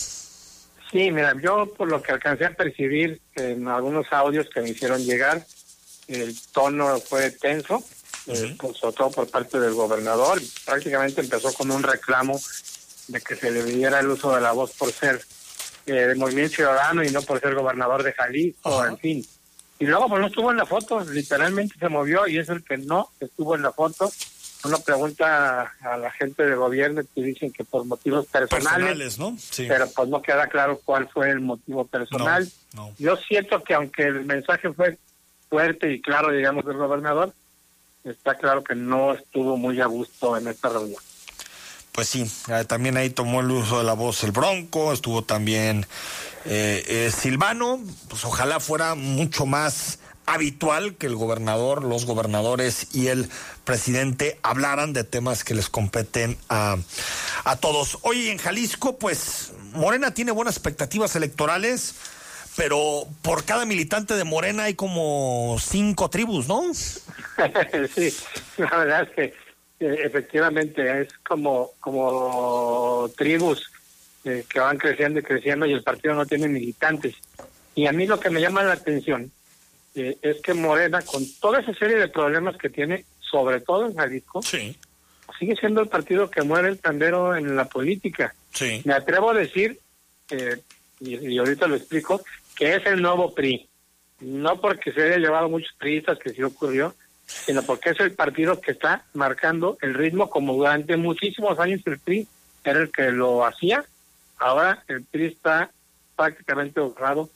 Sí, 0.92 1.10
mira, 1.10 1.34
yo 1.40 1.72
por 1.72 1.88
lo 1.88 2.02
que 2.02 2.12
alcancé 2.12 2.44
a 2.44 2.54
percibir 2.54 3.18
en 3.34 3.66
algunos 3.66 4.06
audios 4.12 4.48
que 4.50 4.60
me 4.60 4.68
hicieron 4.70 5.02
llegar, 5.02 5.42
el 6.06 6.38
tono 6.52 7.00
fue 7.00 7.30
tenso, 7.30 7.82
pues, 8.26 8.76
sobre 8.78 8.96
todo 8.96 9.10
por 9.10 9.30
parte 9.30 9.58
del 9.58 9.72
gobernador. 9.72 10.40
Prácticamente 10.66 11.22
empezó 11.22 11.50
con 11.54 11.70
un 11.70 11.82
reclamo 11.82 12.38
de 13.08 13.20
que 13.22 13.36
se 13.36 13.50
le 13.50 13.64
diera 13.64 14.00
el 14.00 14.08
uso 14.08 14.34
de 14.34 14.42
la 14.42 14.52
voz 14.52 14.72
por 14.72 14.92
ser 14.92 15.20
eh, 15.86 15.92
de 15.92 16.14
Movimiento 16.14 16.56
Ciudadano 16.56 17.02
y 17.02 17.10
no 17.10 17.22
por 17.22 17.40
ser 17.40 17.54
gobernador 17.54 18.02
de 18.02 18.12
Jalisco, 18.12 18.84
en 18.84 18.98
fin. 18.98 19.26
Y 19.78 19.86
luego 19.86 20.08
pues 20.08 20.20
no 20.20 20.26
estuvo 20.26 20.50
en 20.50 20.58
la 20.58 20.66
foto, 20.66 21.00
literalmente 21.04 21.74
se 21.78 21.88
movió 21.88 22.28
y 22.28 22.38
es 22.38 22.50
el 22.50 22.62
que 22.62 22.76
no 22.76 23.08
estuvo 23.18 23.56
en 23.56 23.62
la 23.62 23.72
foto. 23.72 24.12
Uno 24.64 24.78
pregunta 24.78 25.72
a 25.80 25.96
la 25.96 26.10
gente 26.12 26.44
de 26.44 26.54
gobierno 26.54 27.02
y 27.14 27.22
dicen 27.22 27.52
que 27.52 27.64
por 27.64 27.84
motivos 27.84 28.26
personales, 28.26 29.18
¿no? 29.18 29.36
Sí. 29.38 29.66
pero 29.68 29.90
pues 29.90 30.08
no 30.08 30.22
queda 30.22 30.46
claro 30.46 30.80
cuál 30.84 31.08
fue 31.08 31.30
el 31.30 31.40
motivo 31.40 31.84
personal. 31.86 32.48
Yo 32.98 33.16
siento 33.16 33.62
que 33.64 33.74
aunque 33.74 34.04
el 34.04 34.24
mensaje 34.24 34.72
fue 34.72 34.98
fuerte 35.48 35.92
y 35.92 36.00
claro, 36.00 36.32
digamos, 36.32 36.64
del 36.64 36.76
gobernador, 36.76 37.32
está 38.04 38.36
claro 38.36 38.62
que 38.62 38.74
no 38.74 39.14
estuvo 39.14 39.56
muy 39.56 39.80
a 39.80 39.86
gusto 39.86 40.36
en 40.36 40.48
esta 40.48 40.68
reunión. 40.68 41.00
Pues 41.92 42.08
sí, 42.08 42.30
eh, 42.48 42.64
también 42.64 42.96
ahí 42.96 43.10
tomó 43.10 43.40
el 43.40 43.50
uso 43.50 43.78
de 43.78 43.84
la 43.84 43.92
voz 43.92 44.24
el 44.24 44.32
Bronco, 44.32 44.92
estuvo 44.92 45.22
también 45.22 45.86
eh, 46.46 46.82
eh, 46.88 47.12
Silvano, 47.14 47.80
pues 48.08 48.24
ojalá 48.24 48.60
fuera 48.60 48.94
mucho 48.94 49.44
más 49.44 49.98
habitual 50.26 50.94
que 50.96 51.06
el 51.06 51.16
gobernador, 51.16 51.82
los 51.84 52.06
gobernadores 52.06 52.94
y 52.94 53.08
el 53.08 53.28
presidente 53.64 54.38
hablaran 54.42 54.92
de 54.92 55.04
temas 55.04 55.44
que 55.44 55.54
les 55.54 55.68
competen 55.68 56.36
a, 56.48 56.76
a 57.44 57.56
todos. 57.56 57.98
Hoy 58.02 58.28
en 58.28 58.38
Jalisco, 58.38 58.98
pues 58.98 59.52
Morena 59.72 60.14
tiene 60.14 60.32
buenas 60.32 60.56
expectativas 60.56 61.16
electorales, 61.16 61.94
pero 62.56 63.06
por 63.22 63.44
cada 63.44 63.64
militante 63.64 64.14
de 64.14 64.24
Morena 64.24 64.64
hay 64.64 64.74
como 64.74 65.56
cinco 65.60 66.10
tribus, 66.10 66.48
¿no? 66.48 66.72
sí, 66.74 68.14
la 68.58 68.76
verdad 68.76 69.02
es 69.02 69.10
que 69.10 69.34
efectivamente 69.80 71.02
es 71.02 71.08
como, 71.26 71.72
como 71.80 73.10
tribus 73.16 73.70
eh, 74.24 74.44
que 74.48 74.60
van 74.60 74.78
creciendo 74.78 75.18
y 75.18 75.22
creciendo 75.22 75.66
y 75.66 75.72
el 75.72 75.82
partido 75.82 76.14
no 76.14 76.26
tiene 76.26 76.48
militantes. 76.48 77.16
Y 77.74 77.86
a 77.86 77.92
mí 77.92 78.06
lo 78.06 78.20
que 78.20 78.30
me 78.30 78.40
llama 78.40 78.62
la 78.62 78.74
atención 78.74 79.32
eh, 79.94 80.16
es 80.22 80.40
que 80.40 80.54
Morena, 80.54 81.02
con 81.02 81.24
toda 81.40 81.60
esa 81.60 81.74
serie 81.74 81.96
de 81.96 82.08
problemas 82.08 82.56
que 82.56 82.70
tiene, 82.70 83.04
sobre 83.20 83.60
todo 83.60 83.86
en 83.86 83.94
Jalisco, 83.94 84.42
sí. 84.42 84.76
sigue 85.38 85.56
siendo 85.56 85.80
el 85.80 85.88
partido 85.88 86.30
que 86.30 86.42
muere 86.42 86.68
el 86.68 86.78
tandero 86.78 87.36
en 87.36 87.56
la 87.56 87.66
política. 87.66 88.34
Sí. 88.52 88.82
Me 88.84 88.94
atrevo 88.94 89.30
a 89.30 89.34
decir, 89.34 89.78
eh, 90.30 90.60
y, 91.00 91.34
y, 91.34 91.38
ahorita 91.38 91.66
lo 91.66 91.76
explico, 91.76 92.22
que 92.56 92.76
es 92.76 92.86
el 92.86 93.02
nuevo 93.02 93.34
PRI. 93.34 93.68
No 94.20 94.60
porque 94.60 94.92
se 94.92 95.02
haya 95.02 95.16
llevado 95.16 95.48
muchos 95.48 95.74
priistas, 95.78 96.18
que 96.18 96.30
sí 96.30 96.42
ocurrió, 96.42 96.94
sino 97.26 97.62
porque 97.62 97.90
es 97.90 98.00
el 98.00 98.12
partido 98.12 98.60
que 98.60 98.72
está 98.72 99.04
marcando 99.14 99.78
el 99.80 99.94
ritmo 99.94 100.30
como 100.30 100.54
durante 100.54 100.96
muchísimos 100.96 101.58
años 101.58 101.80
el 101.86 101.98
PRI 101.98 102.28
era 102.64 102.80
el 102.80 102.92
que 102.92 103.10
lo 103.10 103.44
hacía. 103.44 103.84
Ahora 104.38 104.84
el 104.88 105.04
PRI 105.04 105.26
está 105.26 105.70
prácticamente 106.16 106.80
borrado. 106.80 107.28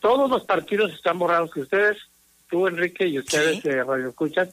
Todos 0.00 0.30
los 0.30 0.44
partidos 0.44 0.92
están 0.92 1.18
borrados. 1.18 1.50
Que 1.52 1.60
ustedes, 1.60 1.98
tú 2.48 2.66
Enrique 2.66 3.06
y 3.06 3.18
ustedes 3.18 3.62
de 3.62 3.84
Radio 3.84 4.08
Escuchas, 4.08 4.48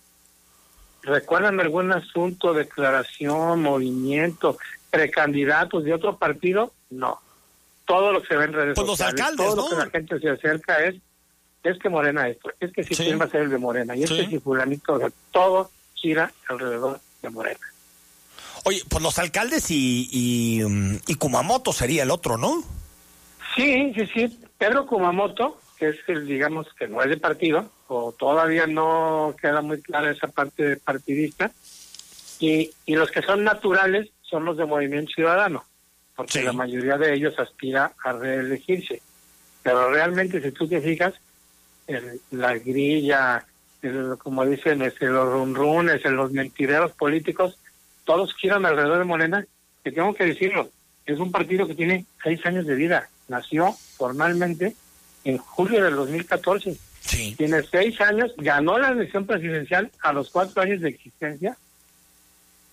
¿recuerdan 1.03 1.59
algún 1.59 1.91
asunto, 1.91 2.53
declaración, 2.53 3.61
movimiento, 3.61 4.57
precandidatos 4.91 5.83
de 5.83 5.93
otro 5.93 6.17
partido? 6.17 6.73
No. 6.89 7.19
Todo 7.85 8.11
lo 8.11 8.21
que 8.21 8.27
se 8.27 8.35
ve 8.35 8.45
en 8.45 8.53
redes 8.53 8.75
pues 8.75 8.87
sociales, 8.87 9.13
los 9.13 9.21
alcaldes, 9.21 9.45
todo 9.47 9.55
¿no? 9.55 9.61
lo 9.63 9.69
que 9.69 9.85
la 9.85 9.91
gente 9.91 10.19
se 10.19 10.29
acerca 10.29 10.83
es 10.83 10.95
es 11.63 11.77
que 11.79 11.89
Morena 11.89 12.29
esto, 12.29 12.49
es 12.61 12.71
que 12.71 12.83
si 12.83 12.95
Sí. 12.95 13.03
quién 13.05 13.19
va 13.19 13.25
a 13.25 13.29
ser 13.29 13.41
el 13.41 13.49
de 13.49 13.57
Morena, 13.57 13.93
y 13.95 14.03
es 14.03 14.09
Sí. 14.09 14.17
que 14.17 14.27
si 14.27 14.39
fulanito, 14.39 14.93
o 14.93 14.99
sea, 14.99 15.09
todo 15.31 15.69
gira 15.95 16.31
alrededor 16.47 17.01
de 17.21 17.29
Morena. 17.29 17.59
Oye, 18.63 18.83
pues 18.87 19.03
los 19.03 19.17
alcaldes 19.19 19.69
y, 19.71 20.07
y, 20.11 20.63
mm, 20.63 20.99
y 21.07 21.15
Kumamoto 21.15 21.73
sería 21.73 22.03
el 22.03 22.11
otro, 22.11 22.37
¿no? 22.37 22.63
Sí, 23.55 23.91
sí, 23.95 24.07
sí. 24.13 24.39
Pedro 24.57 24.85
Kumamoto, 24.87 25.59
que 25.77 25.89
es 25.89 25.97
el, 26.07 26.25
digamos, 26.25 26.67
que 26.73 26.87
no 26.87 27.01
es 27.03 27.09
de 27.09 27.17
partido, 27.17 27.69
o 27.87 28.11
todavía 28.11 28.65
no 28.67 29.35
queda 29.39 29.61
muy 29.61 29.81
clara 29.81 30.11
esa 30.11 30.27
parte 30.27 30.77
partidista, 30.77 31.51
y, 32.39 32.71
y 32.85 32.95
los 32.95 33.11
que 33.11 33.21
son 33.21 33.43
naturales 33.43 34.09
son 34.21 34.45
los 34.45 34.57
de 34.57 34.65
Movimiento 34.65 35.11
Ciudadano, 35.13 35.63
porque 36.15 36.39
Sí. 36.39 36.45
la 36.45 36.53
mayoría 36.53 36.97
de 36.97 37.13
ellos 37.13 37.37
aspira 37.39 37.93
a 38.03 38.13
reelegirse. 38.13 39.01
Pero 39.63 39.91
realmente, 39.91 40.41
si 40.41 40.51
tú 40.51 40.67
te 40.67 40.81
fijas, 40.81 41.13
el- 41.87 42.19
la 42.31 42.57
grilla, 42.57 43.45
el- 43.81 44.15
como 44.17 44.45
dicen, 44.45 44.81
este, 44.81 45.05
los 45.07 45.29
runrunes, 45.31 46.03
los 46.05 46.31
mentireros 46.31 46.91
políticos, 46.93 47.57
todos 48.05 48.33
giran 48.35 48.65
alrededor 48.65 48.99
de 48.99 49.03
Morena, 49.05 49.45
que 49.83 49.91
tengo 49.91 50.13
que 50.13 50.25
decirlo, 50.25 50.69
es 51.05 51.19
un 51.19 51.31
partido 51.31 51.67
que 51.67 51.75
tiene 51.75 52.05
seis 52.23 52.43
años 52.45 52.65
de 52.65 52.75
vida. 52.75 53.09
Nació 53.27 53.73
formalmente 53.97 54.75
en 55.23 55.37
julio 55.37 55.83
del 55.83 55.95
2014. 55.95 56.77
Sí. 57.01 57.35
Tiene 57.37 57.63
seis 57.63 57.99
años, 58.01 58.33
ganó 58.37 58.77
la 58.77 58.89
elección 58.89 59.25
presidencial 59.25 59.91
a 60.01 60.13
los 60.13 60.29
cuatro 60.29 60.61
años 60.61 60.81
de 60.81 60.89
existencia 60.89 61.57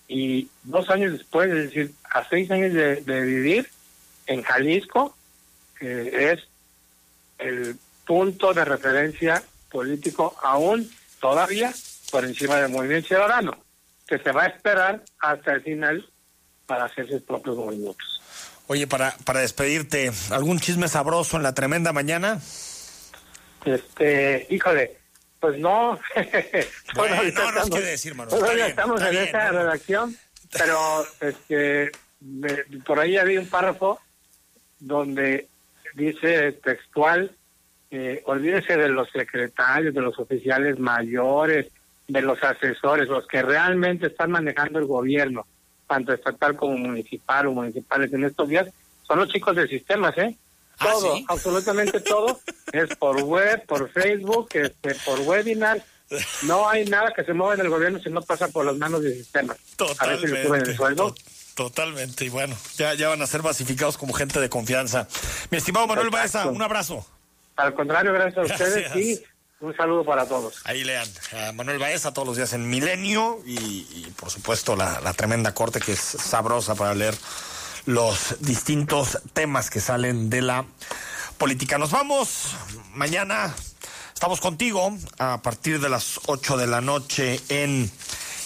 y 0.07 0.49
dos 0.63 0.89
años 0.89 1.13
después, 1.13 1.49
es 1.49 1.55
decir, 1.65 1.93
a 2.11 2.27
seis 2.29 2.49
años 2.51 2.73
de, 2.73 3.01
de 3.01 3.21
vivir 3.21 3.69
en 4.27 4.41
Jalisco, 4.43 5.15
que 5.79 6.31
es 6.31 6.39
el 7.39 7.77
punto 8.05 8.53
de 8.53 8.65
referencia 8.65 9.43
político 9.69 10.35
aún 10.41 10.89
todavía 11.19 11.73
por 12.11 12.23
encima 12.23 12.57
del 12.57 12.71
movimiento 12.71 13.07
ciudadano, 13.07 13.57
que 14.07 14.19
se 14.19 14.31
va 14.31 14.43
a 14.43 14.47
esperar 14.47 15.03
hasta 15.19 15.53
el 15.53 15.61
final 15.61 16.07
para 16.65 16.85
hacer 16.85 17.07
sus 17.07 17.21
propios 17.23 17.57
movimientos. 17.57 18.14
Oye, 18.67 18.87
para, 18.87 19.15
para 19.25 19.41
despedirte, 19.41 20.11
¿algún 20.31 20.59
chisme 20.59 20.87
sabroso 20.87 21.37
en 21.37 21.43
la 21.43 21.53
tremenda 21.53 21.93
mañana? 21.93 22.39
Este, 23.63 24.47
híjole, 24.49 24.97
pues 25.39 25.59
no. 25.59 25.99
Bueno, 26.95 27.15
no 27.15 27.21
nos 27.23 27.27
estamos- 27.27 27.69
quiere 27.69 27.87
decir, 27.87 28.15
Manuel, 28.15 28.39
Todavía 28.39 28.67
estamos 28.67 29.01
en 29.01 29.09
bien, 29.11 29.23
esa 29.23 29.51
¿no? 29.51 29.59
redacción, 29.59 30.17
pero 30.51 31.05
este, 31.21 31.91
me- 32.21 32.63
por 32.85 32.99
ahí 32.99 33.17
había 33.17 33.39
un 33.39 33.47
párrafo 33.49 33.99
donde 34.79 35.47
dice 35.93 36.51
textual, 36.53 37.31
eh, 37.91 38.21
olvídese 38.25 38.77
de 38.77 38.89
los 38.89 39.09
secretarios, 39.11 39.93
de 39.93 40.01
los 40.01 40.17
oficiales 40.19 40.79
mayores, 40.79 41.67
de 42.07 42.21
los 42.21 42.41
asesores, 42.43 43.07
los 43.07 43.27
que 43.27 43.41
realmente 43.41 44.07
están 44.07 44.31
manejando 44.31 44.79
el 44.79 44.85
gobierno, 44.85 45.45
tanto 45.87 46.13
estatal 46.13 46.55
como 46.55 46.77
municipal 46.77 47.47
o 47.47 47.51
municipales 47.51 48.11
en 48.13 48.23
estos 48.25 48.47
días, 48.49 48.67
son 49.07 49.19
los 49.19 49.29
chicos 49.29 49.55
de 49.55 49.67
sistemas, 49.67 50.17
¿eh? 50.17 50.35
¿Ah, 50.79 50.87
Todo, 50.91 51.15
sí? 51.15 51.25
absolutamente 51.29 51.99
todo, 52.01 52.39
es 52.73 52.95
por 52.97 53.21
web, 53.23 53.65
por 53.65 53.89
Facebook, 53.89 54.49
este, 54.53 54.95
por 55.05 55.19
webinar. 55.21 55.81
No 56.43 56.69
hay 56.69 56.85
nada 56.85 57.11
que 57.15 57.23
se 57.23 57.33
mueva 57.33 57.55
en 57.55 57.61
el 57.61 57.69
gobierno 57.69 57.99
si 57.99 58.09
no 58.09 58.21
pasa 58.21 58.47
por 58.49 58.65
las 58.65 58.75
manos 58.75 59.01
de 59.01 59.13
sistemas. 59.15 59.57
A 59.99 60.07
veces 60.07 60.45
suben 60.45 60.61
el 60.61 60.75
sueldo. 60.75 61.13
to- 61.13 61.21
Totalmente, 61.55 62.25
y 62.25 62.29
bueno, 62.29 62.53
ya, 62.75 62.93
ya 62.95 63.07
van 63.07 63.21
a 63.21 63.27
ser 63.27 63.41
basificados 63.41 63.97
como 63.97 64.11
gente 64.11 64.41
de 64.41 64.49
confianza. 64.49 65.07
Mi 65.51 65.57
estimado 65.57 65.87
Manuel. 65.87 66.09
Baeza, 66.09 66.47
un 66.47 66.61
abrazo. 66.61 67.07
Al 67.55 67.73
contrario, 67.73 68.11
gracias 68.11 68.37
a 68.37 68.53
ustedes 68.53 68.95
y 68.97 69.23
un 69.65 69.75
saludo 69.75 70.05
para 70.05 70.27
todos. 70.27 70.61
Ahí 70.63 70.83
lean 70.83 71.07
a 71.33 71.51
Manuel 71.51 71.79
Baeza 71.79 72.13
todos 72.13 72.27
los 72.27 72.37
días 72.37 72.53
en 72.53 72.69
Milenio 72.69 73.39
y, 73.45 74.07
por 74.19 74.29
supuesto 74.29 74.75
la, 74.75 75.01
la 75.01 75.13
tremenda 75.13 75.53
corte 75.53 75.79
que 75.79 75.93
es 75.93 75.99
sabrosa 75.99 76.75
para 76.75 76.93
leer 76.93 77.15
los 77.85 78.37
distintos 78.39 79.19
temas 79.33 79.69
que 79.69 79.79
salen 79.79 80.29
de 80.29 80.41
la 80.41 80.65
política. 81.37 81.77
Nos 81.77 81.91
vamos 81.91 82.55
mañana. 82.93 83.53
Estamos 84.13 84.39
contigo 84.39 84.95
a 85.17 85.41
partir 85.41 85.79
de 85.79 85.89
las 85.89 86.21
8 86.27 86.57
de 86.57 86.67
la 86.67 86.81
noche 86.81 87.41
en 87.49 87.91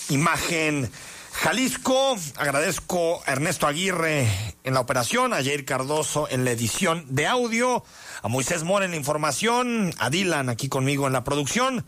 Imagen 0.09 0.91
Jalisco. 1.31 2.17
Agradezco 2.37 3.21
a 3.25 3.31
Ernesto 3.31 3.67
Aguirre 3.67 4.27
en 4.63 4.73
la 4.73 4.79
operación, 4.79 5.33
a 5.33 5.37
Jair 5.37 5.65
Cardoso 5.65 6.27
en 6.29 6.43
la 6.43 6.51
edición 6.51 7.05
de 7.09 7.27
audio, 7.27 7.83
a 8.21 8.27
Moisés 8.27 8.63
Mora 8.63 8.85
en 8.85 8.91
la 8.91 8.97
información, 8.97 9.93
a 9.99 10.09
Dylan 10.09 10.49
aquí 10.49 10.69
conmigo 10.69 11.07
en 11.07 11.13
la 11.13 11.23
producción 11.23 11.85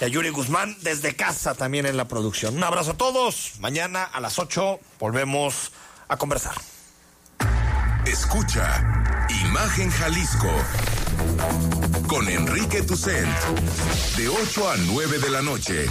y 0.00 0.04
a 0.04 0.08
Yuri 0.08 0.30
Guzmán 0.30 0.76
desde 0.82 1.14
casa 1.14 1.54
también 1.54 1.86
en 1.86 1.96
la 1.96 2.08
producción. 2.08 2.56
Un 2.56 2.64
abrazo 2.64 2.90
a 2.92 2.96
todos. 2.96 3.52
Mañana 3.60 4.02
a 4.04 4.20
las 4.20 4.38
8 4.38 4.80
volvemos 4.98 5.72
a 6.08 6.16
conversar. 6.16 6.54
Escucha 8.06 9.26
Imagen 9.44 9.90
Jalisco 9.90 10.50
con 12.08 12.26
Enrique 12.28 12.82
Tucent 12.82 13.28
de 14.16 14.28
8 14.28 14.70
a 14.70 14.76
9 14.78 15.18
de 15.18 15.30
la 15.30 15.42
noche 15.42 15.86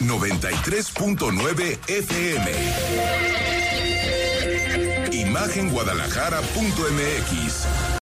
93.9 0.00 1.78
FM 1.88 2.52
Imagenguadalajara.mx 5.12 7.86